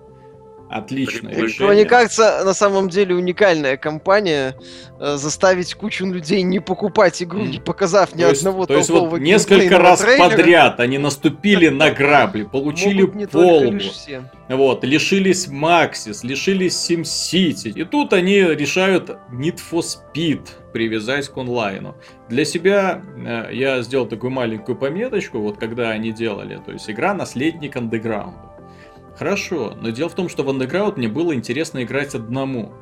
Прикольно. 1.28 1.46
решение. 1.46 1.74
Мне 1.74 1.84
кажется, 1.84 2.42
на 2.44 2.54
самом 2.54 2.88
деле 2.88 3.14
уникальная 3.14 3.76
компания 3.76 4.54
э, 5.00 5.16
заставить 5.16 5.74
кучу 5.74 6.06
людей 6.06 6.42
не 6.42 6.60
покупать 6.60 7.22
игру, 7.22 7.40
не 7.40 7.58
показав 7.58 8.14
ни 8.14 8.22
то 8.22 8.28
есть, 8.28 8.40
одного 8.42 8.66
То 8.66 8.74
есть 8.74 8.90
вот 8.90 9.18
несколько 9.18 9.78
раз 9.78 10.00
трейлера. 10.00 10.28
подряд 10.30 10.80
они 10.80 10.98
наступили 10.98 11.68
на 11.68 11.90
грабли, 11.90 12.44
получили 12.44 13.04
полбу, 13.26 13.78
вот, 14.48 14.84
лишились 14.84 15.48
Maxis, 15.48 16.20
лишились 16.22 16.90
SimCity. 16.90 17.70
И 17.70 17.84
тут 17.84 18.12
они 18.12 18.40
решают 18.40 19.10
Need 19.30 19.60
for 19.70 19.82
Speed 19.82 20.48
привязать 20.72 21.28
к 21.28 21.36
онлайну. 21.36 21.96
Для 22.28 22.44
себя 22.44 23.02
э, 23.16 23.50
я 23.52 23.82
сделал 23.82 24.06
такую 24.06 24.30
маленькую 24.30 24.76
пометочку, 24.76 25.38
вот 25.38 25.58
когда 25.58 25.90
они 25.90 26.12
делали, 26.12 26.60
то 26.64 26.72
есть 26.72 26.88
игра 26.90 27.14
наследник 27.14 27.76
андеграунда. 27.76 28.47
Хорошо, 29.18 29.74
но 29.80 29.90
дело 29.90 30.08
в 30.08 30.14
том, 30.14 30.28
что 30.28 30.44
в 30.44 30.48
Underground 30.48 30.94
мне 30.96 31.08
было 31.08 31.34
интересно 31.34 31.82
играть 31.82 32.14
одному. 32.14 32.72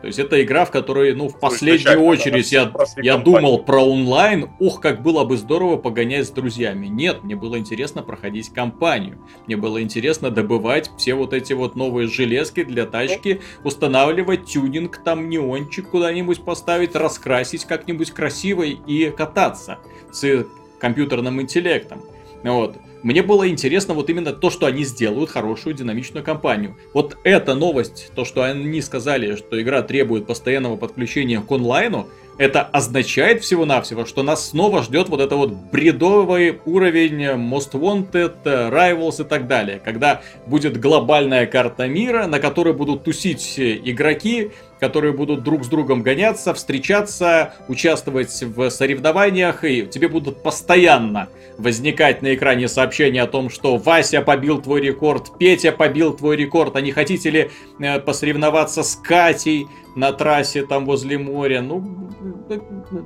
То 0.00 0.08
есть 0.08 0.18
это 0.18 0.42
игра, 0.42 0.66
в 0.66 0.70
которой, 0.70 1.14
ну, 1.14 1.28
в 1.28 1.38
последнюю 1.38 2.02
очередь 2.02 2.52
я, 2.52 2.70
я 2.98 3.16
думал 3.16 3.64
про 3.64 3.80
онлайн. 3.80 4.50
Ох, 4.60 4.80
как 4.80 5.02
было 5.02 5.24
бы 5.24 5.38
здорово 5.38 5.76
погонять 5.76 6.26
с 6.26 6.30
друзьями. 6.30 6.88
Нет, 6.88 7.22
мне 7.22 7.36
было 7.36 7.58
интересно 7.58 8.02
проходить 8.02 8.50
кампанию. 8.50 9.18
Мне 9.46 9.56
было 9.56 9.80
интересно 9.80 10.30
добывать 10.30 10.90
все 10.98 11.14
вот 11.14 11.32
эти 11.32 11.54
вот 11.54 11.74
новые 11.74 12.08
железки 12.08 12.64
для 12.64 12.84
тачки, 12.84 13.40
устанавливать 13.62 14.44
тюнинг, 14.44 14.98
там 15.02 15.30
неончик 15.30 15.88
куда-нибудь 15.88 16.44
поставить, 16.44 16.94
раскрасить 16.94 17.64
как-нибудь 17.64 18.10
красиво 18.10 18.64
и 18.64 19.10
кататься 19.10 19.78
с 20.12 20.44
компьютерным 20.80 21.40
интеллектом. 21.40 22.02
Вот. 22.44 22.76
Мне 23.02 23.22
было 23.22 23.48
интересно 23.48 23.92
вот 23.94 24.08
именно 24.08 24.32
то, 24.32 24.48
что 24.48 24.66
они 24.66 24.84
сделают 24.84 25.28
хорошую 25.28 25.74
динамичную 25.74 26.24
кампанию. 26.24 26.76
Вот 26.94 27.18
эта 27.24 27.54
новость, 27.54 28.10
то, 28.14 28.24
что 28.24 28.42
они 28.44 28.80
сказали, 28.80 29.36
что 29.36 29.60
игра 29.60 29.82
требует 29.82 30.26
постоянного 30.26 30.76
подключения 30.76 31.40
к 31.40 31.50
онлайну, 31.50 32.08
это 32.36 32.62
означает 32.62 33.42
всего-навсего, 33.42 34.06
что 34.06 34.22
нас 34.22 34.48
снова 34.50 34.82
ждет 34.82 35.08
вот 35.08 35.20
это 35.20 35.36
вот 35.36 35.52
бредовый 35.52 36.60
уровень 36.64 37.22
Most 37.36 37.72
Wanted, 37.72 38.42
Rivals 38.44 39.24
и 39.24 39.28
так 39.28 39.46
далее. 39.46 39.80
Когда 39.84 40.22
будет 40.46 40.80
глобальная 40.80 41.46
карта 41.46 41.86
мира, 41.86 42.26
на 42.26 42.40
которой 42.40 42.74
будут 42.74 43.04
тусить 43.04 43.54
игроки, 43.58 44.50
которые 44.84 45.14
будут 45.14 45.42
друг 45.42 45.64
с 45.64 45.68
другом 45.68 46.02
гоняться, 46.02 46.52
встречаться, 46.52 47.54
участвовать 47.68 48.42
в 48.42 48.68
соревнованиях, 48.68 49.64
и 49.64 49.86
тебе 49.86 50.08
будут 50.08 50.42
постоянно 50.42 51.28
возникать 51.56 52.20
на 52.20 52.34
экране 52.34 52.68
сообщения 52.68 53.22
о 53.22 53.26
том, 53.26 53.48
что 53.48 53.78
Вася 53.78 54.20
побил 54.20 54.60
твой 54.60 54.82
рекорд, 54.82 55.38
Петя 55.38 55.72
побил 55.72 56.12
твой 56.12 56.36
рекорд, 56.36 56.76
а 56.76 56.82
не 56.82 56.92
хотите 56.92 57.30
ли 57.30 57.50
э, 57.80 57.98
посоревноваться 57.98 58.82
с 58.82 58.94
Катей 58.96 59.66
на 59.96 60.12
трассе 60.12 60.66
там 60.66 60.84
возле 60.84 61.16
моря? 61.16 61.62
Ну, 61.62 62.10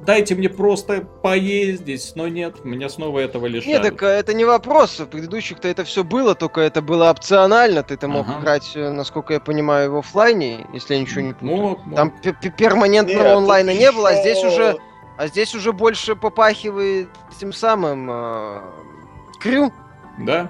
дайте 0.07 0.35
мне 0.35 0.49
просто 0.49 1.03
поездить, 1.23 2.13
но 2.15 2.29
нет, 2.29 2.65
меня 2.65 2.89
снова 2.89 3.21
этого 3.21 3.47
лишают. 3.47 3.83
Нет, 3.85 3.93
так 3.93 4.03
э, 4.03 4.07
это 4.07 4.35
не 4.35 4.45
вопрос, 4.45 4.99
в 4.99 5.07
предыдущих-то 5.07 5.69
это 5.69 5.85
все 5.85 6.03
было, 6.03 6.35
только 6.35 6.61
это 6.61 6.83
было 6.83 7.11
опционально, 7.11 7.83
ты-то 7.83 8.09
мог 8.09 8.27
ага. 8.29 8.41
играть, 8.41 8.73
э, 8.75 8.91
насколько 8.91 9.35
я 9.35 9.41
понимаю, 9.41 9.93
в 9.93 9.97
офлайне, 9.97 10.67
если 10.73 10.95
я 10.95 11.01
ничего 11.01 11.21
не 11.21 11.33
путаю. 11.35 11.49
Мог, 11.69 11.87
мог. 11.87 11.97
Там 11.97 12.11
перманентного 12.11 13.25
нет, 13.25 13.37
онлайна 13.37 13.75
не 13.75 13.91
было, 13.93 14.11
а 14.11 14.15
здесь 14.15 14.43
уже 14.45 14.79
а 15.19 15.27
здесь 15.27 15.53
уже 15.57 15.73
больше 15.73 16.15
попахивает 16.15 17.09
тем 17.41 17.53
самым 17.53 18.09
э, 18.09 18.61
крю. 19.41 19.73
Да. 20.17 20.49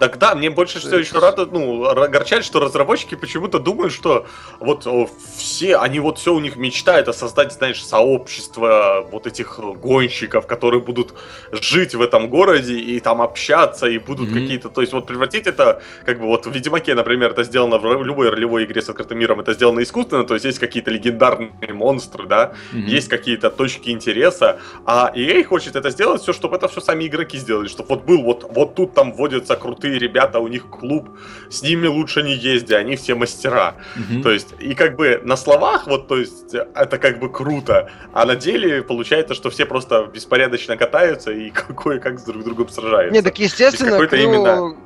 Так 0.00 0.16
да, 0.16 0.34
мне 0.34 0.48
больше 0.48 0.78
всего 0.78 0.96
еще 0.96 1.18
рада, 1.18 1.44
ну, 1.44 1.84
огорчает, 1.84 2.42
что 2.42 2.58
разработчики 2.58 3.16
почему-то 3.16 3.58
думают, 3.58 3.92
что 3.92 4.26
вот 4.58 4.88
все, 5.36 5.76
они 5.76 6.00
вот 6.00 6.16
все 6.18 6.34
у 6.34 6.40
них 6.40 6.56
мечтают 6.56 7.08
о 7.08 7.12
создать, 7.12 7.52
знаешь, 7.52 7.84
сообщество 7.84 9.06
вот 9.12 9.26
этих 9.26 9.60
гонщиков, 9.60 10.46
которые 10.46 10.80
будут 10.80 11.12
жить 11.52 11.94
в 11.94 12.00
этом 12.00 12.30
городе 12.30 12.78
и 12.78 12.98
там 13.00 13.20
общаться, 13.20 13.88
и 13.88 13.98
будут 13.98 14.30
mm-hmm. 14.30 14.42
какие-то, 14.42 14.68
то 14.70 14.80
есть 14.80 14.94
вот 14.94 15.06
превратить 15.06 15.46
это, 15.46 15.82
как 16.06 16.18
бы 16.18 16.28
вот 16.28 16.46
в 16.46 16.50
Ведьмаке, 16.50 16.94
например, 16.94 17.32
это 17.32 17.44
сделано 17.44 17.76
в 17.76 18.02
любой 18.02 18.30
ролевой 18.30 18.64
игре 18.64 18.80
с 18.80 18.88
открытым 18.88 19.18
миром, 19.18 19.40
это 19.40 19.52
сделано 19.52 19.82
искусственно, 19.82 20.24
то 20.24 20.32
есть 20.32 20.46
есть 20.46 20.58
какие-то 20.58 20.90
легендарные 20.90 21.74
монстры, 21.74 22.26
да, 22.26 22.54
mm-hmm. 22.72 22.96
есть 22.96 23.08
какие-то 23.08 23.50
точки 23.50 23.90
интереса, 23.90 24.60
а 24.86 25.12
EA 25.14 25.44
хочет 25.44 25.76
это 25.76 25.90
сделать 25.90 26.22
все, 26.22 26.32
чтобы 26.32 26.56
это 26.56 26.68
все 26.68 26.80
сами 26.80 27.06
игроки 27.06 27.36
сделали, 27.36 27.68
чтобы 27.68 27.90
вот 27.90 28.04
был 28.04 28.22
вот, 28.22 28.46
вот 28.48 28.74
тут 28.74 28.94
там 28.94 29.12
вводятся 29.12 29.56
крутые 29.56 29.89
крутые 29.90 29.98
ребята, 29.98 30.40
у 30.40 30.48
них 30.48 30.68
клуб, 30.68 31.08
с 31.50 31.62
ними 31.62 31.86
лучше 31.86 32.22
не 32.22 32.34
езди, 32.34 32.74
они 32.74 32.96
все 32.96 33.14
мастера. 33.14 33.74
Угу. 33.96 34.22
То 34.22 34.30
есть, 34.30 34.54
и 34.60 34.74
как 34.74 34.96
бы 34.96 35.20
на 35.24 35.36
словах, 35.36 35.86
вот, 35.86 36.08
то 36.08 36.16
есть, 36.16 36.54
это 36.74 36.98
как 36.98 37.18
бы 37.18 37.28
круто, 37.28 37.90
а 38.12 38.24
на 38.26 38.36
деле 38.36 38.82
получается, 38.82 39.34
что 39.34 39.50
все 39.50 39.66
просто 39.66 40.08
беспорядочно 40.14 40.76
катаются 40.76 41.32
и 41.32 41.50
кое-как 41.84 42.18
с 42.18 42.22
друг 42.24 42.44
другом 42.44 42.68
сражаются. 42.68 43.14
Не, 43.14 43.22
так 43.22 43.38
естественно, 43.38 44.06
Крю... 44.06 44.22
именно... 44.22 44.76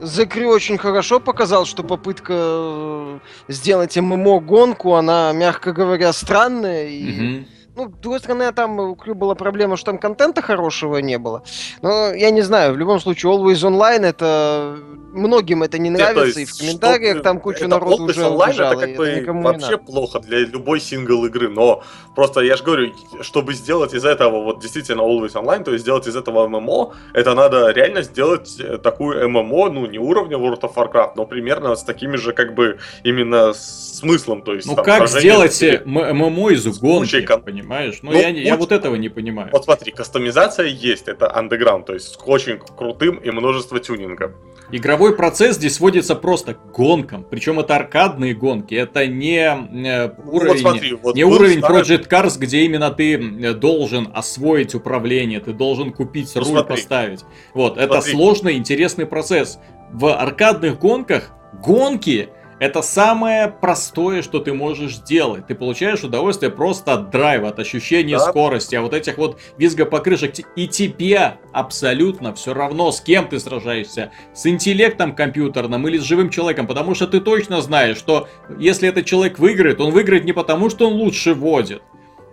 The 0.00 0.46
очень 0.46 0.78
хорошо 0.78 1.20
показал, 1.20 1.66
что 1.66 1.82
попытка 1.82 2.32
э, 2.32 3.18
сделать 3.48 3.98
ММО-гонку, 3.98 4.94
она, 4.94 5.32
мягко 5.34 5.72
говоря, 5.72 6.12
странная 6.14 6.88
и... 6.88 7.40
Угу 7.40 7.46
ну, 7.76 7.88
с 7.88 8.00
другой 8.00 8.18
стороны, 8.18 8.52
там 8.52 8.78
у 8.78 8.94
Крю 8.94 9.14
была 9.14 9.34
проблема, 9.34 9.76
что 9.76 9.86
там 9.86 9.98
контента 9.98 10.42
хорошего 10.42 10.98
не 10.98 11.18
было. 11.18 11.42
Но 11.82 12.12
я 12.12 12.30
не 12.30 12.42
знаю, 12.42 12.74
в 12.74 12.78
любом 12.78 13.00
случае, 13.00 13.32
Always 13.32 13.62
Online 13.62 14.06
это 14.06 14.76
многим 15.12 15.62
это 15.62 15.78
не 15.78 15.90
нравится, 15.90 16.38
Нет, 16.38 16.48
и 16.48 16.52
в 16.52 16.56
комментариях 16.56 17.14
что, 17.16 17.24
там 17.24 17.40
куча 17.40 17.66
народу 17.66 18.04
уже 18.04 18.24
онлайн 18.24 18.52
убежала, 18.52 18.72
это 18.72 18.80
как 18.80 18.96
бы 18.96 19.06
это 19.06 19.32
вообще 19.32 19.78
плохо 19.78 20.20
для 20.20 20.38
любой 20.40 20.80
сингл 20.80 21.24
игры, 21.26 21.48
но 21.48 21.82
просто 22.14 22.40
я 22.40 22.56
же 22.56 22.64
говорю, 22.64 22.92
чтобы 23.20 23.54
сделать 23.54 23.94
из 23.94 24.04
этого 24.04 24.42
вот 24.42 24.60
действительно 24.60 25.02
Always 25.02 25.32
Online, 25.32 25.64
то 25.64 25.72
есть 25.72 25.82
сделать 25.82 26.06
из 26.06 26.16
этого 26.16 26.46
ММО, 26.46 26.94
это 27.12 27.34
надо 27.34 27.70
реально 27.70 28.02
сделать 28.02 28.56
э, 28.60 28.78
такую 28.78 29.28
ММО, 29.28 29.70
ну 29.70 29.86
не 29.86 29.98
уровня 29.98 30.36
World 30.36 30.60
of 30.60 30.74
Warcraft, 30.74 31.12
но 31.16 31.26
примерно 31.26 31.74
с 31.74 31.82
такими 31.82 32.16
же 32.16 32.32
как 32.32 32.54
бы 32.54 32.78
именно 33.02 33.52
смыслом, 33.52 34.42
то 34.42 34.54
есть... 34.54 34.66
Ну 34.66 34.76
там, 34.76 34.84
как 34.84 35.08
сделать 35.08 35.60
ММО 35.84 36.50
из 36.50 36.66
гонки, 36.78 37.20
понимаешь? 37.44 37.59
Ну, 37.62 38.10
ну 38.10 38.12
я, 38.12 38.28
я 38.28 38.56
вот 38.56 38.72
этого 38.72 38.94
не 38.96 39.08
понимаю. 39.08 39.50
Вот 39.52 39.64
смотри, 39.64 39.92
кастомизация 39.92 40.66
есть, 40.66 41.08
это 41.08 41.26
Underground, 41.26 41.84
то 41.84 41.94
есть 41.94 42.14
с 42.14 42.18
очень 42.24 42.58
крутым 42.58 43.16
и 43.16 43.30
множество 43.30 43.78
тюнинга. 43.80 44.34
Игровой 44.72 45.16
процесс 45.16 45.56
здесь 45.56 45.74
сводится 45.74 46.14
просто 46.14 46.54
к 46.54 46.72
гонкам. 46.72 47.24
Причем 47.28 47.58
это 47.58 47.76
аркадные 47.76 48.34
гонки. 48.34 48.74
Это 48.74 49.06
не 49.06 49.38
э, 49.38 50.10
уровень, 50.26 50.48
вот 50.48 50.58
смотри, 50.58 50.92
вот 50.94 51.14
не 51.16 51.24
уровень 51.24 51.58
старый... 51.58 51.82
Project 51.82 52.08
Cars, 52.08 52.38
где 52.38 52.60
именно 52.62 52.90
ты 52.90 53.54
должен 53.54 54.10
освоить 54.14 54.74
управление, 54.74 55.40
ты 55.40 55.52
должен 55.52 55.92
купить 55.92 56.30
ну, 56.34 56.42
руль, 56.42 56.50
смотри. 56.50 56.76
поставить. 56.76 57.24
Вот, 57.52 57.74
смотри. 57.74 57.84
это 57.84 58.00
сложный, 58.00 58.56
интересный 58.56 59.06
процесс. 59.06 59.58
В 59.92 60.16
аркадных 60.16 60.78
гонках 60.78 61.32
гонки 61.64 62.28
это 62.60 62.82
самое 62.82 63.48
простое, 63.48 64.20
что 64.20 64.38
ты 64.38 64.52
можешь 64.52 64.96
сделать. 64.96 65.46
Ты 65.46 65.54
получаешь 65.54 66.04
удовольствие 66.04 66.50
просто 66.50 66.92
от 66.92 67.10
драйва, 67.10 67.48
от 67.48 67.58
ощущения 67.58 68.18
да. 68.18 68.28
скорости, 68.28 68.74
а 68.74 68.82
вот 68.82 68.92
этих 68.92 69.16
вот 69.16 69.40
визгопокрышек. 69.56 70.34
И 70.56 70.68
тебе 70.68 71.38
абсолютно 71.52 72.34
все 72.34 72.52
равно, 72.52 72.92
с 72.92 73.00
кем 73.00 73.28
ты 73.28 73.40
сражаешься. 73.40 74.12
С 74.34 74.46
интеллектом 74.46 75.14
компьютерным 75.14 75.88
или 75.88 75.96
с 75.96 76.02
живым 76.02 76.28
человеком. 76.28 76.66
Потому 76.66 76.94
что 76.94 77.06
ты 77.06 77.20
точно 77.20 77.62
знаешь, 77.62 77.96
что 77.96 78.28
если 78.58 78.90
этот 78.90 79.06
человек 79.06 79.38
выиграет, 79.38 79.80
он 79.80 79.90
выиграет 79.90 80.26
не 80.26 80.32
потому, 80.32 80.68
что 80.68 80.86
он 80.86 80.96
лучше 80.96 81.32
водит. 81.32 81.82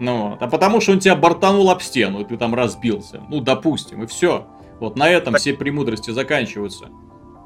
Ну, 0.01 0.38
а 0.38 0.47
потому 0.47 0.82
что 0.82 0.91
он 0.91 0.99
тебя 0.99 1.15
бортанул 1.15 1.71
об 1.71 1.82
стену, 1.82 2.19
и 2.19 2.25
ты 2.25 2.36
там 2.36 2.53
разбился. 2.53 3.23
Ну, 3.30 3.39
допустим, 3.39 4.03
и 4.03 4.07
все. 4.07 4.45
Вот 4.82 4.97
на 4.97 5.09
этом 5.09 5.36
все 5.36 5.53
премудрости 5.53 6.11
заканчиваются. 6.11 6.89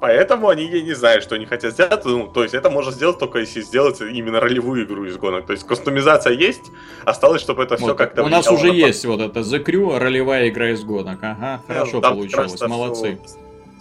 Поэтому 0.02 0.50
они, 0.50 0.66
я 0.66 0.82
не 0.82 0.94
знаю, 0.94 1.22
что 1.22 1.36
они 1.36 1.46
хотят 1.46 1.74
сделать. 1.74 2.04
Ну, 2.06 2.28
то 2.28 2.42
есть 2.42 2.56
это 2.56 2.72
можно 2.72 2.92
сделать 2.92 3.20
только 3.20 3.38
если 3.38 3.62
сделать 3.62 4.02
именно 4.02 4.40
ролевую 4.40 4.84
игру 4.84 5.06
из 5.06 5.16
гонок. 5.16 5.46
То 5.46 5.54
есть 5.54 5.64
кастомизация 5.68 6.34
есть, 6.34 6.72
осталось, 7.06 7.40
чтобы 7.40 7.62
это 7.62 7.76
вот, 7.76 7.82
все 7.84 7.96
как-то... 7.96 8.24
У 8.24 8.28
нас 8.28 8.50
уже 8.50 8.70
на... 8.70 8.72
есть 8.74 9.06
вот 9.06 9.22
это 9.22 9.42
The 9.42 9.64
Crew, 9.64 10.00
ролевая 10.00 10.50
игра 10.50 10.72
из 10.72 10.84
гонок. 10.84 11.20
Ага, 11.22 11.62
хорошо 11.68 12.02
Там 12.02 12.16
получилось, 12.16 12.60
молодцы. 12.62 13.20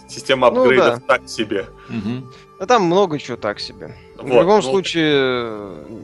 Система 0.07 0.51
ну 0.51 0.61
апгрейдов 0.61 0.95
ну, 0.99 1.03
да. 1.07 1.17
так 1.17 1.27
себе. 1.27 1.65
Угу. 1.89 2.27
Да 2.61 2.67
там 2.67 2.83
много 2.83 3.17
чего 3.17 3.37
так 3.37 3.59
себе. 3.59 3.95
Вот, 4.17 4.25
в 4.25 4.27
любом 4.27 4.57
ну, 4.57 4.61
случае, 4.61 5.51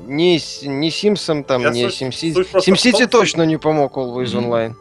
ни, 0.07 0.39
ни 0.67 0.89
Симсом 0.89 1.43
там, 1.43 1.61
ни 1.61 1.85
SimCity. 1.85 2.33
SimCity 2.51 3.05
точно 3.05 3.43
не 3.43 3.57
помог 3.57 3.95
Always. 3.95 4.33
Online. 4.33 4.73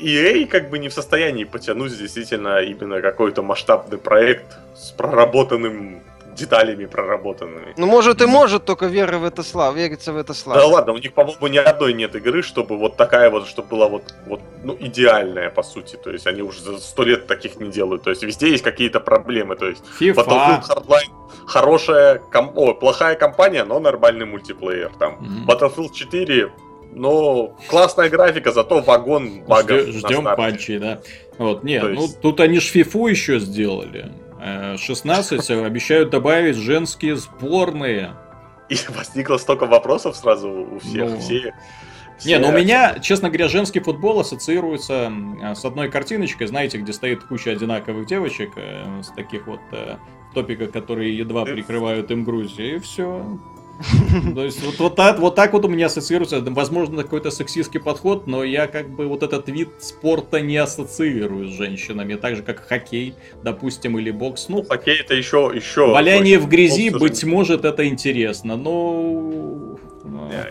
EA 0.00 0.46
как 0.46 0.70
бы 0.70 0.78
не 0.78 0.88
в 0.88 0.92
состоянии 0.92 1.42
потянуть 1.42 1.98
действительно 1.98 2.60
именно 2.60 3.00
какой-то 3.00 3.42
масштабный 3.42 3.98
проект 3.98 4.46
с 4.76 4.92
проработанным 4.92 6.04
деталями 6.34 6.86
проработанными. 6.86 7.74
Ну, 7.76 7.86
может 7.86 8.22
и 8.22 8.26
может, 8.26 8.64
только 8.64 8.86
вера 8.86 9.18
в 9.18 9.24
это 9.24 9.42
слава, 9.42 9.74
верится 9.74 10.12
в 10.12 10.16
это 10.16 10.34
слава. 10.34 10.60
Да 10.60 10.66
ладно, 10.66 10.92
у 10.92 10.98
них, 10.98 11.12
по-моему, 11.12 11.46
ни 11.46 11.58
одной 11.58 11.92
нет 11.94 12.14
игры, 12.14 12.42
чтобы 12.42 12.76
вот 12.76 12.96
такая 12.96 13.30
вот, 13.30 13.46
чтобы 13.46 13.68
была 13.68 13.88
вот, 13.88 14.14
вот 14.26 14.40
ну, 14.62 14.76
идеальная, 14.78 15.50
по 15.50 15.62
сути. 15.62 15.96
То 15.96 16.10
есть 16.10 16.26
они 16.26 16.42
уже 16.42 16.60
за 16.60 16.78
сто 16.78 17.04
лет 17.04 17.26
таких 17.26 17.60
не 17.60 17.70
делают. 17.70 18.02
То 18.02 18.10
есть 18.10 18.22
везде 18.22 18.50
есть 18.50 18.64
какие-то 18.64 19.00
проблемы. 19.00 19.56
То 19.56 19.68
есть 19.68 19.82
FIFA. 20.00 20.14
Battlefield 20.14 20.68
Hardline 20.68 21.24
хорошая, 21.46 22.18
ком... 22.30 22.52
О, 22.54 22.74
плохая 22.74 23.16
компания, 23.16 23.64
но 23.64 23.80
нормальный 23.80 24.26
мультиплеер. 24.26 24.92
Там 24.98 25.18
mm-hmm. 25.20 25.46
Battlefield 25.46 25.92
4 25.92 26.50
но 26.96 27.56
классная 27.68 28.08
графика, 28.08 28.52
зато 28.52 28.80
вагон 28.80 29.40
багов. 29.40 29.88
Ждем 29.88 30.24
патчи, 30.24 30.78
да. 30.78 31.00
Вот, 31.38 31.64
нет, 31.64 31.82
ну 31.82 32.02
есть... 32.02 32.20
тут 32.20 32.38
они 32.40 32.60
ж 32.60 32.64
фифу 32.64 33.08
еще 33.08 33.40
сделали. 33.40 34.12
16 34.76 35.50
э, 35.50 35.64
обещают 35.64 36.10
добавить 36.10 36.56
женские 36.56 37.16
сборные. 37.16 38.12
И 38.68 38.76
возникло 38.88 39.36
столько 39.38 39.66
вопросов 39.66 40.16
сразу 40.16 40.50
у 40.50 40.78
всех. 40.78 41.10
Ну... 41.10 41.18
Все, 41.18 41.52
все... 42.18 42.28
Не, 42.28 42.38
ну 42.38 42.48
у 42.48 42.52
меня, 42.52 42.98
честно 43.00 43.28
говоря, 43.28 43.48
женский 43.48 43.80
футбол 43.80 44.20
ассоциируется 44.20 45.12
с 45.54 45.64
одной 45.64 45.90
картиночкой, 45.90 46.46
знаете, 46.46 46.78
где 46.78 46.92
стоит 46.92 47.24
куча 47.24 47.50
одинаковых 47.50 48.06
девочек, 48.06 48.52
э, 48.56 49.02
с 49.02 49.08
таких 49.08 49.46
вот 49.46 49.60
э, 49.72 49.96
топиков, 50.32 50.72
которые 50.72 51.16
едва 51.16 51.44
прикрывают 51.44 52.10
им 52.10 52.24
грудь, 52.24 52.58
и 52.58 52.78
все. 52.78 53.38
То 54.34 54.44
есть 54.44 54.64
вот, 54.64 54.78
вот, 54.78 54.96
так, 54.96 55.18
вот 55.18 55.34
так 55.34 55.52
вот 55.52 55.64
у 55.64 55.68
меня 55.68 55.86
ассоциируется, 55.86 56.40
возможно, 56.40 57.02
какой-то 57.02 57.30
сексистский 57.30 57.80
подход, 57.80 58.26
но 58.26 58.44
я 58.44 58.66
как 58.66 58.88
бы 58.88 59.06
вот 59.06 59.22
этот 59.22 59.48
вид 59.48 59.68
спорта 59.80 60.40
не 60.40 60.56
ассоциирую 60.56 61.48
с 61.48 61.52
женщинами, 61.52 62.14
так 62.14 62.36
же 62.36 62.42
как 62.42 62.66
хоккей, 62.66 63.14
допустим, 63.42 63.98
или 63.98 64.10
бокс. 64.10 64.48
Ну, 64.48 64.62
хоккей 64.62 65.00
это 65.00 65.14
еще, 65.14 65.50
еще. 65.54 65.88
Валяние 65.88 66.38
в 66.38 66.48
грязи, 66.48 66.90
быть 66.90 67.24
может, 67.24 67.64
это 67.64 67.86
интересно, 67.86 68.56
но 68.56 69.78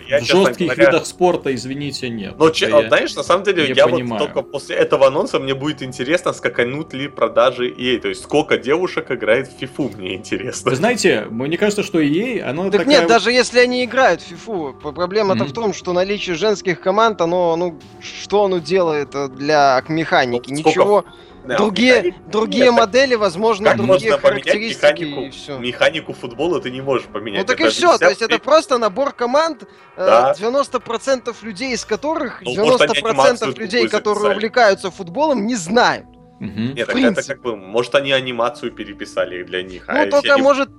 я, 0.07 0.19
в 0.19 0.23
жестких 0.23 0.67
говоря... 0.67 0.85
видах 0.85 1.05
спорта, 1.05 1.53
извините, 1.53 2.09
нет. 2.09 2.35
Но, 2.37 2.49
че, 2.49 2.69
я 2.69 2.87
знаешь, 2.87 3.15
на 3.15 3.23
самом 3.23 3.43
деле, 3.43 3.71
я 3.73 3.85
понимаю. 3.85 4.07
вот 4.09 4.17
только 4.19 4.41
после 4.41 4.75
этого 4.75 5.07
анонса 5.07 5.39
мне 5.39 5.53
будет 5.53 5.81
интересно, 5.83 6.33
скаканут 6.33 6.93
ли 6.93 7.07
продажи 7.07 7.69
EA. 7.69 7.99
То 7.99 8.09
есть, 8.09 8.23
сколько 8.23 8.57
девушек 8.57 9.11
играет 9.11 9.47
в 9.47 9.61
FIFA, 9.61 9.97
мне 9.97 10.15
интересно. 10.15 10.71
Вы 10.71 10.75
знаете, 10.75 11.27
мне 11.29 11.57
кажется, 11.57 11.83
что 11.83 12.01
EA, 12.01 12.41
оно 12.41 12.63
Так 12.69 12.81
такая... 12.81 12.99
нет, 12.99 13.07
даже 13.07 13.31
если 13.31 13.59
они 13.59 13.83
играют 13.85 14.21
в 14.21 14.31
FIFA, 14.31 14.93
проблема-то 14.93 15.43
mm-hmm. 15.43 15.47
в 15.47 15.53
том, 15.53 15.73
что 15.73 15.93
наличие 15.93 16.35
женских 16.35 16.81
команд, 16.81 17.21
оно, 17.21 17.55
ну, 17.55 17.79
что 18.01 18.45
оно 18.45 18.59
делает 18.59 19.15
для 19.35 19.83
механики? 19.87 20.49
Ну, 20.51 20.57
Ничего... 20.57 21.05
Да, 21.45 21.57
другие 21.57 21.95
механик... 21.95 22.27
другие 22.27 22.65
Нет, 22.65 22.73
модели, 22.73 23.15
возможно, 23.15 23.69
как 23.69 23.77
другие 23.77 24.11
можно 24.11 24.17
характеристики 24.17 25.03
механику, 25.03 25.21
и 25.21 25.29
все. 25.29 25.57
Механику 25.57 26.13
футбола 26.13 26.61
ты 26.61 26.71
не 26.71 26.81
можешь 26.81 27.07
поменять. 27.07 27.41
Ну 27.41 27.47
так 27.47 27.59
это 27.59 27.69
и 27.69 27.71
все, 27.71 27.97
то 27.97 28.09
есть 28.09 28.21
это 28.21 28.39
просто 28.39 28.77
набор 28.77 29.11
команд, 29.11 29.63
э, 29.63 30.05
да. 30.05 30.33
90% 30.39 31.35
людей 31.41 31.73
из 31.73 31.83
которых, 31.83 32.41
ну, 32.41 32.53
90% 32.53 33.45
может, 33.45 33.57
людей, 33.57 33.87
которые 33.89 34.35
увлекаются 34.35 34.89
футболом, 34.89 35.45
не 35.45 35.55
знают. 35.55 36.05
Угу. 36.39 36.59
Нет, 36.75 36.87
так 36.87 36.95
это 36.95 37.23
как 37.23 37.41
бы, 37.41 37.55
может, 37.55 37.95
они 37.95 38.11
анимацию 38.11 38.71
переписали 38.71 39.43
для 39.43 39.63
них. 39.63 39.85
Ну, 39.87 40.01
а 40.01 40.09
только, 40.09 40.33
они... 40.33 40.41
может, 40.41 40.69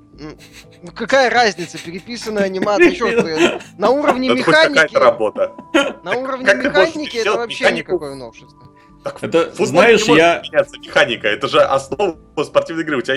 ну, 0.82 0.92
какая 0.94 1.30
разница, 1.30 1.78
переписанная 1.78 2.44
анимация, 2.44 2.92
что 2.94 3.60
на 3.78 3.90
уровне 3.90 4.30
механики... 4.30 4.94
работа. 4.96 5.52
На 6.02 6.12
уровне 6.12 6.54
механики 6.54 7.16
это 7.16 7.34
вообще 7.34 7.72
никакое 7.72 8.14
новшество. 8.14 8.63
Так, 9.04 9.22
это, 9.22 9.52
знаешь, 9.64 10.02
я... 10.04 10.42
меняться 10.42 10.78
механика, 10.78 11.28
это 11.28 11.46
же 11.46 11.60
основа 11.60 12.16
спортивной 12.42 12.84
игры, 12.84 12.96
у 12.96 13.02
тебя 13.02 13.16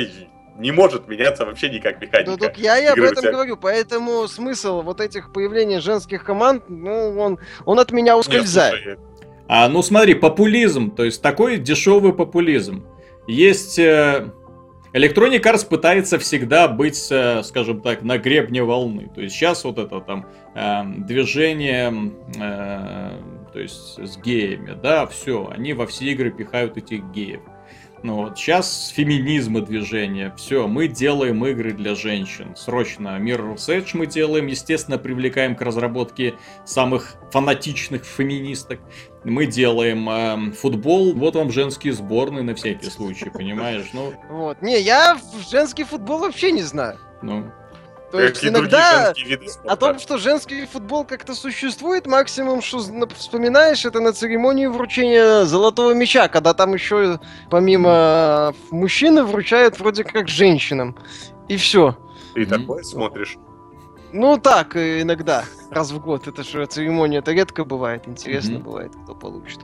не 0.58 0.72
может 0.72 1.08
меняться 1.08 1.46
вообще 1.46 1.70
никак 1.70 2.02
механика. 2.02 2.32
Ну, 2.32 2.38
так 2.38 2.58
я 2.58 2.78
и 2.78 2.86
об 2.86 3.00
этом 3.00 3.22
тебя... 3.22 3.32
говорю, 3.32 3.58
поэтому 3.58 4.28
смысл 4.28 4.82
вот 4.82 5.00
этих 5.00 5.32
появлений 5.32 5.80
женских 5.80 6.24
команд, 6.24 6.64
ну, 6.68 7.18
он, 7.18 7.40
он 7.66 7.80
от 7.80 7.92
меня 7.92 8.18
ускользает. 8.18 8.86
Нет, 8.86 9.00
а, 9.48 9.70
ну 9.70 9.82
смотри, 9.82 10.14
популизм, 10.14 10.92
то 10.92 11.06
есть 11.06 11.22
такой 11.22 11.58
дешевый 11.58 12.12
популизм. 12.12 12.86
Есть 13.28 13.80
э, 13.80 14.30
Electronic 14.94 15.42
Arts 15.42 15.68
пытается 15.68 16.20
всегда 16.20 16.68
быть, 16.68 17.08
э, 17.12 17.44
скажем 17.44 17.82
так, 17.82 18.02
на 18.02 18.18
гребне 18.18 18.64
волны. 18.64 19.10
То 19.14 19.22
есть 19.22 19.36
сейчас 19.36 19.64
вот 19.64 19.78
это 19.78 20.02
там 20.02 20.26
э, 20.54 20.84
движение, 21.06 22.12
э, 22.40 23.12
то 23.58 23.62
есть 23.64 23.98
с 23.98 24.18
геями, 24.18 24.78
да, 24.84 25.08
все, 25.08 25.50
они 25.50 25.74
во 25.74 25.88
все 25.88 26.06
игры 26.12 26.30
пихают 26.30 26.78
этих 26.78 27.04
геев. 27.06 27.42
Ну 28.04 28.18
вот, 28.18 28.38
сейчас 28.38 28.90
феминизм 28.90 29.58
и 29.58 29.62
движение. 29.62 30.32
Все, 30.38 30.68
мы 30.68 30.88
делаем 30.88 31.44
игры 31.44 31.72
для 31.74 31.96
женщин. 31.96 32.56
Срочно. 32.56 33.18
Mirror's 33.20 33.68
Edge 33.68 33.90
мы 33.94 34.06
делаем. 34.06 34.46
Естественно, 34.46 35.00
привлекаем 35.00 35.56
к 35.56 35.62
разработке 35.64 36.36
самых 36.66 37.16
фанатичных 37.32 38.06
феминисток. 38.06 38.80
Мы 39.24 39.48
делаем 39.48 40.08
э, 40.08 40.52
футбол. 40.52 41.16
Вот 41.16 41.36
вам 41.36 41.52
женские 41.52 41.94
сборные 41.94 42.44
на 42.44 42.54
всякий 42.54 42.92
случай, 42.92 43.32
понимаешь? 43.32 43.88
Ну, 43.92 44.14
Вот. 44.30 44.62
Не, 44.62 44.80
я 44.80 45.18
женский 45.50 45.84
футбол 45.84 46.20
вообще 46.20 46.52
не 46.52 46.62
знаю. 46.62 47.00
ну, 47.24 47.52
То 48.12 48.22
есть 48.22 48.36
Какие 48.36 48.52
иногда 48.52 49.14
о 49.66 49.76
том, 49.76 50.00
что 50.00 50.18
женский 50.18 50.66
футбол 50.66 51.04
как-то 51.04 51.36
существует, 51.36 52.08
максимум, 52.08 52.62
что 52.62 52.80
вспоминаешь, 53.16 53.84
это 53.86 54.00
на 54.00 54.14
церемонии 54.14 54.68
вручения 54.68 55.44
золотого 55.44 55.94
мяча, 55.94 56.30
когда 56.30 56.54
там 56.54 56.74
еще 56.74 57.20
помимо 57.50 57.90
э, 57.92 58.54
мужчины 58.72 59.24
вручают 59.24 59.78
вроде 59.80 60.06
как 60.06 60.30
женщинам. 60.30 60.96
И 61.50 61.58
все. 61.58 61.98
Ты 62.34 62.46
такое 62.46 62.84
смотришь? 62.84 63.38
Ну 64.14 64.38
так, 64.38 64.78
э, 64.78 65.02
иногда, 65.02 65.44
раз 65.70 65.92
в 65.92 66.00
год. 66.00 66.28
Это 66.28 66.44
же 66.44 66.66
церемония, 66.66 67.18
это 67.20 67.34
редко 67.34 67.66
бывает. 67.66 68.04
Интересно 68.08 68.56
Мгм. 68.56 68.64
бывает, 68.64 68.92
кто 69.04 69.16
получит. 69.16 69.60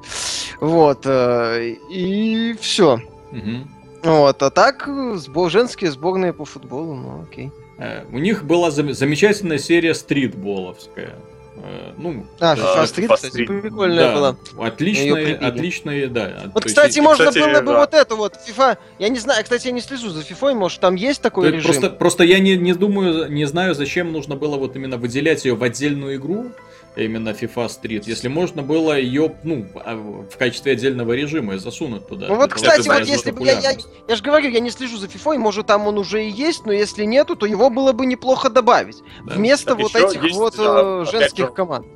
Вот. 0.60 1.06
э, 1.06 1.76
И 1.90 2.58
все. 2.60 3.00
мгм. 3.32 3.70
Вот, 4.04 4.44
а 4.44 4.50
так, 4.50 4.90
сбор, 5.16 5.50
женские 5.50 5.90
сборные 5.92 6.34
по 6.34 6.44
футболу, 6.44 6.94
ну 6.94 7.24
окей. 7.24 7.54
Э, 7.78 8.04
У 8.12 8.20
них 8.20 8.44
была 8.44 8.70
зам- 8.72 8.94
замечательная 8.94 9.58
серия 9.58 9.94
стритболовская. 9.94 11.16
Э, 11.58 11.92
Ну, 11.98 12.26
А, 12.40 12.56
Да, 12.56 12.62
FIFA 12.62 12.84
Street, 12.84 13.08
FIFA 13.08 13.16
кстати, 13.16 13.46
прикольная 13.46 14.08
да, 14.10 14.14
была. 14.16 14.36
Отличная, 14.68 15.38
отличная, 15.38 16.08
да. 16.08 16.42
Вот, 16.54 16.66
есть 16.66 16.76
кстати, 16.76 16.98
и- 16.98 17.02
можно 17.02 17.28
кстати, 17.28 17.44
было 17.44 17.60
бы 17.62 17.66
да. 17.74 17.80
вот 17.80 17.94
эту 17.94 18.18
вот 18.18 18.34
FIFA. 18.48 18.78
Я 19.00 19.10
не 19.10 19.20
знаю, 19.20 19.44
кстати, 19.44 19.68
я 19.68 19.74
не 19.74 19.82
слежу 19.82 20.10
за 20.10 20.22
FIFA, 20.22 20.56
может 20.56 20.80
там 20.82 20.96
есть 20.96 21.22
такой 21.22 21.52
режим. 21.52 21.64
Просто, 21.72 21.90
просто 21.92 22.24
я 22.24 22.40
не, 22.40 22.56
не 22.58 22.74
думаю, 22.74 23.32
не 23.32 23.46
знаю, 23.46 23.76
зачем 23.76 24.12
нужно 24.12 24.36
было 24.36 24.58
вот 24.58 24.76
именно 24.76 24.98
выделять 24.98 25.46
ее 25.46 25.56
в 25.56 25.64
отдельную 25.64 26.16
игру, 26.16 26.52
именно 26.96 27.30
FIFA 27.30 27.68
Street, 27.68 28.04
если 28.06 28.28
можно 28.28 28.62
было 28.62 28.98
ее, 28.98 29.34
ну, 29.44 29.66
а, 29.76 29.96
в 29.96 30.38
качестве 30.38 30.74
отдельного 30.74 31.14
режима 31.14 31.56
и 31.56 31.58
засунуть 31.58 32.08
туда. 32.08 32.28
Ну 32.28 32.36
вот, 32.36 32.54
кстати, 32.54 32.88
вот 32.88 33.06
если 33.06 33.32
бы 33.32 33.46
я, 33.46 33.60
я, 33.60 33.74
я 34.08 34.16
же 34.16 34.24
говорю, 34.24 34.50
я 34.50 34.60
не 34.60 34.70
слежу 34.70 34.98
за 34.98 35.08
FIFA, 35.08 35.38
может 35.38 35.68
там 35.68 35.88
он 35.88 35.98
уже 35.98 36.24
и 36.24 36.30
есть, 36.30 36.66
но 36.66 36.72
если 36.72 37.06
нету, 37.06 37.36
то 37.36 37.46
его 37.46 37.70
было 37.70 37.94
бы 37.94 38.06
неплохо 38.06 38.50
добавить. 38.50 39.02
Да. 39.26 39.36
Вместо 39.36 39.76
Так 39.76 39.80
вот 39.80 39.96
этих 39.96 40.24
есть, 40.24 40.36
вот 40.36 40.56
да, 40.58 41.02
опять 41.02 41.12
женских 41.12 41.46
же, 41.46 41.52
команд. 41.52 41.88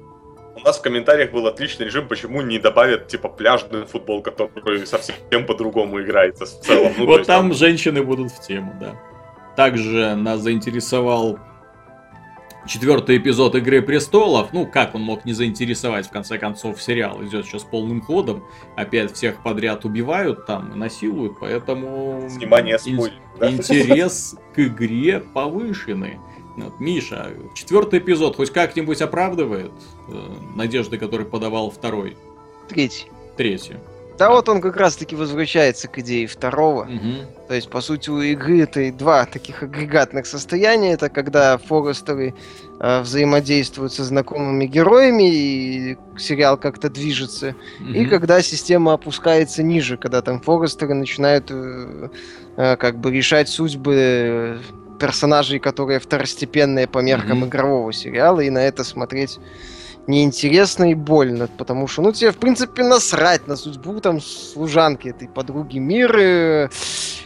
У 0.55 0.59
нас 0.61 0.79
в 0.79 0.81
комментариях 0.81 1.31
был 1.31 1.45
отличный 1.45 1.85
режим, 1.85 2.07
почему 2.07 2.41
не 2.41 2.57
добавят, 2.57 3.07
типа, 3.07 3.29
пляжный 3.29 3.85
футбол, 3.85 4.21
который 4.21 4.87
совсем 4.87 5.45
по-другому 5.45 6.01
играется 6.01 6.45
в 6.45 6.61
целом. 6.61 6.93
Ну, 6.97 7.05
вот 7.05 7.17
есть 7.17 7.27
там 7.27 7.53
женщины 7.53 8.01
будут 8.01 8.31
в 8.31 8.41
тему, 8.41 8.75
да. 8.79 8.95
Также 9.55 10.15
нас 10.15 10.39
заинтересовал 10.39 11.39
четвертый 12.67 13.17
эпизод 13.17 13.55
Игры 13.55 13.81
престолов. 13.81 14.53
Ну, 14.53 14.65
как 14.67 14.93
он 14.95 15.01
мог 15.01 15.25
не 15.25 15.33
заинтересовать, 15.33 16.07
в 16.07 16.11
конце 16.11 16.37
концов, 16.37 16.81
сериал 16.81 17.23
идет 17.23 17.45
сейчас 17.45 17.63
полным 17.63 18.01
ходом. 18.01 18.43
Опять 18.75 19.13
всех 19.13 19.41
подряд 19.41 19.85
убивают 19.85 20.45
там, 20.45 20.77
насилуют, 20.77 21.39
поэтому... 21.39 22.27
Внимание, 22.27 22.77
ин- 22.85 22.95
спойлер. 22.97 23.21
да? 23.39 23.51
Интерес 23.51 24.35
к 24.53 24.59
игре 24.59 25.19
повышенный. 25.19 26.19
Вот, 26.55 26.79
Миша, 26.79 27.33
четвертый 27.53 27.99
эпизод 27.99 28.35
хоть 28.35 28.51
как-нибудь 28.51 29.01
оправдывает 29.01 29.71
э, 30.07 30.33
надежды, 30.55 30.97
которые 30.97 31.27
подавал 31.27 31.69
второй, 31.69 32.17
Третий. 32.67 33.11
третий? 33.35 33.75
Да 34.17 34.29
вот 34.31 34.49
он 34.49 34.61
как 34.61 34.75
раз-таки 34.77 35.15
возвращается 35.15 35.87
к 35.87 35.99
идее 35.99 36.25
второго. 36.27 36.85
Мгм. 36.85 37.27
То 37.47 37.53
есть, 37.53 37.69
по 37.69 37.81
сути, 37.81 38.09
у 38.09 38.19
игры 38.21 38.61
это 38.61 38.81
и 38.81 38.91
два 38.91 39.25
таких 39.25 39.63
агрегатных 39.63 40.25
состояния. 40.25 40.93
Это 40.93 41.09
когда 41.09 41.57
Форестеры 41.57 42.33
э, 42.79 43.01
взаимодействуют 43.01 43.93
со 43.93 44.03
знакомыми 44.03 44.65
героями, 44.65 45.29
и 45.29 45.97
сериал 46.17 46.57
как-то 46.57 46.89
движется. 46.89 47.55
И 47.79 48.01
Мгм. 48.01 48.09
когда 48.09 48.41
система 48.41 48.93
опускается 48.93 49.63
ниже, 49.63 49.97
когда 49.97 50.21
там 50.21 50.41
Форестеры 50.41 50.93
начинают 50.93 51.47
э, 51.51 52.09
э, 52.57 52.75
как 52.77 52.97
бы 52.97 53.11
решать 53.11 53.49
судьбы 53.49 53.93
э, 53.97 54.57
персонажей, 54.99 55.59
которые 55.59 55.99
второстепенные 55.99 56.87
по 56.87 56.99
меркам 56.99 57.37
Мгм. 57.39 57.47
игрового 57.49 57.93
сериала, 57.93 58.39
и 58.41 58.49
на 58.49 58.59
это 58.65 58.83
смотреть 58.83 59.39
неинтересно 60.07 60.91
и 60.91 60.93
больно, 60.95 61.47
потому 61.57 61.87
что, 61.87 62.01
ну, 62.01 62.11
тебе, 62.11 62.31
в 62.31 62.37
принципе, 62.37 62.83
насрать 62.83 63.47
на 63.47 63.55
судьбу 63.55 63.99
там 63.99 64.21
служанки 64.21 65.09
этой 65.09 65.27
подруги 65.27 65.79
Миры, 65.79 66.69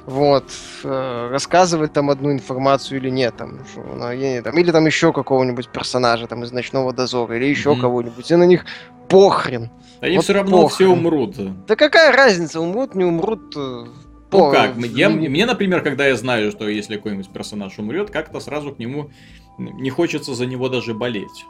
вот, 0.06 0.46
э, 0.84 1.30
рассказывать 1.32 1.94
там 1.94 2.10
одну 2.10 2.32
информацию 2.32 2.98
или 3.00 3.10
нет, 3.10 3.36
там, 3.38 3.60
что 3.72 3.82
она- 3.94 4.16
не- 4.16 4.42
там, 4.42 4.58
или 4.58 4.72
там 4.72 4.86
еще 4.88 5.14
какого-нибудь 5.14 5.70
персонажа 5.70 6.28
там 6.28 6.44
из 6.44 6.52
Ночного 6.52 6.92
Дозора, 6.92 7.38
или 7.38 7.46
еще 7.46 7.72
Мгм. 7.74 7.82
кого-нибудь, 7.82 8.32
и 8.32 8.36
на 8.36 8.44
них 8.46 8.66
похрен. 9.08 9.70
Они 10.02 10.16
Вот 10.16 10.24
все 10.24 10.34
равно 10.34 10.64
похрен. 10.64 10.76
все 10.76 10.88
умрут. 10.88 11.36
Да 11.68 11.76
какая 11.76 12.12
разница, 12.12 12.60
умрут, 12.60 12.96
не 12.96 13.04
умрут. 13.06 13.56
э, 13.56 13.86
Ну 14.34 14.40
по- 14.40 14.52
как, 14.52 14.78
я, 14.78 15.12
не- 15.12 15.28
мне, 15.30 15.46
например, 15.46 15.82
когда 15.84 16.08
я 16.08 16.16
знаю, 16.16 16.52
что 16.52 16.68
если 16.68 16.96
какой-нибудь 16.96 17.30
персонаж 17.30 17.78
умрет, 17.78 18.10
как-то 18.10 18.40
сразу 18.40 18.72
к 18.74 18.80
нему 18.80 19.12
не 19.60 19.90
хочется 19.90 20.34
за 20.34 20.46
него 20.46 20.70
даже 20.70 20.94
болеть. 20.94 21.46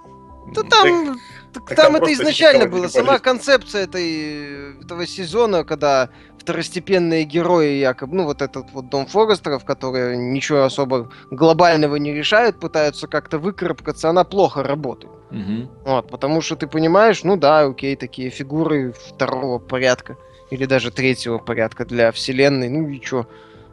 Да 0.51 0.63
там, 0.63 1.19
так 1.53 1.67
так 1.67 1.77
там 1.77 1.93
там 1.93 1.95
это 2.03 2.13
изначально 2.13 2.67
было. 2.67 2.87
Сама 2.87 3.19
концепция 3.19 3.83
этой, 3.83 4.81
этого 4.81 5.07
сезона, 5.07 5.63
когда 5.63 6.09
второстепенные 6.39 7.23
герои, 7.23 7.77
якобы, 7.79 8.15
ну 8.15 8.23
вот 8.25 8.41
этот 8.41 8.71
вот 8.71 8.89
Дом 8.89 9.05
Форестеров, 9.05 9.63
которые 9.63 10.17
ничего 10.17 10.63
особо 10.63 11.09
глобального 11.29 11.95
не 11.97 12.13
решают, 12.13 12.59
пытаются 12.59 13.07
как-то 13.07 13.37
выкарабкаться, 13.37 14.09
она 14.09 14.23
плохо 14.23 14.63
работает. 14.63 15.13
Мгм. 15.29 15.69
Вот, 15.85 16.09
потому 16.09 16.41
что 16.41 16.55
ты 16.55 16.67
понимаешь, 16.67 17.23
ну 17.23 17.37
да, 17.37 17.61
окей, 17.61 17.95
такие 17.95 18.29
фигуры 18.29 18.93
второго 18.93 19.59
порядка 19.59 20.17
или 20.49 20.65
даже 20.65 20.91
третьего 20.91 21.37
порядка 21.37 21.85
для 21.85 22.11
вселенной, 22.11 22.69
ну 22.69 22.89
и 22.89 22.99
чё. 22.99 23.25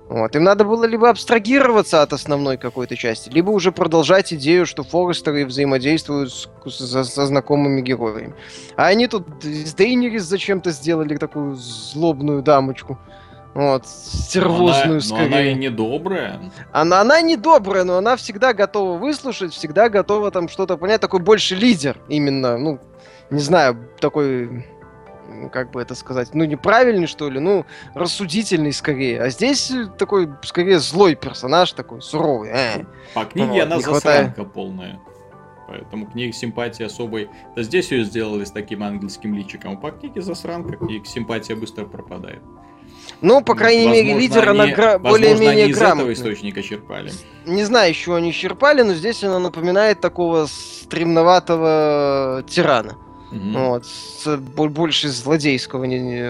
Вот. 0.08 0.34
Им 0.36 0.44
надо 0.44 0.64
было 0.64 0.84
либо 0.86 1.10
абстрагироваться 1.10 2.00
от 2.02 2.12
основной 2.14 2.56
какой-то 2.56 2.96
части, 2.96 3.28
либо 3.28 3.50
уже 3.50 3.72
продолжать 3.72 4.32
идею, 4.32 4.64
что 4.64 4.82
Форестеры 4.82 5.44
взаимодействуют 5.44 6.32
с- 6.32 6.48
со, 6.66 7.04
со 7.04 7.26
знакомыми 7.26 7.82
героями. 7.82 8.34
А 8.76 8.86
они 8.86 9.06
тут 9.06 9.26
с 9.42 9.74
Дейнерис 9.74 10.22
зачем-то 10.24 10.70
сделали 10.70 11.16
такую 11.16 11.56
злобную 11.56 12.42
дамочку. 12.42 12.98
Вот, 13.54 13.82
Но 13.82 13.88
стервозную 13.88 14.84
она, 14.84 14.94
но 14.94 15.00
скорее. 15.00 15.26
она 15.26 15.42
и 15.42 15.54
не 15.54 15.68
добрая. 15.68 16.40
Она, 16.72 17.00
она 17.00 17.20
не 17.20 17.36
добрая, 17.36 17.84
но 17.84 17.96
она 17.98 18.16
всегда 18.16 18.52
готова 18.54 18.96
выслушать, 18.98 19.52
всегда 19.52 19.88
готова 19.88 20.30
там 20.30 20.48
что-то 20.48 20.76
понять. 20.76 21.00
Такой 21.00 21.20
больше 21.20 21.54
лидер 21.56 21.96
именно, 22.08 22.56
ну, 22.56 22.78
не 23.30 23.40
знаю, 23.40 23.76
такой, 24.00 24.64
как 25.52 25.70
бы 25.70 25.80
это 25.82 25.94
сказать, 25.94 26.34
ну, 26.34 26.44
неправильный, 26.44 27.06
что 27.06 27.28
ли, 27.30 27.38
ну, 27.40 27.64
рассудительный 27.94 28.72
скорее. 28.72 29.22
А 29.22 29.30
здесь 29.30 29.70
э, 29.70 29.86
такой, 29.98 30.28
скорее, 30.42 30.78
злой 30.78 31.14
персонаж, 31.14 31.72
такой 31.72 32.02
суровый. 32.02 32.50
Э. 32.52 32.84
По 33.14 33.24
книге 33.24 33.50
Вот, 33.52 33.62
она 33.62 33.80
хватает. 33.80 34.28
засранка 34.28 34.44
полная. 34.44 35.00
Поэтому 35.68 36.06
к 36.06 36.14
ней 36.14 36.32
симпатии 36.32 36.82
особой... 36.84 37.28
Да 37.54 37.62
здесь 37.62 37.90
ее 37.92 38.04
сделали 38.04 38.44
с 38.44 38.50
таким 38.50 38.82
ангельским 38.82 39.34
личиком. 39.34 39.74
а 39.74 39.76
По 39.76 39.90
книге 39.90 40.22
засранка, 40.22 40.82
ней 40.86 41.02
симпатия 41.04 41.56
быстро 41.56 41.84
пропадает. 41.84 42.40
Ну, 43.20 43.42
по 43.42 43.54
крайней 43.54 43.86
мере, 43.86 44.14
Возможно, 44.14 44.20
лидер, 44.20 44.48
она 44.48 44.64
они- 44.64 44.72
гра- 44.72 44.98
более-менее 44.98 45.50
они 45.64 45.72
из 45.72 45.76
этого 45.76 45.88
грамотная. 45.90 46.14
источника 46.14 46.62
черпали. 46.62 47.12
Не 47.46 47.64
знаю, 47.64 47.90
еще 47.90 48.14
они 48.16 48.32
черпали, 48.32 48.82
но 48.82 48.94
здесь 48.94 49.22
она 49.24 49.38
напоминает 49.38 50.00
такого 50.00 50.46
стремноватого 50.46 52.42
тирана. 52.48 52.96
Мгм. 53.30 53.52
Вот, 53.52 53.84
с 53.86 54.36
бо- 54.36 54.68
больше 54.68 55.08
злодейского 55.08 55.84
не- 55.84 55.98
не- 56.00 56.22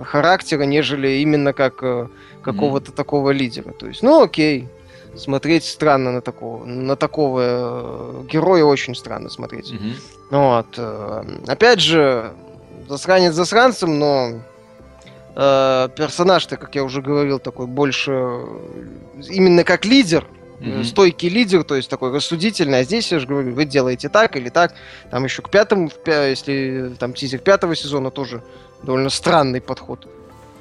э, 0.00 0.04
характера, 0.04 0.62
нежели 0.64 1.20
именно 1.22 1.52
как 1.52 1.82
э, 1.82 2.08
какого-то 2.42 2.92
такого 2.92 3.30
лидера. 3.30 3.72
То 3.72 3.86
есть, 3.86 4.02
ну 4.02 4.22
окей, 4.22 4.66
смотреть 5.16 5.64
странно 5.64 6.12
на 6.12 6.20
такого, 6.20 6.64
на 6.64 6.96
такого 6.96 7.40
э, 7.42 8.22
героя 8.32 8.64
очень 8.64 8.94
странно 8.94 9.30
смотреть. 9.30 9.72
Мгм. 9.72 9.92
Вот, 10.30 10.78
опять 11.46 11.80
же, 11.80 12.32
засранец 12.88 13.32
засранцем, 13.34 13.98
но 13.98 14.32
э, 15.36 15.88
персонаж-то, 15.96 16.56
как 16.56 16.74
я 16.74 16.82
уже 16.82 17.02
говорил, 17.02 17.38
такой 17.38 17.66
больше 17.66 18.10
именно 19.30 19.62
как 19.64 19.84
лидер, 19.84 20.26
Мгм. 20.60 20.84
стойкий 20.84 21.28
лидер, 21.28 21.64
то 21.64 21.74
есть 21.74 21.90
такой 21.90 22.12
рассудительный, 22.12 22.80
а 22.80 22.84
здесь 22.84 23.12
я 23.12 23.18
же 23.18 23.26
говорю, 23.26 23.54
вы 23.54 23.64
делаете 23.64 24.08
так 24.08 24.36
или 24.36 24.48
так, 24.48 24.74
там 25.10 25.24
еще 25.24 25.42
к 25.42 25.50
пятому, 25.50 25.90
если 26.06 26.92
там 26.98 27.12
тизер 27.12 27.40
пятого 27.40 27.76
сезона 27.76 28.10
тоже 28.10 28.42
довольно 28.82 29.10
странный 29.10 29.60
подход 29.60 30.08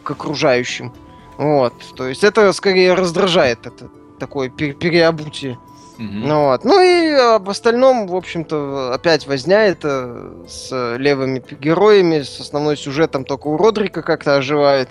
к 0.04 0.12
окружающим. 0.12 0.94
Вот, 1.38 1.74
то 1.96 2.08
есть 2.08 2.24
это 2.24 2.52
скорее 2.54 2.94
раздражает 2.94 3.66
это 3.66 3.90
такое 4.20 4.50
переобутие. 4.50 5.58
Угу. 5.98 6.04
Ну, 6.04 6.44
вот. 6.46 6.66
ну 6.66 6.82
и 6.82 7.14
об 7.14 7.50
остальном, 7.50 8.08
в 8.08 8.16
общем-то, 8.16 8.94
опять 8.94 9.28
возня 9.28 9.66
это 9.66 10.34
с 10.48 10.98
левыми 10.98 11.42
героями, 11.60 12.22
с 12.22 12.40
основной 12.40 12.76
сюжетом 12.76 13.24
только 13.24 13.48
у 13.48 13.58
Родрика 13.58 14.02
как-то 14.02 14.36
оживает. 14.36 14.90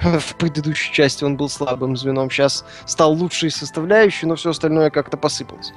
В 0.00 0.34
предыдущей 0.36 0.92
части 0.92 1.24
он 1.24 1.36
был 1.36 1.48
слабым 1.48 1.96
звеном, 1.96 2.30
сейчас 2.30 2.64
стал 2.86 3.12
лучшей 3.12 3.50
составляющей, 3.50 4.26
но 4.26 4.36
все 4.36 4.50
остальное 4.50 4.90
как-то 4.90 5.16
посыпалось. 5.16 5.72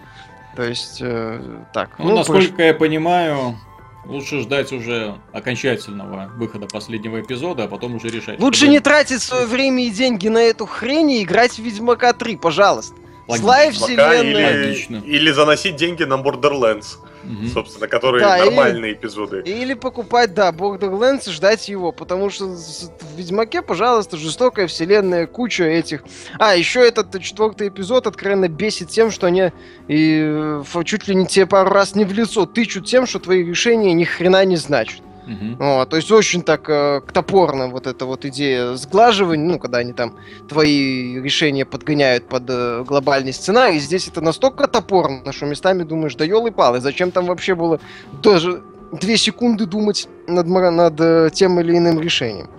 То 0.55 0.63
есть, 0.63 0.99
э, 1.01 1.41
так. 1.73 1.99
Ну, 1.99 2.09
ну 2.09 2.15
насколько 2.17 2.53
пош... 2.53 2.65
я 2.65 2.73
понимаю, 2.73 3.57
Лучше 4.05 4.41
ждать 4.41 4.71
уже 4.71 5.15
окончательного 5.33 6.29
выхода 6.35 6.67
последнего 6.67 7.21
эпизода, 7.21 7.63
а 7.63 7.67
потом 7.67 7.95
уже 7.95 8.09
решать. 8.09 8.39
Лучше 8.39 8.67
не 8.67 8.79
тратить 8.79 9.21
свое 9.21 9.47
время 9.47 9.85
и 9.85 9.89
деньги 9.89 10.27
на 10.27 10.37
эту 10.37 10.67
хрень 10.67 11.11
и 11.11 11.23
играть 11.23 11.53
в 11.53 11.59
Ведьмака 11.59 12.13
3, 12.13 12.37
пожалуйста. 12.37 12.95
Логично. 13.27 13.43
Злая 13.43 13.71
вселенная. 13.71 14.73
Или, 14.73 15.01
или 15.01 15.31
заносить 15.31 15.75
деньги 15.77 16.03
на 16.03 16.15
Borderlands. 16.15 16.97
Угу. 17.25 17.47
Собственно, 17.49 17.87
которые 17.87 18.23
да, 18.23 18.37
нормальные 18.37 18.91
или, 18.91 18.97
эпизоды. 18.97 19.41
Или 19.45 19.73
покупать, 19.73 20.33
да, 20.33 20.51
Borderlands 20.51 21.27
и 21.27 21.31
ждать 21.31 21.67
его. 21.67 21.91
Потому 21.91 22.29
что 22.29 22.45
в 22.45 23.17
Ведьмаке, 23.17 23.61
пожалуйста, 23.61 24.17
жестокая 24.17 24.67
вселенная, 24.67 25.27
куча 25.27 25.63
этих. 25.63 26.03
А, 26.39 26.55
еще 26.55 26.85
этот 26.87 27.19
четвертый 27.21 27.69
эпизод 27.69 28.07
откровенно 28.07 28.47
бесит 28.47 28.89
тем, 28.89 29.11
что 29.11 29.27
они 29.27 29.51
и, 29.87 30.61
чуть 30.85 31.07
ли 31.07 31.15
не 31.15 31.25
тебе 31.25 31.45
пару 31.45 31.69
раз 31.69 31.95
не 31.95 32.05
в 32.05 32.13
лицо 32.13 32.45
тычут 32.45 32.85
тем, 32.85 33.05
что 33.07 33.19
твои 33.19 33.43
решения 33.43 33.93
ни 33.93 34.03
хрена 34.03 34.45
не 34.45 34.57
значат. 34.57 35.01
Угу. 35.25 35.55
Вот, 35.57 35.89
то 35.89 35.95
есть 35.95 36.11
очень 36.11 36.43
так 36.43 36.69
э, 36.69 37.01
топорно 37.11 37.67
вот 37.67 37.87
эта 37.87 38.05
вот 38.05 38.25
идея 38.25 38.75
сглаживания, 38.75 39.45
ну, 39.45 39.59
когда 39.59 39.79
они 39.79 39.93
там 39.93 40.13
твои 40.47 41.19
решения 41.19 41.65
подгоняют 41.65 42.27
под 42.27 42.43
э, 42.47 42.83
глобальный 42.83 43.33
сценарий, 43.33 43.79
здесь 43.79 44.07
это 44.07 44.21
настолько 44.21 44.67
топорно, 44.67 45.31
что 45.31 45.45
местами 45.45 45.83
думаешь, 45.83 46.15
да 46.15 46.25
елы-палы, 46.25 46.79
зачем 46.79 47.11
там 47.11 47.25
вообще 47.25 47.55
было 47.55 47.79
даже 48.21 48.61
две 48.91 49.17
секунды 49.17 49.65
думать 49.65 50.07
над, 50.27 50.47
над 50.47 51.01
э, 51.01 51.29
тем 51.33 51.59
или 51.59 51.77
иным 51.77 51.99
решением. 51.99 52.49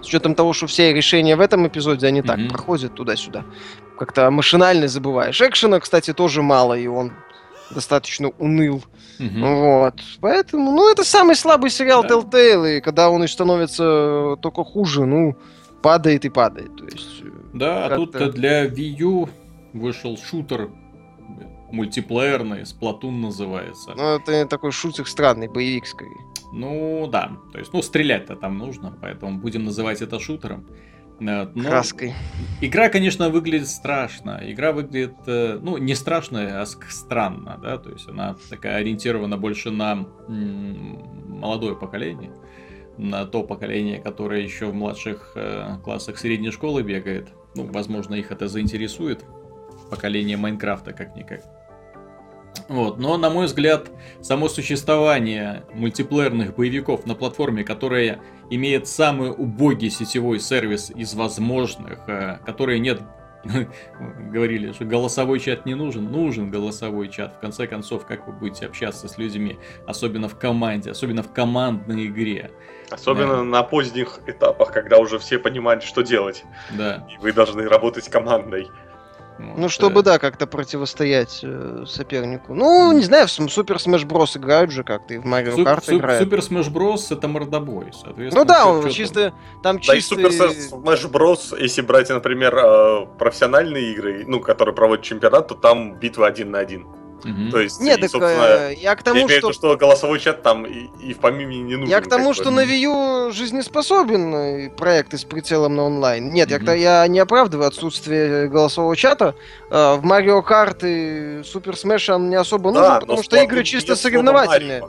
С 0.00 0.06
учетом 0.06 0.34
того, 0.34 0.52
что 0.52 0.66
все 0.66 0.92
решения 0.92 1.36
в 1.36 1.40
этом 1.40 1.66
эпизоде, 1.66 2.06
они 2.06 2.20
mm 2.20 2.26
так 2.26 2.48
проходят 2.48 2.94
туда-сюда. 2.94 3.44
Как-то 3.98 4.30
машинально 4.30 4.88
забываешь. 4.88 5.40
Экшена, 5.40 5.78
кстати, 5.80 6.12
тоже 6.12 6.42
мало, 6.42 6.76
и 6.76 6.86
он 6.86 7.12
достаточно 7.74 8.28
уныл. 8.38 8.82
Угу. 9.18 9.46
Вот. 9.46 9.94
Поэтому, 10.20 10.72
ну, 10.72 10.90
это 10.90 11.04
самый 11.04 11.36
слабый 11.36 11.70
сериал 11.70 12.02
да. 12.02 12.08
Telltale, 12.08 12.78
и 12.78 12.80
когда 12.80 13.10
он 13.10 13.24
и 13.24 13.26
становится 13.26 14.36
только 14.40 14.64
хуже, 14.64 15.04
ну, 15.04 15.36
падает 15.82 16.24
и 16.24 16.28
падает. 16.28 16.76
То 16.76 16.84
есть, 16.84 17.22
э, 17.22 17.30
да, 17.52 17.86
а 17.86 17.96
тут 17.96 18.12
для 18.32 18.66
Wii 18.66 18.96
U 19.00 19.28
вышел 19.72 20.16
шутер 20.16 20.70
мультиплеерный, 21.70 22.62
Splatoon 22.62 23.12
называется. 23.12 23.92
Ну, 23.96 24.16
это 24.16 24.46
такой 24.46 24.72
шутер 24.72 25.06
странный, 25.06 25.48
боевик 25.48 25.86
скорее. 25.86 26.20
Ну, 26.52 27.08
да. 27.10 27.32
То 27.52 27.58
есть, 27.58 27.72
ну, 27.72 27.82
стрелять-то 27.82 28.36
там 28.36 28.58
нужно, 28.58 28.96
поэтому 29.00 29.38
будем 29.38 29.64
называть 29.64 30.02
это 30.02 30.20
шутером. 30.20 30.66
Но 31.20 31.46
Краской. 31.46 32.14
Игра, 32.60 32.88
конечно, 32.88 33.28
выглядит 33.28 33.68
страшно. 33.68 34.40
Игра 34.42 34.72
выглядит, 34.72 35.14
э, 35.26 35.58
ну, 35.62 35.76
не 35.76 35.94
страшно, 35.94 36.60
а 36.60 36.66
странно, 36.66 37.58
да, 37.62 37.78
то 37.78 37.90
есть 37.90 38.08
она 38.08 38.36
такая 38.50 38.76
ориентирована 38.76 39.36
больше 39.36 39.70
на 39.70 40.06
молодое 40.26 41.76
поколение, 41.76 42.32
на 42.98 43.24
то 43.24 43.42
поколение, 43.44 44.00
которое 44.00 44.42
еще 44.42 44.66
в 44.66 44.74
младших 44.74 45.32
э, 45.36 45.76
классах 45.84 46.18
средней 46.18 46.50
школы 46.50 46.82
бегает. 46.82 47.28
Ну, 47.54 47.66
возможно, 47.66 48.14
их 48.14 48.32
это 48.32 48.48
заинтересует. 48.48 49.24
Поколение 49.90 50.36
Майнкрафта, 50.36 50.92
как-никак. 50.92 51.42
Вот. 52.68 52.98
Но, 52.98 53.16
на 53.16 53.30
мой 53.30 53.46
взгляд, 53.46 53.90
само 54.20 54.48
существование 54.48 55.64
мультиплеерных 55.74 56.54
боевиков 56.54 57.06
на 57.06 57.14
платформе, 57.14 57.64
которая 57.64 58.20
имеет 58.50 58.88
самый 58.88 59.30
убогий 59.30 59.90
сетевой 59.90 60.40
сервис 60.40 60.90
из 60.90 61.14
возможных, 61.14 62.08
э, 62.08 62.38
которые 62.44 62.78
нет 62.78 63.00
говорили, 64.30 64.72
что 64.72 64.84
голосовой 64.84 65.40
чат 65.40 65.66
не 65.66 65.74
нужен. 65.74 66.10
Нужен 66.10 66.50
голосовой 66.50 67.08
чат. 67.08 67.34
В 67.34 67.40
конце 67.40 67.66
концов, 67.66 68.06
как 68.06 68.26
вы 68.26 68.32
будете 68.32 68.66
общаться 68.66 69.08
с 69.08 69.18
людьми, 69.18 69.58
особенно 69.86 70.28
в 70.28 70.38
команде, 70.38 70.90
особенно 70.90 71.22
в 71.22 71.32
командной 71.32 72.06
игре. 72.06 72.50
Особенно 72.90 73.38
да. 73.38 73.42
на 73.42 73.62
поздних 73.62 74.20
этапах, 74.26 74.72
когда 74.72 74.98
уже 74.98 75.18
все 75.18 75.38
понимают, 75.38 75.82
что 75.82 76.02
делать. 76.02 76.44
Да. 76.72 77.06
И 77.10 77.20
вы 77.20 77.32
должны 77.32 77.68
работать 77.68 78.08
командой. 78.08 78.68
Ну, 79.38 79.68
чтобы, 79.68 80.02
да, 80.02 80.18
как-то 80.18 80.46
противостоять 80.46 81.40
э, 81.42 81.84
сопернику. 81.86 82.54
Ну, 82.54 82.92
не 82.92 83.02
знаю, 83.02 83.26
в 83.26 83.30
Super 83.30 83.78
Smash 83.78 84.04
Bros 84.04 84.36
играют 84.36 84.70
же 84.70 84.84
как-то, 84.84 85.14
и 85.14 85.18
в 85.18 85.24
Mario 85.24 85.64
Kart 85.64 85.88
играют. 85.88 86.22
Super 86.22 86.42
Smash 86.42 86.68
Bros 86.68 87.10
это 87.10 87.28
мордобой, 87.28 87.92
соответственно. 87.92 88.44
Ну 88.44 88.44
да, 88.44 88.66
он 88.66 88.88
чисто, 88.90 89.32
там 89.62 89.76
да, 89.76 89.82
чистый... 89.82 90.02
Super 90.02 90.32
Smash 90.32 91.06
Bros, 91.06 91.54
если 91.58 91.82
брать, 91.82 92.10
например, 92.10 92.56
э, 92.56 93.06
профессиональные 93.18 93.92
игры, 93.92 94.24
ну, 94.26 94.40
которые 94.40 94.74
проводят 94.74 95.04
чемпионат, 95.04 95.48
то 95.48 95.54
там 95.54 95.98
битва 95.98 96.26
один 96.26 96.50
на 96.50 96.58
один. 96.58 96.86
Угу. 97.24 97.50
То 97.50 97.60
есть, 97.60 97.80
Нет, 97.80 98.02
и, 98.02 98.08
так, 98.08 98.22
э, 98.22 98.74
я 98.76 98.96
к 98.96 99.02
тому, 99.02 99.20
я 99.20 99.26
что... 99.26 99.36
Виду, 99.36 99.52
что 99.52 99.76
голосовой 99.76 100.18
чат 100.18 100.42
там 100.42 100.66
и, 100.66 100.88
и 101.00 101.14
в 101.14 101.18
помине 101.18 101.58
не 101.58 101.76
нужен. 101.76 101.88
Я 101.88 102.00
к 102.00 102.08
тому, 102.08 102.34
что 102.34 102.50
на 102.50 102.64
Wii 102.64 103.28
U 103.28 103.32
жизнеспособен 103.32 104.34
э, 104.34 104.70
проект 104.70 105.14
с 105.14 105.24
прицелом 105.24 105.76
на 105.76 105.84
онлайн. 105.84 106.32
Нет, 106.32 106.50
угу. 106.50 106.64
я, 106.64 107.02
я 107.02 107.06
не 107.06 107.20
оправдываю 107.20 107.68
отсутствие 107.68 108.48
голосового 108.48 108.96
чата. 108.96 109.34
Э, 109.70 109.96
в 109.96 110.04
Mario 110.04 110.42
Kart 110.44 110.80
и 110.82 111.42
Super 111.42 111.74
Smash 111.74 112.12
он 112.12 112.30
не 112.30 112.36
особо 112.36 112.72
да, 112.72 112.80
нужен, 112.80 113.00
потому 113.00 113.22
что 113.22 113.42
игры 113.42 113.62
чисто 113.64 113.94
соревновательные. 113.94 114.82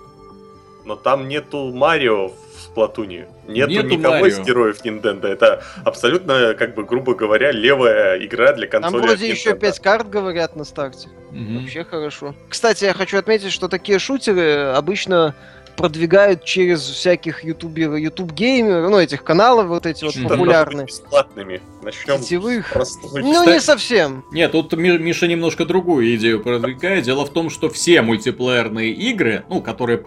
Но 0.86 0.96
там 0.96 1.28
нету 1.28 1.72
Марио 1.74 2.32
Сплатуне. 2.74 3.28
Нету, 3.48 3.72
Нету 3.72 3.88
никого 3.88 4.16
Марио. 4.16 4.28
из 4.28 4.40
героев 4.40 4.84
Nintendo. 4.84 5.28
Это 5.28 5.64
абсолютно, 5.86 6.56
как 6.56 6.74
бы, 6.74 6.84
грубо 6.84 7.14
говоря, 7.14 7.52
левая 7.52 8.18
игра 8.18 8.54
для 8.54 8.66
консоли. 8.66 8.94
Там 8.94 9.02
вроде 9.02 9.30
еще 9.30 9.56
5 9.56 9.80
карт 9.80 10.10
говорят 10.10 10.56
на 10.56 10.64
старте. 10.64 11.10
Угу. 11.30 11.60
Вообще 11.60 11.84
хорошо. 11.84 12.34
Кстати, 12.50 12.86
я 12.86 12.94
хочу 12.94 13.18
отметить, 13.20 13.52
что 13.52 13.68
такие 13.68 14.00
шутеры 14.00 14.74
обычно 14.76 15.36
продвигают 15.76 16.44
через 16.46 16.82
всяких 16.82 17.44
ютуберов, 17.44 17.98
ютуб 17.98 18.32
геймеров, 18.32 18.90
ну, 18.90 19.00
этих 19.00 19.24
каналов 19.24 19.68
вот 19.68 19.86
эти 19.86 20.04
вот 20.04 20.16
популярные. 20.28 20.88
Бесплатными. 20.88 21.62
Начнем 21.84 22.20
Сетевых. 22.20 22.76
Ну, 23.14 23.52
не 23.52 23.60
совсем. 23.60 24.26
Нет, 24.32 24.52
тут 24.52 24.74
Миша 24.74 25.28
немножко 25.28 25.66
другую 25.66 26.16
идею 26.16 26.42
продвигает. 26.42 27.04
Дело 27.04 27.26
в 27.26 27.32
том, 27.32 27.50
что 27.52 27.70
все 27.70 28.02
мультиплеерные 28.02 28.92
игры, 28.92 29.44
ну, 29.50 29.62
которые 29.62 30.04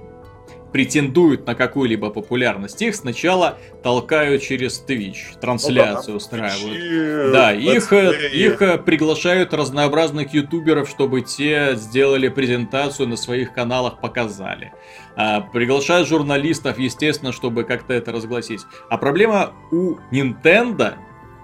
претендуют 0.72 1.46
на 1.46 1.54
какую-либо 1.54 2.10
популярность, 2.10 2.80
их 2.82 2.94
сначала 2.94 3.58
толкают 3.82 4.42
через 4.42 4.84
Twitch, 4.86 5.38
трансляцию 5.40 6.12
ну, 6.12 6.16
устраивают. 6.16 6.76
Twitch, 6.76 7.32
да, 7.32 7.52
их, 7.52 7.92
э, 7.92 8.30
их 8.32 8.62
э, 8.62 8.78
приглашают 8.78 9.54
разнообразных 9.54 10.34
ютуберов, 10.34 10.88
чтобы 10.88 11.22
те 11.22 11.74
сделали 11.76 12.28
презентацию 12.28 13.08
на 13.08 13.16
своих 13.16 13.52
каналах, 13.52 14.00
показали. 14.00 14.72
А, 15.16 15.40
приглашают 15.40 16.08
журналистов, 16.08 16.78
естественно, 16.78 17.32
чтобы 17.32 17.64
как-то 17.64 17.94
это 17.94 18.12
разгласить. 18.12 18.60
А 18.90 18.98
проблема 18.98 19.52
у 19.70 19.96
Nintendo 20.12 20.94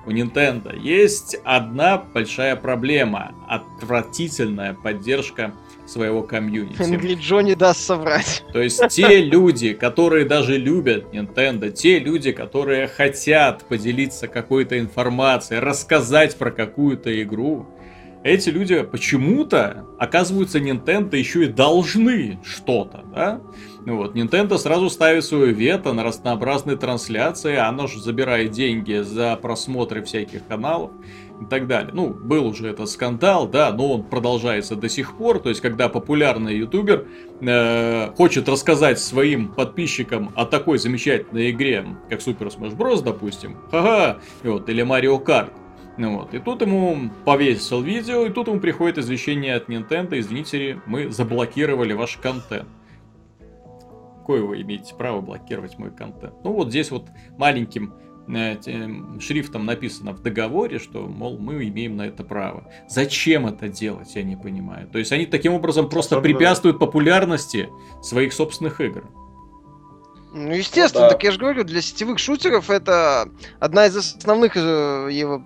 у 0.05 0.11
Nintendo 0.11 0.77
есть 0.77 1.37
одна 1.45 1.97
большая 1.97 2.57
проблема. 2.57 3.35
Отвратительная 3.49 4.75
поддержка 4.75 5.55
своего 5.93 6.23
комьюнити. 6.23 6.83
Joe 7.23 7.43
не 7.43 7.55
даст 7.55 7.81
соврать. 7.81 8.43
То 8.53 8.61
есть 8.61 8.83
те 8.89 9.23
люди, 9.23 9.75
которые 9.75 10.25
даже 10.25 10.57
любят 10.57 11.13
Nintendo, 11.13 11.71
те 11.71 11.99
люди, 11.99 12.33
которые 12.33 12.89
хотят 12.89 13.65
поделиться 13.65 14.29
какой-то 14.29 14.79
информацией, 14.79 15.61
рассказать 15.61 16.37
про 16.37 16.51
какую-то 16.51 17.23
игру, 17.23 17.67
эти 18.25 18.51
люди 18.51 18.83
почему-то 18.83 19.85
оказываются 19.99 20.59
Nintendo 20.59 21.17
еще 21.17 21.45
и 21.45 21.49
должны 21.49 22.39
что-то, 22.45 23.05
да? 23.15 23.41
Ну 23.85 23.97
вот, 23.97 24.15
Nintendo 24.15 24.59
сразу 24.59 24.89
ставит 24.91 25.25
свое 25.25 25.53
вето 25.53 25.93
на 25.93 26.05
разнообразные 26.05 26.77
трансляции, 26.77 27.57
оно 27.57 27.89
же 27.89 28.01
забирает 28.01 28.53
деньги 28.53 29.03
за 29.03 29.37
просмотры 29.37 30.03
всяких 30.03 30.47
каналов 30.47 30.93
и 31.41 31.47
так 31.47 31.67
далее. 31.67 31.91
Ну, 31.93 32.11
был 32.11 32.47
уже 32.47 32.69
этот 32.69 32.89
скандал, 32.89 33.49
да, 33.49 33.73
но 33.73 33.95
он 33.95 34.05
продолжается 34.05 34.77
до 34.77 34.89
сих 34.89 35.17
пор. 35.17 35.41
То 35.41 35.49
есть, 35.49 35.61
когда 35.61 35.89
популярный 35.89 36.57
ютубер 36.57 37.07
э, 37.41 38.13
хочет 38.17 38.49
рассказать 38.49 39.01
своим 39.01 39.49
подписчикам 39.49 40.31
о 40.37 40.45
такой 40.45 40.79
замечательной 40.79 41.51
игре, 41.51 41.85
как 42.09 42.21
Super 42.21 42.57
Smash 42.57 42.77
Bros., 42.77 43.03
допустим, 43.03 43.57
ха-ха, 43.73 44.19
вот, 44.45 44.69
или 44.69 44.85
Mario 44.85 45.21
Kart, 45.25 45.51
ну 45.99 46.19
вот, 46.19 46.33
и 46.35 46.39
тут 46.39 46.63
ему 46.63 47.11
повесил 47.25 47.83
видео, 47.83 48.25
и 48.27 48.31
тут 48.31 48.47
ему 48.47 48.61
приходит 48.61 48.99
извещение 48.99 49.57
от 49.57 49.69
Nintendo, 49.69 50.19
извините, 50.19 50.81
мы 50.87 51.11
заблокировали 51.11 51.93
ваш 51.95 52.17
контент. 52.17 52.69
Какое 54.23 54.43
вы 54.43 54.63
имеете 54.63 54.95
право 54.95 55.21
блокировать 55.21 55.79
мой 55.79 55.91
контент? 55.91 56.35
Ну 56.45 56.53
вот 56.53 56.69
здесь 56.69 56.93
вот 56.93 57.09
маленьким 57.39 57.93
э, 58.29 59.19
шрифтом 59.19 59.67
написано 59.67 60.13
в 60.13 60.23
договоре, 60.23 60.79
что, 60.79 61.09
мол, 61.09 61.39
мы 61.41 61.67
имеем 61.67 61.97
на 61.97 62.07
это 62.07 62.23
право. 62.23 62.71
Зачем 62.89 63.49
это 63.49 63.67
делать, 63.67 64.15
я 64.15 64.23
не 64.23 64.37
понимаю. 64.37 64.87
То 64.87 65.01
есть 65.01 65.11
они 65.11 65.27
таким 65.27 65.55
образом 65.55 65.89
просто 65.89 66.19
Особенно... 66.19 66.39
препятствуют 66.39 66.79
популярности 66.79 67.69
своих 68.01 68.33
собственных 68.33 68.81
игр. 68.81 69.11
Ну, 70.35 70.55
естественно, 70.55 71.05
ну, 71.05 71.09
да. 71.09 71.15
так 71.15 71.25
я 71.25 71.31
же 71.31 71.39
говорю, 71.39 71.63
для 71.63 71.83
сетевых 71.83 72.19
шутеров 72.19 72.71
это 72.71 73.29
одна 73.61 73.85
из 73.87 73.97
основных 73.97 74.57
э, 74.57 75.09
его 75.11 75.43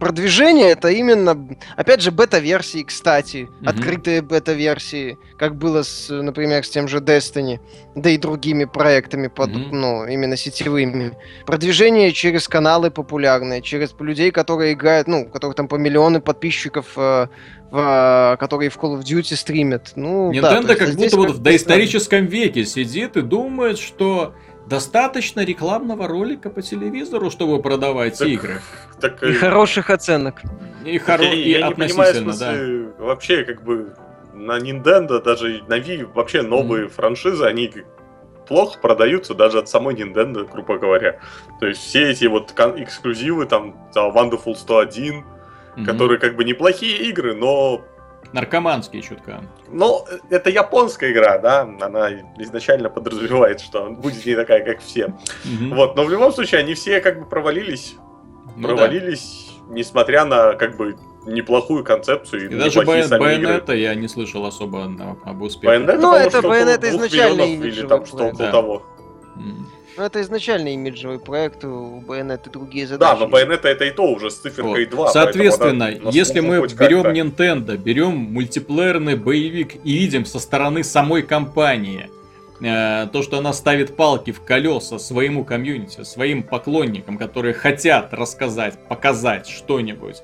продвижений, 0.00 0.64
это 0.64 0.88
именно, 0.88 1.36
опять 1.76 2.00
же, 2.00 2.10
бета-версии, 2.10 2.82
кстати, 2.82 3.48
угу. 3.60 3.68
открытые 3.68 4.22
бета-версии, 4.22 5.18
как 5.38 5.56
было, 5.56 5.82
с, 5.82 6.08
например, 6.08 6.64
с 6.64 6.70
тем 6.70 6.88
же 6.88 7.00
Destiny, 7.00 7.60
да 7.94 8.08
и 8.08 8.16
другими 8.16 8.64
проектами, 8.64 9.26
под, 9.26 9.50
угу. 9.50 9.76
ну, 9.76 10.06
именно 10.06 10.38
сетевыми. 10.38 11.12
Продвижение 11.44 12.12
через 12.12 12.48
каналы 12.48 12.90
популярные, 12.90 13.60
через 13.60 13.94
людей, 14.00 14.30
которые 14.30 14.72
играют, 14.72 15.06
ну, 15.06 15.22
у 15.22 15.26
которых 15.26 15.54
там 15.54 15.68
по 15.68 15.74
миллионы 15.74 16.22
подписчиков 16.22 16.86
э, 16.96 17.26
в, 17.70 18.36
которые 18.38 18.70
в 18.70 18.76
Call 18.76 18.98
of 18.98 19.02
Duty 19.02 19.36
стримят. 19.36 19.92
Ну, 19.96 20.32
Nintendo 20.32 20.66
да, 20.66 20.74
как 20.74 20.94
будто 20.94 21.16
вот 21.16 21.30
в 21.30 21.42
доисторическом 21.42 22.26
веке 22.26 22.64
сидит 22.64 23.16
и 23.16 23.22
думает, 23.22 23.78
что 23.78 24.34
достаточно 24.66 25.44
рекламного 25.44 26.06
ролика 26.06 26.50
по 26.50 26.62
телевизору, 26.62 27.30
чтобы 27.30 27.60
продавать 27.60 28.18
так, 28.18 28.28
игры. 28.28 28.60
Так, 29.00 29.22
и 29.22 29.32
хороших 29.32 29.90
оценок. 29.90 30.42
И, 30.84 30.98
хоро... 30.98 31.24
я, 31.24 31.32
и 31.32 31.50
я 31.50 31.68
относительно, 31.68 31.68
не 31.68 31.88
понимаю, 31.88 32.14
смысле, 32.14 32.92
да. 32.98 33.04
Вообще, 33.04 33.44
как 33.44 33.62
бы, 33.62 33.94
на 34.32 34.58
Nintendo, 34.58 35.22
даже 35.22 35.64
на 35.68 35.78
Wii, 35.78 36.12
вообще 36.14 36.42
новые 36.42 36.86
mm. 36.86 36.88
франшизы, 36.90 37.44
они 37.44 37.72
плохо 38.46 38.78
продаются 38.80 39.34
даже 39.34 39.58
от 39.58 39.68
самой 39.68 39.94
Nintendo, 39.94 40.48
грубо 40.50 40.78
говоря. 40.78 41.20
То 41.60 41.66
есть 41.66 41.80
все 41.82 42.10
эти 42.10 42.24
вот 42.24 42.52
эксклюзивы, 42.52 43.46
там, 43.46 43.76
Wonderful 43.94 44.54
101, 44.54 45.24
угу. 45.76 45.84
которые 45.84 46.18
как 46.18 46.36
бы 46.36 46.44
неплохие 46.44 47.08
игры, 47.08 47.34
но... 47.34 47.82
Наркоманские 48.32 49.02
чутка. 49.02 49.42
Ну, 49.68 50.04
это 50.28 50.50
японская 50.50 51.10
игра, 51.10 51.38
да, 51.38 51.62
она 51.62 52.10
изначально 52.38 52.88
подразумевает, 52.88 53.60
что 53.60 53.90
будет 53.90 54.24
не 54.24 54.36
такая, 54.36 54.64
как 54.64 54.80
все. 54.80 55.06
Угу. 55.06 55.74
Вот, 55.74 55.96
но 55.96 56.04
в 56.04 56.10
любом 56.10 56.32
случае 56.32 56.60
они 56.60 56.74
все 56.74 57.00
как 57.00 57.18
бы 57.18 57.26
провалились. 57.26 57.96
Ну, 58.56 58.68
провалились, 58.68 59.50
да. 59.68 59.74
несмотря 59.74 60.24
на 60.24 60.52
как 60.54 60.76
бы 60.76 60.96
неплохую 61.26 61.84
концепцию. 61.84 62.50
И, 62.50 62.54
даже 62.54 62.82
Байонета 62.82 63.74
я 63.74 63.94
не 63.94 64.08
слышал 64.08 64.44
особо 64.44 64.84
об 65.24 65.42
успехе. 65.42 65.66
Байонета, 65.66 65.98
ну, 65.98 66.14
это 66.14 66.42
Байонета 66.42 66.88
изначально 66.90 67.42
или 67.42 67.86
там 67.86 68.06
что-то 68.06 68.36
да. 68.36 68.50
того. 68.50 68.82
Ну, 69.96 70.04
это 70.04 70.20
изначально 70.22 70.68
имиджевый 70.68 71.18
проект, 71.18 71.64
у 71.64 72.00
Bayonetta 72.06 72.50
другие 72.50 72.86
задачи. 72.86 73.18
Да, 73.18 73.26
но 73.26 73.28
Bayonetta 73.28 73.68
это 73.68 73.84
и 73.84 73.90
то 73.90 74.04
уже 74.04 74.30
с 74.30 74.36
циферкой 74.36 74.86
вот. 74.86 74.90
2. 74.90 75.08
Соответственно, 75.08 75.90
если 76.10 76.40
мы 76.40 76.66
берем 76.66 77.06
Nintendo, 77.06 77.76
берем 77.76 78.16
мультиплеерный 78.16 79.16
боевик 79.16 79.76
и 79.84 79.92
видим 79.92 80.24
со 80.24 80.38
стороны 80.38 80.84
самой 80.84 81.22
компании, 81.22 82.10
э, 82.60 83.08
то, 83.12 83.22
что 83.22 83.38
она 83.38 83.52
ставит 83.52 83.96
палки 83.96 84.30
в 84.32 84.42
колеса 84.42 84.98
своему 84.98 85.44
комьюнити, 85.44 86.04
своим 86.04 86.42
поклонникам, 86.42 87.18
которые 87.18 87.54
хотят 87.54 88.14
рассказать, 88.14 88.78
показать 88.88 89.48
что-нибудь, 89.48 90.22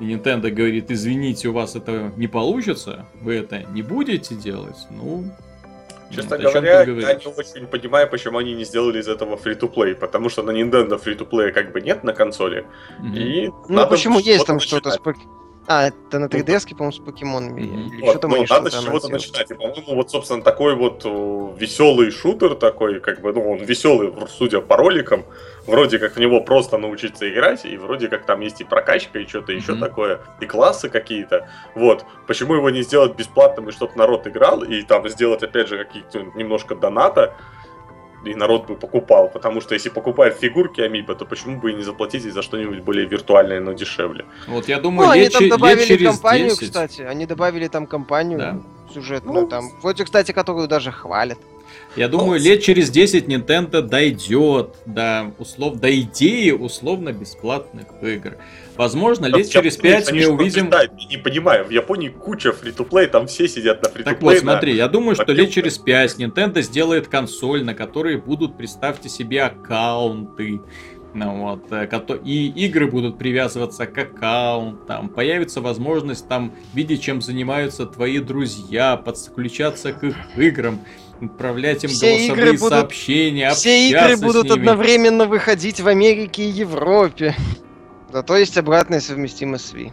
и 0.00 0.04
Nintendo 0.04 0.50
говорит, 0.50 0.90
извините, 0.90 1.48
у 1.48 1.52
вас 1.52 1.74
это 1.74 2.12
не 2.16 2.26
получится, 2.26 3.06
вы 3.20 3.36
это 3.36 3.62
не 3.72 3.82
будете 3.82 4.34
делать, 4.34 4.76
ну, 4.90 5.24
Честно 6.10 6.38
ну, 6.38 6.50
говоря, 6.50 6.82
я 6.82 7.14
не 7.14 7.26
очень 7.26 7.66
понимаю, 7.66 8.08
почему 8.08 8.38
они 8.38 8.54
не 8.54 8.64
сделали 8.64 9.00
из 9.00 9.08
этого 9.08 9.36
free-to-play, 9.36 9.94
потому 9.94 10.28
что 10.28 10.42
на 10.42 10.52
Nintendo 10.52 11.02
free-to-play 11.02 11.50
как 11.52 11.72
бы 11.72 11.80
нет 11.80 12.04
на 12.04 12.12
консоли. 12.12 12.64
Mm-hmm. 13.00 13.16
И 13.16 13.50
ну 13.68 13.86
почему 13.88 14.18
есть 14.18 14.46
там 14.46 14.60
что-то 14.60 14.90
с 14.90 14.98
а, 15.68 15.88
это 15.88 16.18
на 16.18 16.26
3DS, 16.26 16.66
ну, 16.70 16.76
по-моему, 16.76 16.92
с 16.92 16.98
покемонами. 16.98 17.60
Mm-hmm. 17.62 18.00
Вот, 18.00 18.22
ну, 18.22 18.46
надо 18.48 18.70
с 18.70 18.84
чего-то 18.84 19.08
начинать. 19.08 19.50
И, 19.50 19.54
по-моему, 19.54 19.94
вот, 19.94 20.10
собственно, 20.10 20.42
такой 20.42 20.76
вот 20.76 21.04
веселый 21.58 22.10
шутер 22.10 22.54
такой, 22.54 23.00
как 23.00 23.20
бы, 23.20 23.32
ну, 23.32 23.50
он 23.52 23.58
веселый, 23.58 24.12
судя 24.28 24.60
по 24.60 24.76
роликам, 24.76 25.24
вроде 25.66 25.98
как 25.98 26.14
в 26.14 26.20
него 26.20 26.40
просто 26.40 26.78
научиться 26.78 27.28
играть, 27.28 27.64
и 27.64 27.76
вроде 27.76 28.08
как 28.08 28.24
там 28.26 28.40
есть 28.40 28.60
и 28.60 28.64
прокачка, 28.64 29.18
и 29.18 29.26
что-то 29.26 29.52
mm-hmm. 29.52 29.56
еще 29.56 29.76
такое, 29.76 30.20
и 30.40 30.46
классы 30.46 30.88
какие-то. 30.88 31.48
Вот. 31.74 32.04
Почему 32.26 32.54
его 32.54 32.70
не 32.70 32.82
сделать 32.82 33.16
бесплатным, 33.16 33.68
и 33.68 33.72
чтобы 33.72 33.92
народ 33.96 34.26
играл, 34.26 34.62
и 34.62 34.82
там 34.82 35.08
сделать, 35.08 35.42
опять 35.42 35.68
же, 35.68 35.84
какие-то 35.84 36.20
немножко 36.36 36.76
доната, 36.76 37.34
и 38.30 38.34
народ 38.34 38.66
бы 38.66 38.76
покупал, 38.76 39.28
потому 39.28 39.60
что 39.60 39.74
если 39.74 39.88
покупают 39.88 40.36
фигурки 40.36 40.80
Амиба, 40.80 41.14
то 41.14 41.24
почему 41.24 41.60
бы 41.60 41.72
и 41.72 41.74
не 41.74 41.82
заплатить 41.82 42.22
за 42.22 42.42
что-нибудь 42.42 42.80
более 42.80 43.06
виртуальное, 43.06 43.60
но 43.60 43.72
дешевле? 43.72 44.24
Вот 44.46 44.68
я 44.68 44.78
думаю, 44.78 45.08
ну, 45.08 45.14
лет, 45.14 45.34
они 45.34 45.48
там 45.48 45.58
добавили 45.58 45.78
лет 45.78 45.98
через 45.98 46.10
компанию, 46.12 46.48
10... 46.50 46.64
кстати, 46.64 47.02
они 47.02 47.26
добавили 47.26 47.68
там 47.68 47.86
компанию 47.86 48.38
да. 48.38 48.58
сюжетную, 48.92 49.42
ну, 49.42 49.48
там, 49.48 49.70
вроде, 49.82 50.04
кстати, 50.04 50.32
которую 50.32 50.68
даже 50.68 50.92
хвалят. 50.92 51.38
Я 51.96 52.08
думаю, 52.08 52.38
лет 52.38 52.62
через 52.62 52.90
10 52.90 53.24
Nintendo 53.24 53.80
дойдет 53.80 54.74
до, 54.84 55.32
услов... 55.38 55.80
до 55.80 55.98
идеи 56.00 56.50
условно-бесплатных 56.50 57.86
игр. 58.02 58.36
Возможно, 58.76 59.26
лет 59.26 59.48
через 59.48 59.78
5 59.78 60.12
мы 60.12 60.26
увидим... 60.26 60.68
Да, 60.68 60.82
не 61.08 61.16
понимаю, 61.16 61.64
в 61.64 61.70
Японии 61.70 62.10
куча 62.10 62.52
фри-то-плей, 62.52 63.06
там 63.06 63.26
все 63.26 63.48
сидят 63.48 63.82
на 63.82 63.88
фри-то-плей. 63.88 64.14
Так 64.14 64.22
вот, 64.22 64.38
смотри, 64.38 64.74
я 64.74 64.88
думаю, 64.88 65.14
что 65.14 65.32
лет 65.32 65.50
через 65.50 65.78
5 65.78 66.18
Nintendo 66.18 66.60
сделает 66.60 67.08
консоль, 67.08 67.64
на 67.64 67.74
которой 67.74 68.18
будут, 68.18 68.58
представьте 68.58 69.08
себе, 69.08 69.42
аккаунты. 69.44 70.60
Ну, 71.14 71.40
вот, 71.40 71.72
э, 71.72 71.88
и 72.24 72.48
игры 72.66 72.90
будут 72.90 73.16
привязываться 73.16 73.86
к 73.86 73.96
аккаунтам, 73.96 75.08
появится 75.08 75.62
возможность 75.62 76.28
там 76.28 76.52
видеть, 76.74 77.00
чем 77.00 77.22
занимаются 77.22 77.86
твои 77.86 78.18
друзья, 78.18 78.98
подключаться 78.98 79.94
к 79.94 80.04
их 80.04 80.14
играм 80.36 80.78
отправлять 81.20 81.84
им 81.84 81.90
все 81.90 82.06
голосовые 82.06 82.48
игры 82.48 82.58
сообщения, 82.58 83.46
будут, 83.48 83.58
Все 83.58 83.90
игры 83.90 84.16
будут 84.16 84.50
одновременно 84.50 85.26
выходить 85.26 85.80
в 85.80 85.88
Америке 85.88 86.44
и 86.44 86.48
Европе. 86.48 87.34
Зато 88.12 88.36
есть 88.36 88.56
обратная 88.56 89.00
совместимость 89.00 89.68
с 89.68 89.74
Wii. 89.74 89.92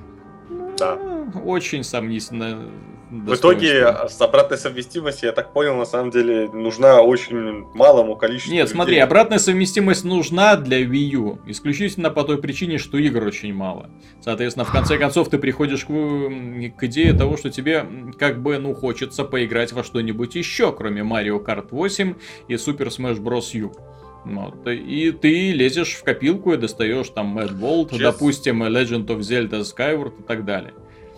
Да. 0.84 1.40
Очень 1.42 1.84
сомнительно. 1.84 2.70
В 3.10 3.36
итоге 3.36 3.96
с 4.10 4.20
обратной 4.22 4.58
совместимостью, 4.58 5.28
я 5.28 5.34
так 5.34 5.54
понял, 5.54 5.76
на 5.76 5.86
самом 5.86 6.10
деле 6.10 6.50
нужна 6.52 7.02
очень 7.02 7.64
малому 7.76 8.16
количеству 8.16 8.52
Нет, 8.52 8.64
людей. 8.64 8.74
смотри, 8.74 8.98
обратная 8.98 9.38
совместимость 9.38 10.04
нужна 10.04 10.56
для 10.56 10.82
Wii 10.82 11.10
U, 11.12 11.40
исключительно 11.46 12.10
по 12.10 12.24
той 12.24 12.40
причине, 12.40 12.80
что 12.80 12.98
игр 12.98 13.24
очень 13.24 13.54
мало. 13.54 13.92
Соответственно, 14.20 14.66
в 14.66 14.72
конце 14.72 14.98
концов 15.00 15.30
ты 15.30 15.38
приходишь 15.38 15.86
к, 15.86 15.90
к 15.90 16.84
идее 16.84 17.14
того, 17.14 17.38
что 17.38 17.52
тебе 17.52 17.86
как 18.18 18.42
бы, 18.42 18.58
ну, 18.58 18.74
хочется 18.74 19.24
поиграть 19.24 19.74
во 19.74 19.84
что-нибудь 19.84 20.34
еще, 20.34 20.74
кроме 20.74 21.04
Mario 21.04 21.44
Kart 21.44 21.68
8 21.70 22.16
и 22.48 22.54
Super 22.56 22.88
Smash 22.88 23.20
Bros. 23.20 23.56
U. 23.56 23.74
Вот. 24.26 24.68
И 24.68 25.12
ты 25.12 25.52
лезешь 25.52 25.96
в 25.96 26.04
копилку 26.04 26.54
и 26.54 26.58
достаешь 26.58 27.10
там 27.10 27.38
Mad 27.38 27.58
World, 27.60 27.90
Честно. 27.92 28.12
допустим, 28.12 28.64
Legend 28.64 29.08
of 29.08 29.20
Zelda 29.20 29.62
Skyward 29.62 30.20
и 30.20 30.24
так 30.24 30.46
далее. 30.46 30.74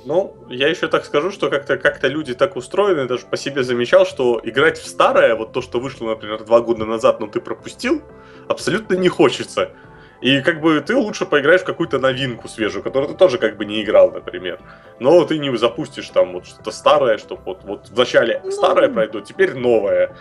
Ну, 0.05 0.37
я 0.49 0.67
еще 0.67 0.87
так 0.87 1.03
скажу, 1.03 1.31
что 1.31 1.49
как-то 1.49 1.77
как 1.77 2.03
люди 2.03 2.35
так 2.35 2.55
устроены, 2.55 3.07
даже 3.07 3.25
по 3.25 3.37
себе 3.37 3.63
замечал, 3.63 4.05
что 4.05 4.39
играть 4.43 4.77
в 4.77 4.87
старое, 4.87 5.35
вот 5.35 5.51
то, 5.51 5.61
что 5.61 5.79
вышло, 5.79 6.09
например, 6.09 6.43
два 6.43 6.61
года 6.61 6.85
назад, 6.85 7.19
но 7.19 7.25
ты 7.25 7.41
пропустил, 7.41 8.03
абсолютно 8.47 8.93
не 8.95 9.09
хочется. 9.09 9.71
И 10.21 10.41
как 10.41 10.61
бы 10.61 10.79
ты 10.81 10.95
лучше 10.95 11.25
поиграешь 11.25 11.61
в 11.61 11.65
какую-то 11.65 11.99
новинку 11.99 12.47
свежую, 12.47 12.83
которую 12.83 13.11
ты 13.11 13.17
тоже 13.17 13.37
как 13.37 13.57
бы 13.57 13.65
не 13.65 13.83
играл, 13.83 14.11
например. 14.11 14.59
Но 14.99 15.23
ты 15.25 15.39
не 15.39 15.55
запустишь 15.57 16.09
там 16.09 16.33
вот 16.33 16.45
что-то 16.45 16.71
старое, 16.71 17.17
что 17.17 17.35
вот, 17.35 17.63
вот 17.63 17.89
вначале 17.89 18.41
старое 18.51 18.89
пройдет, 18.89 19.25
теперь 19.25 19.55
новое. 19.55 20.15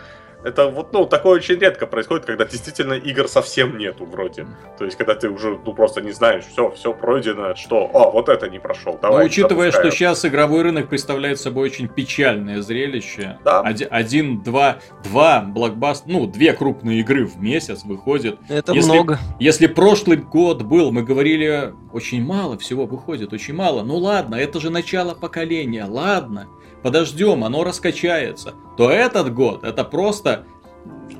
Это 0.45 0.67
вот, 0.67 0.93
ну, 0.93 1.07
такое 1.07 1.37
очень 1.37 1.55
редко 1.55 1.87
происходит, 1.87 2.25
когда 2.25 2.45
действительно 2.45 2.93
игр 2.93 3.27
совсем 3.27 3.79
нету 3.79 4.05
вроде. 4.05 4.45
То 4.77 4.85
есть, 4.85 4.95
когда 4.95 5.15
ты 5.15 5.27
уже, 5.27 5.59
ну, 5.65 5.73
просто 5.73 6.01
не 6.01 6.11
знаешь, 6.11 6.43
все, 6.45 6.69
все 6.69 6.93
пройдено, 6.93 7.55
что, 7.55 7.89
о, 7.91 8.11
вот 8.11 8.29
это 8.29 8.47
не 8.47 8.59
прошел, 8.59 8.99
давай. 9.01 9.21
Но 9.21 9.25
учитывая, 9.25 9.71
запускаем. 9.71 9.91
что 9.91 9.97
сейчас 9.97 10.25
игровой 10.25 10.61
рынок 10.61 10.87
представляет 10.87 11.39
собой 11.39 11.69
очень 11.69 11.87
печальное 11.87 12.61
зрелище. 12.61 13.39
Да. 13.43 13.61
Один, 13.61 13.87
один 13.89 14.43
два, 14.43 14.77
два 15.03 15.41
блокбаст, 15.41 16.03
ну, 16.05 16.27
две 16.27 16.53
крупные 16.53 16.99
игры 16.99 17.25
в 17.25 17.41
месяц 17.41 17.83
выходят. 17.83 18.37
Это 18.47 18.73
если, 18.73 18.91
много. 18.91 19.17
Если 19.39 19.65
прошлый 19.65 20.17
год 20.17 20.61
был, 20.61 20.91
мы 20.91 21.01
говорили, 21.01 21.73
очень 21.91 22.23
мало 22.23 22.55
всего 22.59 22.85
выходит, 22.85 23.33
очень 23.33 23.55
мало. 23.55 23.81
Ну 23.81 23.97
ладно, 23.97 24.35
это 24.35 24.59
же 24.59 24.69
начало 24.69 25.15
поколения, 25.15 25.85
ладно 25.85 26.47
подождем, 26.85 27.43
оно 27.43 27.63
раскачается, 27.63 28.53
то 28.77 28.91
этот 28.91 29.33
год 29.33 29.63
это 29.63 29.83
просто 29.83 30.45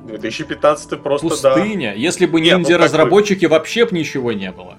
2015 0.05 1.01
просто 1.01 1.27
пустыня. 1.27 1.89
Да. 1.89 1.99
Если 1.99 2.27
бы 2.27 2.39
ниндзя-разработчики, 2.39 3.47
вообще 3.47 3.87
бы 3.87 3.97
ничего 3.97 4.31
не 4.31 4.51
было. 4.51 4.75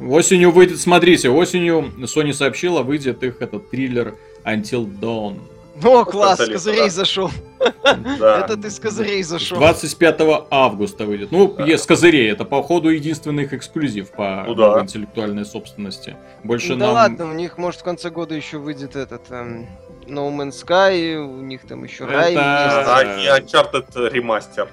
Осенью 0.00 0.50
выйдет, 0.50 0.80
смотрите, 0.80 1.30
осенью 1.30 1.92
Sony 1.98 2.32
сообщила, 2.32 2.82
выйдет 2.82 3.22
их 3.22 3.42
этот 3.42 3.70
триллер 3.70 4.16
Until 4.44 4.90
Dawn. 5.00 5.38
О, 5.82 6.04
класс, 6.04 6.40
с 6.40 6.48
козырей 6.48 6.88
зашел. 6.88 7.30
Это 7.84 8.56
ты 8.56 8.70
с 8.70 8.78
козырей 8.78 9.22
зашел. 9.22 9.58
25 9.58 10.20
августа 10.50 11.04
выйдет. 11.04 11.32
Ну, 11.32 11.56
с 11.58 11.86
козырей. 11.86 12.30
Это, 12.30 12.44
по 12.44 12.62
ходу, 12.62 12.90
единственный 12.90 13.44
их 13.44 13.52
эксклюзив 13.52 14.10
по 14.10 14.44
ну 14.46 14.80
интеллектуальной 14.80 15.44
собственности. 15.44 16.16
Больше 16.44 16.76
Да 16.76 16.92
ладно, 16.92 17.30
у 17.30 17.32
них, 17.32 17.58
может, 17.58 17.80
в 17.80 17.84
конце 17.84 18.10
года 18.10 18.34
еще 18.34 18.58
выйдет 18.58 18.94
этот... 18.94 19.30
Эм, 19.30 19.66
no 20.06 20.30
Man's 20.30 20.64
Sky, 20.64 21.16
у 21.16 21.40
них 21.40 21.62
там 21.66 21.84
еще 21.84 22.04
Рай 22.04 22.32
есть. 22.32 22.42
А 22.42 23.04
не 23.04 23.26
Uncharted 23.26 24.10
ремастер. 24.10 24.68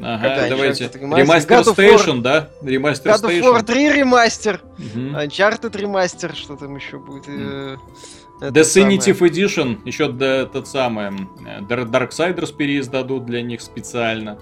Ага, 0.00 0.48
давайте. 0.48 0.90
Ремастер 0.94 1.60
Station, 1.60 2.20
да? 2.20 2.48
Ремастер 2.62 3.12
God 3.12 3.22
of 3.22 3.40
War 3.40 3.62
3 3.62 3.92
ремастер. 3.92 4.60
Uncharted 4.78 5.76
ремастер, 5.76 6.34
что 6.34 6.56
там 6.56 6.76
еще 6.76 6.98
будет? 6.98 7.24
Э, 7.28 7.76
Definitive 8.40 9.18
Edition, 9.18 9.78
еще 9.84 10.10
да, 10.12 10.46
тот 10.46 10.68
самый 10.68 11.10
Darksiders 11.68 12.54
переиздадут 12.54 13.26
для 13.26 13.42
них 13.42 13.60
специально. 13.60 14.38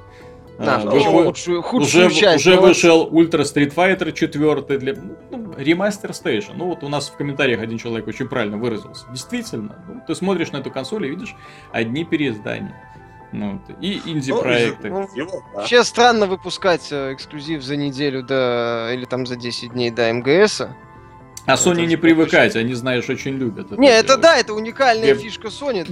Да, 0.59 0.81
uh, 0.81 0.91
выход... 0.91 1.27
худшую, 1.27 1.63
худшую 1.63 2.07
уже, 2.07 2.15
часть, 2.15 2.47
уже 2.47 2.59
вышел 2.59 3.11
Ultra 3.11 3.43
Street 3.43 3.75
Fighter 3.75 4.13
4 4.13 4.79
для 4.79 4.95
ну, 5.31 5.55
ремастер 5.57 6.11
Station. 6.11 6.53
Ну 6.55 6.67
вот 6.67 6.83
у 6.83 6.89
нас 6.89 7.11
в 7.11 7.17
комментариях 7.17 7.61
один 7.61 7.77
человек 7.79 8.07
очень 8.07 8.27
правильно 8.27 8.57
выразился. 8.57 9.07
Действительно, 9.11 9.85
ну, 9.87 10.01
ты 10.07 10.15
смотришь 10.15 10.53
на 10.53 10.59
эту 10.59 10.71
консоль 10.71 11.07
и 11.07 11.11
видишь 11.11 11.35
одни 11.73 12.05
переиздания. 12.05 12.75
Ну, 13.33 13.61
и 13.81 14.01
инди-проекты. 14.07 14.89
Ну, 14.89 15.09
ну, 15.15 15.43
Вообще 15.55 15.85
странно 15.85 16.27
выпускать 16.27 16.91
э, 16.91 17.13
эксклюзив 17.13 17.63
за 17.63 17.77
неделю 17.77 18.23
до 18.23 18.91
или 18.95 19.05
там 19.05 19.27
за 19.27 19.37
10 19.37 19.73
дней 19.73 19.91
до 19.91 20.11
МГСа. 20.13 20.75
А 21.47 21.55
Sony 21.55 21.87
не 21.87 21.97
привыкать, 21.97 22.57
они, 22.57 22.75
знаешь, 22.75 23.09
очень 23.09 23.39
любят. 23.39 23.73
Это 23.73 23.81
не, 23.81 23.89
это 23.89 24.09
делать. 24.09 24.23
да, 24.23 24.37
это 24.37 24.53
уникальная 24.53 25.15
Где 25.15 25.23
фишка 25.23 25.49
Sony. 25.49 25.87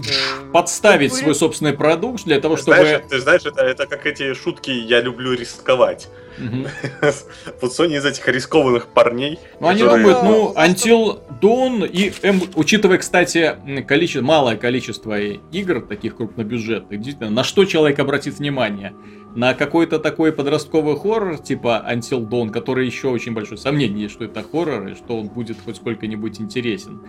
Подставить 0.52 1.14
свой 1.14 1.34
собственный 1.34 1.72
продукт 1.72 2.24
для 2.24 2.40
того, 2.40 2.56
чтобы... 2.56 2.76
Знаешь, 2.76 3.02
ты 3.08 3.20
знаешь, 3.20 3.42
это, 3.44 3.62
это 3.62 3.86
как 3.86 4.04
эти 4.04 4.34
шутки 4.34 4.70
«я 4.70 5.00
люблю 5.00 5.32
рисковать». 5.32 6.08
Вот 7.60 7.72
Sony 7.72 7.96
из 7.96 8.04
этих 8.04 8.26
рискованных 8.28 8.88
парней. 8.88 9.38
Ну, 9.60 9.68
они 9.68 9.82
думают, 9.82 10.22
ну, 10.22 10.54
Until 10.56 11.20
Dawn 11.40 11.86
и, 11.86 12.12
учитывая, 12.54 12.98
кстати, 12.98 13.56
количество, 13.86 14.24
малое 14.24 14.56
количество 14.56 15.18
игр, 15.18 15.80
таких 15.80 16.16
крупнобюджетных, 16.16 17.00
действительно, 17.00 17.30
на 17.30 17.44
что 17.44 17.64
человек 17.64 17.98
обратит 17.98 18.38
внимание? 18.38 18.94
на 19.34 19.54
какой-то 19.54 19.98
такой 19.98 20.32
подростковый 20.32 20.96
хоррор, 20.96 21.38
типа 21.38 21.84
Until 21.90 22.26
Dawn, 22.28 22.50
который 22.50 22.86
еще 22.86 23.08
очень 23.08 23.32
большое 23.32 23.58
сомнение, 23.58 24.08
что 24.08 24.24
это 24.24 24.42
хоррор, 24.42 24.88
и 24.88 24.94
что 24.94 25.18
он 25.18 25.28
будет 25.28 25.56
хоть 25.64 25.76
сколько-нибудь 25.76 26.40
интересен 26.40 27.02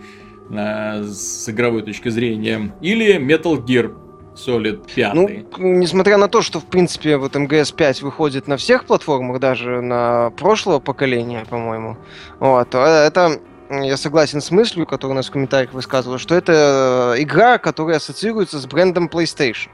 э, 0.50 1.04
с 1.04 1.48
игровой 1.48 1.82
точки 1.82 2.08
зрения. 2.08 2.74
Или 2.80 3.16
Metal 3.18 3.64
Gear 3.64 4.05
Solid 4.36 4.86
5. 4.94 5.14
Ну, 5.14 5.28
несмотря 5.58 6.18
на 6.18 6.28
то, 6.28 6.42
что, 6.42 6.60
в 6.60 6.66
принципе, 6.66 7.16
вот 7.16 7.34
МГС 7.34 7.72
5 7.72 8.02
выходит 8.02 8.46
на 8.46 8.56
всех 8.56 8.84
платформах, 8.84 9.40
даже 9.40 9.80
на 9.80 10.30
прошлого 10.30 10.78
поколения, 10.78 11.44
по-моему, 11.48 11.96
вот, 12.38 12.74
это 12.74 13.40
я 13.70 13.96
согласен 13.96 14.40
с 14.40 14.50
мыслью, 14.50 14.86
которую 14.86 15.14
у 15.14 15.16
нас 15.16 15.28
в 15.28 15.32
комментариях 15.32 15.72
высказывала, 15.72 16.18
что 16.18 16.34
это 16.34 17.14
игра, 17.18 17.58
которая 17.58 17.96
ассоциируется 17.96 18.60
с 18.60 18.66
брендом 18.66 19.08
PlayStation. 19.08 19.68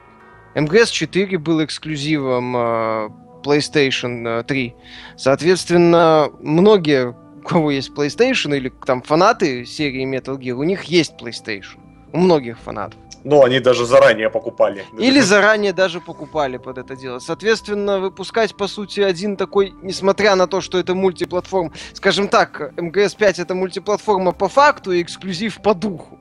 МГС-4 0.54 1.38
был 1.38 1.64
эксклюзивом 1.64 2.56
э, 2.56 3.08
PlayStation 3.42 4.42
3. 4.44 4.66
Э, 4.66 4.72
Соответственно, 5.16 6.30
многие, 6.40 7.10
у 7.10 7.42
кого 7.42 7.70
есть 7.70 7.90
PlayStation 7.90 8.56
или 8.56 8.72
там 8.86 9.02
фанаты 9.02 9.64
серии 9.64 10.06
Metal 10.06 10.38
Gear, 10.38 10.52
у 10.52 10.62
них 10.62 10.84
есть 10.84 11.14
PlayStation. 11.20 11.78
У 12.12 12.18
многих 12.18 12.58
фанатов. 12.58 12.98
Ну, 13.24 13.44
они 13.44 13.60
даже 13.60 13.86
заранее 13.86 14.30
покупали. 14.30 14.84
Или 14.98 15.20
заранее 15.20 15.72
даже 15.72 16.00
покупали 16.00 16.56
под 16.56 16.78
это 16.78 16.96
дело. 16.96 17.20
Соответственно, 17.20 18.00
выпускать, 18.00 18.56
по 18.56 18.66
сути, 18.66 19.00
один 19.00 19.36
такой, 19.36 19.74
несмотря 19.82 20.34
на 20.34 20.46
то, 20.46 20.60
что 20.60 20.78
это 20.78 20.94
мультиплатформ, 20.94 21.72
скажем 21.92 22.28
так, 22.28 22.72
МГС 22.76 23.14
5 23.14 23.38
это 23.38 23.54
мультиплатформа 23.54 24.32
по 24.32 24.48
факту 24.48 24.92
и 24.92 25.02
эксклюзив 25.02 25.62
по 25.62 25.74
духу. 25.74 26.18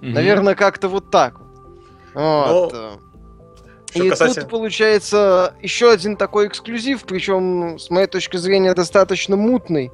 Mm-hmm. 0.00 0.12
Наверное, 0.12 0.54
как-то 0.54 0.88
вот 0.88 1.10
так. 1.10 1.40
Вот. 2.14 2.72
Но... 2.72 3.00
Что 3.90 4.04
и 4.04 4.10
касательно... 4.10 4.42
тут 4.42 4.50
получается 4.50 5.54
еще 5.62 5.90
один 5.90 6.16
такой 6.16 6.48
эксклюзив, 6.48 7.04
причем, 7.04 7.78
с 7.78 7.90
моей 7.90 8.08
точки 8.08 8.36
зрения, 8.36 8.74
достаточно 8.74 9.36
мутный. 9.36 9.92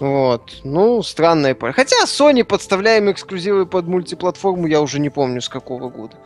Вот. 0.00 0.60
Ну, 0.64 1.02
странная 1.02 1.54
пара. 1.54 1.72
Хотя 1.72 2.04
Sony 2.04 2.44
подставляем 2.44 3.10
эксклюзивы 3.10 3.66
под 3.66 3.86
мультиплатформу, 3.86 4.66
я 4.66 4.80
уже 4.80 4.98
не 4.98 5.10
помню 5.10 5.40
с 5.40 5.48
какого 5.48 5.88
года. 5.88 6.16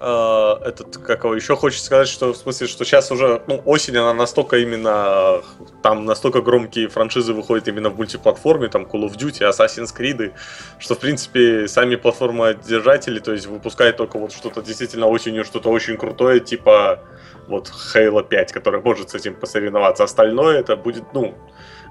Uh, 0.00 0.62
этот, 0.62 0.98
как 0.98 1.24
его, 1.24 1.34
еще 1.34 1.56
хочется 1.56 1.86
сказать, 1.86 2.08
что 2.08 2.34
в 2.34 2.36
смысле, 2.36 2.66
что 2.66 2.84
сейчас 2.84 3.10
уже, 3.10 3.40
ну, 3.46 3.62
осень, 3.64 3.96
она 3.96 4.12
настолько 4.12 4.58
именно, 4.58 5.40
там 5.82 6.04
настолько 6.04 6.42
громкие 6.42 6.88
франшизы 6.88 7.32
выходят 7.32 7.68
именно 7.68 7.88
в 7.88 7.96
мультиплатформе, 7.96 8.68
там 8.68 8.82
Call 8.82 9.08
of 9.08 9.16
Duty, 9.16 9.48
Assassin's 9.48 9.96
Creed, 9.96 10.32
что, 10.78 10.94
в 10.94 10.98
принципе, 10.98 11.68
сами 11.68 11.96
платформодержатели, 11.96 13.18
то 13.18 13.32
есть, 13.32 13.46
выпускают 13.46 13.96
только 13.96 14.18
вот 14.18 14.32
что-то 14.32 14.60
действительно 14.60 15.06
осенью, 15.06 15.42
что-то 15.42 15.70
очень 15.70 15.96
крутое, 15.96 16.40
типа 16.40 17.00
вот 17.46 17.72
Halo 17.94 18.22
5, 18.22 18.52
который 18.52 18.82
может 18.82 19.10
с 19.10 19.14
этим 19.14 19.34
посоревноваться. 19.34 20.04
Остальное 20.04 20.58
это 20.58 20.76
будет, 20.76 21.04
ну, 21.14 21.34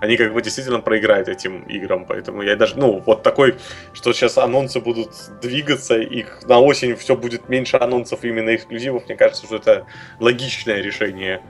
они 0.04 0.18
как 0.18 0.34
бы 0.34 0.42
действительно 0.42 0.82
проиграют 0.82 1.30
этим 1.30 1.64
играм, 1.64 2.06
поэтому 2.06 2.42
я 2.42 2.58
даже, 2.58 2.78
ну, 2.78 3.02
вот 3.06 3.24
такой, 3.24 3.56
что 3.94 4.12
сейчас 4.12 4.38
анонсы 4.38 4.82
будут 4.82 5.12
двигаться, 5.42 5.98
их 5.98 6.42
на 6.46 6.60
осень 6.60 6.98
все 6.98 7.16
будет 7.16 7.48
меньше 7.48 7.78
анонсов 7.78 8.26
именно 8.26 8.54
эксклюзивов, 8.54 9.06
мне 9.06 9.16
кажется, 9.16 9.46
что 9.46 9.56
это 9.56 9.86
логичное 10.20 10.82
решение. 10.82 11.42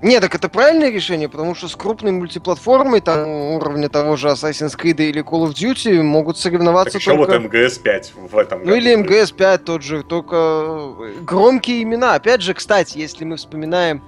Не, 0.00 0.18
так 0.18 0.34
это 0.34 0.48
правильное 0.48 0.90
решение, 0.90 1.28
потому 1.28 1.54
что 1.54 1.68
с 1.68 1.76
крупной 1.76 2.12
мультиплатформой, 2.12 3.02
там, 3.02 3.28
уровня 3.28 3.90
того 3.90 4.16
же 4.16 4.28
Assassin's 4.28 4.74
Creed 4.74 4.96
или 4.96 5.22
Call 5.22 5.46
of 5.46 5.52
Duty, 5.52 6.00
могут 6.00 6.38
соревноваться 6.38 6.98
так 6.98 7.04
только... 7.04 7.38
вот 7.38 7.52
МГС-5 7.52 8.28
в 8.30 8.38
этом 8.38 8.64
Ну 8.64 8.74
или 8.74 8.96
МГС-5 8.96 9.58
тот 9.58 9.82
же, 9.82 10.02
только 10.02 10.94
громкие 11.20 11.82
имена. 11.82 12.14
Опять 12.14 12.40
же, 12.40 12.54
кстати, 12.54 12.96
если 12.96 13.26
мы 13.26 13.36
вспоминаем 13.36 14.02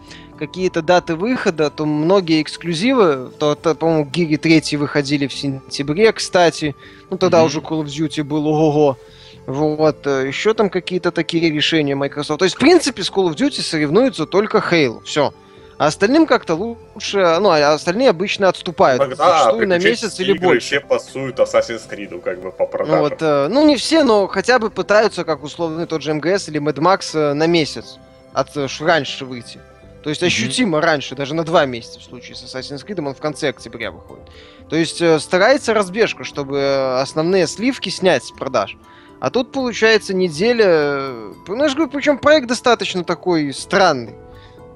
какие-то 0.46 0.82
даты 0.82 1.14
выхода, 1.14 1.70
то 1.70 1.86
многие 1.86 2.42
эксклюзивы, 2.42 3.30
то, 3.38 3.54
то 3.54 3.76
по-моему, 3.76 4.06
Гири 4.06 4.36
3 4.36 4.76
выходили 4.76 5.28
в 5.28 5.32
сентябре, 5.32 6.10
кстати, 6.12 6.74
ну 7.10 7.16
тогда 7.16 7.38
mm-hmm. 7.38 7.46
уже 7.46 7.60
Call 7.60 7.84
of 7.84 7.86
Duty 7.86 8.24
был 8.24 8.48
ого-го. 8.48 8.98
Вот, 9.46 10.04
э, 10.04 10.26
еще 10.26 10.52
там 10.54 10.68
какие-то 10.68 11.12
такие 11.12 11.48
решения 11.48 11.94
Microsoft. 11.94 12.40
То 12.40 12.44
есть, 12.44 12.56
в 12.56 12.58
принципе, 12.58 13.04
с 13.04 13.10
Call 13.10 13.30
of 13.30 13.36
Duty 13.36 13.62
соревнуются 13.62 14.26
только 14.26 14.58
Halo. 14.58 15.04
Все. 15.04 15.32
А 15.78 15.86
остальным 15.86 16.26
как-то 16.26 16.54
лучше, 16.56 17.38
ну, 17.40 17.50
а 17.50 17.74
остальные 17.74 18.10
обычно 18.10 18.48
отступают. 18.48 19.00
Тогда 19.00 19.52
на 19.52 19.78
месяц 19.78 20.18
или 20.18 20.32
больше. 20.32 20.66
все 20.66 20.80
пасуют 20.80 21.38
Assassin's 21.38 21.88
Creed, 21.88 22.20
как 22.20 22.40
бы, 22.40 22.50
по 22.50 22.66
продажам. 22.66 23.00
Вот, 23.00 23.22
э, 23.22 23.46
ну, 23.48 23.64
не 23.64 23.76
все, 23.76 24.02
но 24.02 24.26
хотя 24.26 24.58
бы 24.58 24.70
пытаются, 24.70 25.22
как 25.22 25.44
условно 25.44 25.86
тот 25.86 26.02
же 26.02 26.12
МГС 26.14 26.48
или 26.48 26.60
Mad 26.60 26.78
Max, 26.78 27.16
э, 27.16 27.32
на 27.32 27.46
месяц 27.46 27.98
от 28.32 28.48
раньше 28.80 29.24
выйти. 29.24 29.60
То 30.02 30.10
есть 30.10 30.22
ощутимо 30.22 30.78
mm-hmm. 30.78 30.82
раньше, 30.82 31.14
даже 31.14 31.34
на 31.34 31.44
два 31.44 31.64
месяца 31.64 32.00
в 32.00 32.02
случае 32.02 32.34
с 32.34 32.42
Assassin's 32.42 32.84
Creed, 32.84 33.06
он 33.06 33.14
в 33.14 33.20
конце 33.20 33.50
октября 33.50 33.90
выходит. 33.92 34.24
То 34.68 34.76
есть 34.76 35.00
э, 35.00 35.18
старается 35.20 35.74
разбежка, 35.74 36.24
чтобы 36.24 36.58
э, 36.58 37.00
основные 37.00 37.46
сливки 37.46 37.88
снять 37.88 38.24
с 38.24 38.30
продаж. 38.32 38.76
А 39.20 39.30
тут 39.30 39.52
получается 39.52 40.14
неделя... 40.14 40.66
Э, 40.66 41.32
ну, 41.46 41.62
я 41.62 41.68
же 41.68 41.76
говорю, 41.76 41.92
причем 41.92 42.18
проект 42.18 42.48
достаточно 42.48 43.04
такой 43.04 43.52
странный. 43.52 44.14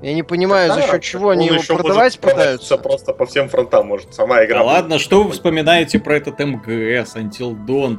Я 0.02 0.14
не 0.14 0.22
понимаю, 0.22 0.68
да, 0.68 0.74
за 0.76 0.82
счет 0.82 1.02
чего 1.02 1.30
они 1.30 1.46
его 1.46 1.60
продавать 1.66 2.18
пытаются. 2.20 2.76
Просто 2.76 3.12
по 3.12 3.26
всем 3.26 3.48
фронтам, 3.48 3.86
может, 3.86 4.14
сама 4.14 4.44
игра. 4.44 4.58
Да 4.58 4.64
ладно, 4.64 4.98
что 4.98 5.24
вы 5.24 5.32
вспоминаете 5.32 5.98
про 5.98 6.16
этот 6.16 6.38
МГС, 6.38 7.16
Until 7.16 7.56
Dawn? 7.66 7.98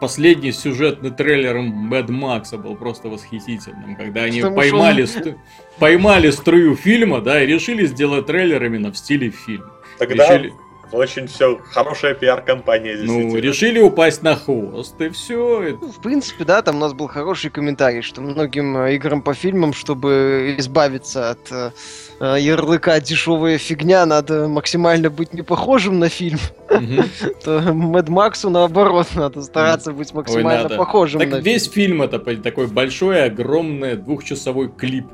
Последний 0.00 0.52
сюжетный 0.52 1.10
трейлер 1.10 1.58
Мэд 1.58 2.08
Макса 2.08 2.58
был 2.58 2.76
просто 2.76 3.08
восхитительным, 3.08 3.96
когда 3.96 4.22
они 4.22 4.40
Потому 4.40 4.56
поймали, 4.56 5.02
он... 5.02 5.08
стру... 5.08 5.34
поймали 5.78 6.30
струю 6.30 6.76
фильма, 6.76 7.20
да, 7.20 7.42
и 7.42 7.46
решили 7.46 7.86
сделать 7.86 8.26
трейлер 8.26 8.64
именно 8.64 8.92
в 8.92 8.96
стиле 8.96 9.30
фильма. 9.30 9.72
Тогда 9.98 10.38
решили... 10.38 10.52
очень 10.92 11.26
все, 11.26 11.60
хорошая 11.70 12.14
пиар-компания 12.14 12.96
Ну, 13.02 13.36
решили 13.36 13.80
упасть 13.80 14.22
на 14.22 14.36
хвост, 14.36 15.00
и 15.00 15.08
все. 15.10 15.76
Ну, 15.80 15.88
в 15.88 16.00
принципе, 16.00 16.44
да, 16.44 16.62
там 16.62 16.76
у 16.76 16.80
нас 16.80 16.92
был 16.92 17.08
хороший 17.08 17.50
комментарий, 17.50 18.02
что 18.02 18.20
многим 18.20 18.76
э, 18.76 18.94
играм 18.94 19.22
по 19.22 19.34
фильмам, 19.34 19.72
чтобы 19.72 20.54
избавиться 20.58 21.30
от 21.30 21.74
э, 22.20 22.36
ярлыка 22.40 23.00
дешевая 23.00 23.58
фигня, 23.58 24.06
надо 24.06 24.48
максимально 24.48 25.10
быть 25.10 25.32
не 25.32 25.42
похожим 25.42 25.98
на 25.98 26.08
фильм. 26.08 26.38
То 27.44 27.60
Мэд 27.72 28.08
Максу 28.08 28.50
наоборот 28.50 29.08
надо 29.14 29.42
стараться 29.42 29.92
быть 29.92 30.12
максимально 30.12 30.68
похожим 30.68 31.20
на 31.20 31.36
весь 31.38 31.70
фильм 31.70 32.02
это 32.02 32.18
такой 32.18 32.66
большой, 32.66 33.24
огромный 33.24 33.96
двухчасовой 33.96 34.68
клип 34.68 35.06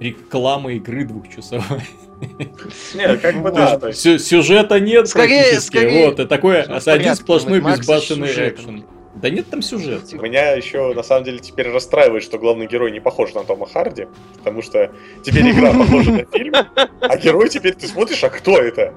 рекламы 0.00 0.76
игры 0.76 1.04
двухчасовой. 1.04 1.82
Нет, 2.94 3.20
как 3.20 3.42
бы 3.42 3.52
да. 3.52 3.92
Сюжета 3.92 4.80
нет 4.80 5.08
скорее, 5.08 5.42
практически. 5.42 5.76
Скорее, 5.76 6.06
вот, 6.06 6.20
и 6.20 6.26
такой 6.26 6.62
один 6.62 7.14
сплошной 7.14 7.60
безбашенный 7.60 8.28
экшен. 8.28 8.84
Да 9.20 9.30
нет 9.30 9.48
там 9.50 9.62
сюжета. 9.62 10.16
Меня 10.16 10.52
еще, 10.52 10.94
на 10.94 11.02
самом 11.02 11.24
деле, 11.24 11.38
теперь 11.38 11.68
расстраивает, 11.70 12.22
что 12.22 12.38
главный 12.38 12.66
герой 12.66 12.92
не 12.92 13.00
похож 13.00 13.34
на 13.34 13.42
Тома 13.44 13.66
Харди, 13.66 14.06
потому 14.36 14.62
что 14.62 14.92
теперь 15.24 15.50
игра 15.50 15.72
похожа 15.72 16.12
на 16.12 16.24
фильм, 16.24 16.54
а 16.54 17.16
герой 17.16 17.48
теперь 17.48 17.74
ты 17.74 17.88
смотришь, 17.88 18.22
а 18.22 18.28
кто 18.30 18.58
это? 18.58 18.94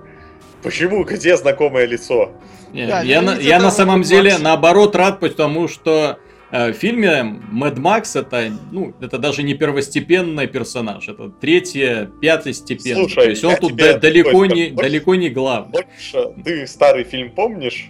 Почему? 0.62 1.04
Где 1.04 1.36
знакомое 1.38 1.86
лицо? 1.86 2.32
Не, 2.72 2.88
да, 2.88 3.02
я, 3.02 3.22
на, 3.22 3.36
я 3.36 3.60
на 3.60 3.72
самом 3.72 4.04
деле 4.04 4.38
наоборот 4.38 4.96
рад, 4.96 5.20
потому 5.20 5.68
что 5.68 6.20
э, 6.52 6.72
в 6.72 6.76
фильме 6.76 7.24
Мэд 7.24 7.78
Макс 7.80 8.16
это, 8.16 8.52
ну, 8.72 8.94
это 9.02 9.18
даже 9.18 9.42
не 9.44 9.56
первостепенный 9.56 10.48
персонаж, 10.48 11.10
это 11.10 11.30
третье, 11.30 12.12
пятый 12.22 12.54
степень. 12.54 12.96
Слушай, 12.96 13.24
То 13.24 13.30
есть 13.30 13.44
он 13.44 13.56
тут 13.56 13.76
да, 13.76 13.98
далеко, 13.98 14.46
не, 14.46 14.70
больше, 14.70 14.90
далеко 14.90 15.16
не 15.16 15.30
главный. 15.30 15.72
Больше, 15.72 16.34
ты 16.46 16.68
старый 16.68 17.04
фильм 17.04 17.32
помнишь? 17.32 17.90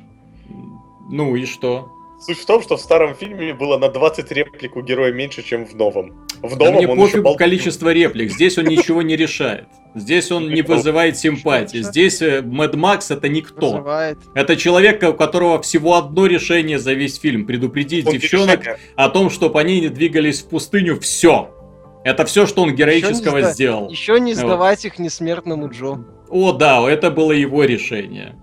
Ну 1.12 1.36
и 1.36 1.46
что? 1.46 1.92
Суть 2.22 2.38
в 2.38 2.46
том, 2.46 2.62
что 2.62 2.78
в 2.78 2.82
старом 2.82 3.16
фильме 3.16 3.52
было 3.52 3.80
на 3.80 3.90
20 3.90 4.32
реплик 4.32 4.76
у 4.76 4.82
героя 4.84 5.12
меньше, 5.12 5.42
чем 5.42 5.66
в 5.66 5.74
новом. 5.74 6.28
В 6.44 6.56
новом 6.56 6.60
да 6.60 6.72
мне 6.72 6.88
он 6.88 7.00
пофигу 7.00 7.30
еще 7.30 7.38
количество 7.38 7.92
реплик, 7.92 8.32
здесь 8.32 8.60
он 8.60 8.66
ничего 8.66 9.02
не 9.02 9.16
решает. 9.16 9.68
Здесь 9.96 10.32
он 10.32 10.48
не 10.50 10.62
вызывает 10.62 11.18
симпатии. 11.18 11.80
Здесь 11.80 12.22
Мэд 12.22 12.76
Макс 12.76 13.10
это 13.10 13.28
никто. 13.28 13.72
Вызывает. 13.72 14.20
Это 14.36 14.56
человек, 14.56 15.02
у 15.02 15.14
которого 15.16 15.60
всего 15.64 15.96
одно 15.98 16.28
решение 16.28 16.78
за 16.78 16.94
весь 16.94 17.20
фильм. 17.20 17.48
Предупредить 17.48 18.06
он 18.06 18.14
девчонок 18.14 18.62
о 18.96 19.10
том, 19.10 19.32
чтобы 19.32 19.60
они 19.60 19.82
не 19.82 19.90
двигались 19.90 20.42
в 20.42 20.50
пустыню. 20.50 21.00
Все. 21.00 21.50
Это 22.04 22.26
все, 22.26 22.46
что 22.46 22.62
он 22.62 22.76
героического 22.76 23.38
еще 23.38 23.52
сделал. 23.52 23.90
Еще 23.90 24.20
не 24.20 24.36
сдавать 24.36 24.84
вот. 24.84 24.94
их 24.94 25.00
несмертному 25.00 25.70
Джо. 25.70 26.06
О, 26.30 26.52
да, 26.54 26.88
это 26.90 27.10
было 27.10 27.32
его 27.32 27.64
решение. 27.64 28.36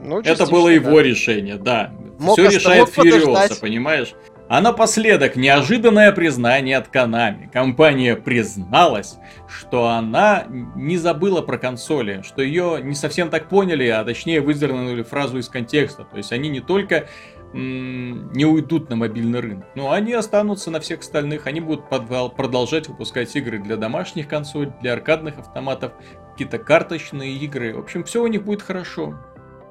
Ну, 0.00 0.20
это 0.20 0.46
было 0.46 0.68
его 0.68 0.96
да. 0.96 1.02
решение, 1.02 1.56
да. 1.56 1.92
Мог 2.18 2.38
Все 2.38 2.48
решает 2.48 2.88
Фьюриоса, 2.88 3.60
понимаешь? 3.60 4.14
А 4.48 4.62
напоследок 4.62 5.36
неожиданное 5.36 6.10
признание 6.10 6.78
от 6.78 6.88
Konami. 6.88 7.50
Компания 7.52 8.16
призналась, 8.16 9.18
что 9.46 9.88
она 9.88 10.46
не 10.48 10.96
забыла 10.96 11.42
про 11.42 11.58
консоли, 11.58 12.22
что 12.24 12.40
ее 12.40 12.80
не 12.82 12.94
совсем 12.94 13.28
так 13.28 13.50
поняли, 13.50 13.86
а 13.88 14.02
точнее 14.04 14.40
выдернули 14.40 15.02
фразу 15.02 15.38
из 15.38 15.50
контекста. 15.50 16.04
То 16.04 16.16
есть 16.16 16.32
они 16.32 16.48
не 16.48 16.60
только 16.60 17.08
не 17.52 18.44
уйдут 18.44 18.90
на 18.90 18.96
мобильный 18.96 19.40
рынок. 19.40 19.66
Но 19.74 19.90
они 19.90 20.12
останутся 20.14 20.70
на 20.70 20.80
всех 20.80 21.00
остальных. 21.00 21.46
Они 21.46 21.60
будут 21.60 21.88
продолжать 21.88 22.88
выпускать 22.88 23.34
игры 23.36 23.58
для 23.58 23.76
домашних 23.76 24.28
консолей, 24.28 24.72
для 24.80 24.94
аркадных 24.94 25.38
автоматов, 25.38 25.92
какие-то 26.32 26.58
карточные 26.58 27.36
игры. 27.36 27.74
В 27.74 27.78
общем, 27.78 28.04
все 28.04 28.22
у 28.22 28.26
них 28.26 28.44
будет 28.44 28.62
хорошо 28.62 29.14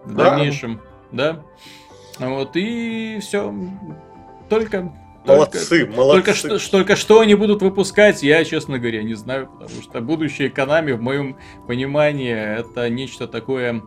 в 0.08 0.16
да. 0.16 0.32
дальнейшем. 0.32 0.82
Да. 1.12 1.44
Вот, 2.20 2.56
и 2.56 3.20
все. 3.22 3.54
Только 4.50 4.92
Молодцы, 5.28 5.70
только, 5.70 5.92
молодцы. 5.94 6.24
Только 6.24 6.60
что, 6.60 6.72
только 6.72 6.96
что 6.96 7.20
они 7.20 7.36
будут 7.36 7.62
выпускать, 7.62 8.24
я, 8.24 8.44
честно 8.46 8.80
говоря, 8.80 9.04
не 9.04 9.14
знаю, 9.14 9.48
потому 9.48 9.82
что 9.82 10.00
будущее 10.00 10.50
Konami, 10.50 10.94
в 10.94 11.02
моем 11.02 11.38
понимании, 11.68 12.34
это 12.34 12.90
нечто 12.90 13.28
такое, 13.28 13.84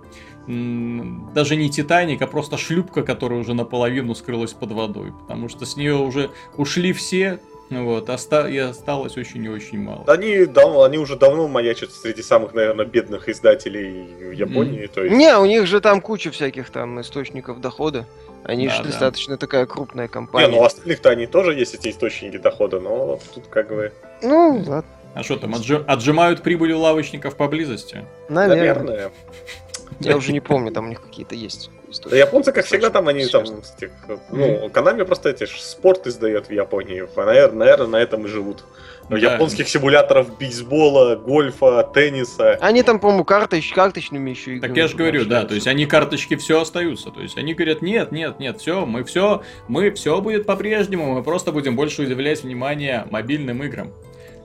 даже 0.47 1.57
не 1.57 1.71
Титаник, 1.71 2.21
а 2.21 2.27
просто 2.27 2.59
шлюпка, 2.59 3.03
которая 3.03 3.41
уже 3.41 3.55
наполовину 3.55 4.15
скрылась 4.15 4.53
под 4.53 4.73
водой, 4.73 5.13
потому 5.13 5.49
что 5.49 5.65
с 5.65 5.77
нее 5.77 5.95
уже 5.95 6.31
ушли 6.57 6.93
все, 6.93 7.41
вот, 7.71 8.11
оста- 8.11 8.49
и 8.49 8.59
осталось 8.59 9.17
очень 9.17 9.45
и 9.45 9.49
очень 9.49 9.79
мало. 9.79 10.05
Они, 10.09 10.45
давно, 10.45 10.83
они 10.83 10.99
уже 10.99 11.17
давно 11.17 11.47
маячат 11.47 11.93
среди 11.93 12.23
самых, 12.23 12.53
наверное, 12.53 12.85
бедных 12.85 13.29
издателей 13.29 14.35
Японии. 14.35 14.85
Mm. 14.85 14.89
То 14.89 15.05
есть... 15.05 15.17
Не, 15.17 15.39
у 15.39 15.47
них 15.47 15.67
же 15.67 15.81
там 15.81 16.01
куча 16.01 16.31
всяких 16.31 16.71
там 16.71 17.01
источников 17.01 17.61
дохода. 17.61 18.07
Они 18.43 18.67
да, 18.67 18.75
же 18.75 18.83
да. 18.83 18.89
достаточно 18.89 19.37
такая 19.37 19.67
крупная 19.67 20.09
компания. 20.09 20.49
Не, 20.49 20.53
ну 20.53 20.61
у 20.61 20.65
остальных-то 20.65 21.11
они 21.11 21.27
тоже 21.27 21.55
есть 21.55 21.75
эти 21.75 21.89
источники 21.89 22.39
дохода, 22.39 22.81
но 22.81 23.21
тут 23.35 23.47
как 23.49 23.69
бы... 23.69 23.93
Ну, 24.23 24.65
ладно. 24.67 24.85
А 25.15 25.23
что 25.23 25.37
там, 25.37 25.55
отжи- 25.55 25.85
отжимают 25.87 26.43
прибыль 26.43 26.73
у 26.73 26.79
лавочников 26.79 27.37
поблизости? 27.37 28.05
Наверное. 28.29 28.85
Наверное. 28.85 29.13
Я 30.01 30.17
уже 30.17 30.33
не 30.33 30.41
помню, 30.41 30.73
там 30.73 30.87
у 30.87 30.89
них 30.89 31.03
какие-то 31.03 31.35
есть 31.35 31.71
истории. 31.91 32.19
Японцы, 32.19 32.53
как 32.53 32.65
всегда, 32.65 32.91
там 32.91 33.09
они 33.09 33.27
там, 33.27 33.45
этих, 33.45 33.91
ну, 34.31 34.69
Konami 34.69 35.05
просто 35.05 35.31
эти 35.31 35.45
спорт 35.45 36.07
издает 36.07 36.49
в 36.49 36.53
Японии. 36.53 37.07
Наверное, 37.17 37.59
наверное, 37.59 37.87
на 37.87 37.97
этом 37.97 38.25
и 38.25 38.29
живут. 38.29 38.65
Да. 39.09 39.17
Японских 39.17 39.69
симуляторов 39.69 40.39
бейсбола, 40.39 41.17
гольфа, 41.17 41.83
тенниса. 41.83 42.53
Они 42.61 42.83
там, 42.83 43.01
по-моему, 43.01 43.25
карточ, 43.25 43.73
карточными 43.73 44.31
еще 44.31 44.57
играют. 44.57 44.63
Так 44.63 44.77
я 44.77 44.89
же 44.89 44.97
говорю, 44.97 45.25
да, 45.25 45.45
то 45.45 45.55
есть 45.55 45.67
они 45.67 45.87
карточки 45.87 46.37
все 46.37 46.61
остаются. 46.61 47.11
То 47.11 47.21
есть 47.21 47.37
они 47.37 47.55
говорят, 47.55 47.83
нет, 47.83 48.13
нет, 48.13 48.39
нет, 48.39 48.61
все, 48.61 48.87
мы 48.87 49.05
все, 49.05 49.43
мы 49.69 49.91
все 49.91 50.21
будет 50.21 50.47
по-прежнему, 50.47 51.15
мы 51.15 51.23
просто 51.23 51.51
будем 51.51 51.77
больше 51.77 52.03
уделять 52.03 52.43
внимание 52.43 53.07
мобильным 53.11 53.63
играм. 53.65 53.93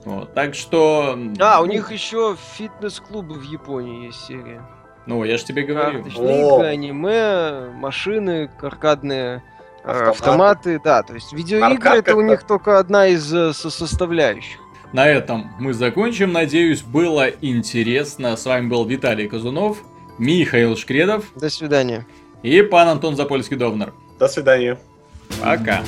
Вот, 0.04 0.34
так 0.34 0.54
что... 0.54 1.18
А, 1.40 1.60
у 1.60 1.66
них 1.66 1.90
еще 1.90 2.36
фитнес-клубы 2.56 3.34
в 3.34 3.42
Японии 3.42 4.06
есть 4.06 4.24
серия. 4.26 4.64
Ну, 5.06 5.24
я 5.24 5.38
же 5.38 5.44
тебе 5.44 5.62
говорю. 5.62 6.02
Карточные 6.02 6.68
аниме, 6.68 7.70
машины, 7.74 8.50
аркадные 8.60 9.42
э, 9.84 9.88
автоматы. 9.88 10.10
автоматы. 10.10 10.80
Да, 10.82 11.02
то 11.02 11.14
есть 11.14 11.32
видеоигры 11.32 11.98
это 11.98 12.16
у 12.16 12.20
них 12.20 12.42
только 12.42 12.78
одна 12.78 13.06
из 13.06 13.32
э, 13.32 13.52
составляющих. 13.52 14.58
На 14.92 15.06
этом 15.06 15.52
мы 15.58 15.74
закончим. 15.74 16.32
Надеюсь, 16.32 16.82
было 16.82 17.28
интересно. 17.40 18.36
С 18.36 18.46
вами 18.46 18.68
был 18.68 18.84
Виталий 18.84 19.28
Казунов, 19.28 19.78
Михаил 20.18 20.76
Шкредов. 20.76 21.24
До 21.34 21.50
свидания. 21.50 22.06
И 22.42 22.62
пан 22.62 22.88
Антон 22.88 23.14
Запольский-Довнер. 23.14 23.92
До 24.18 24.28
свидания. 24.28 24.78
Пока. 25.42 25.82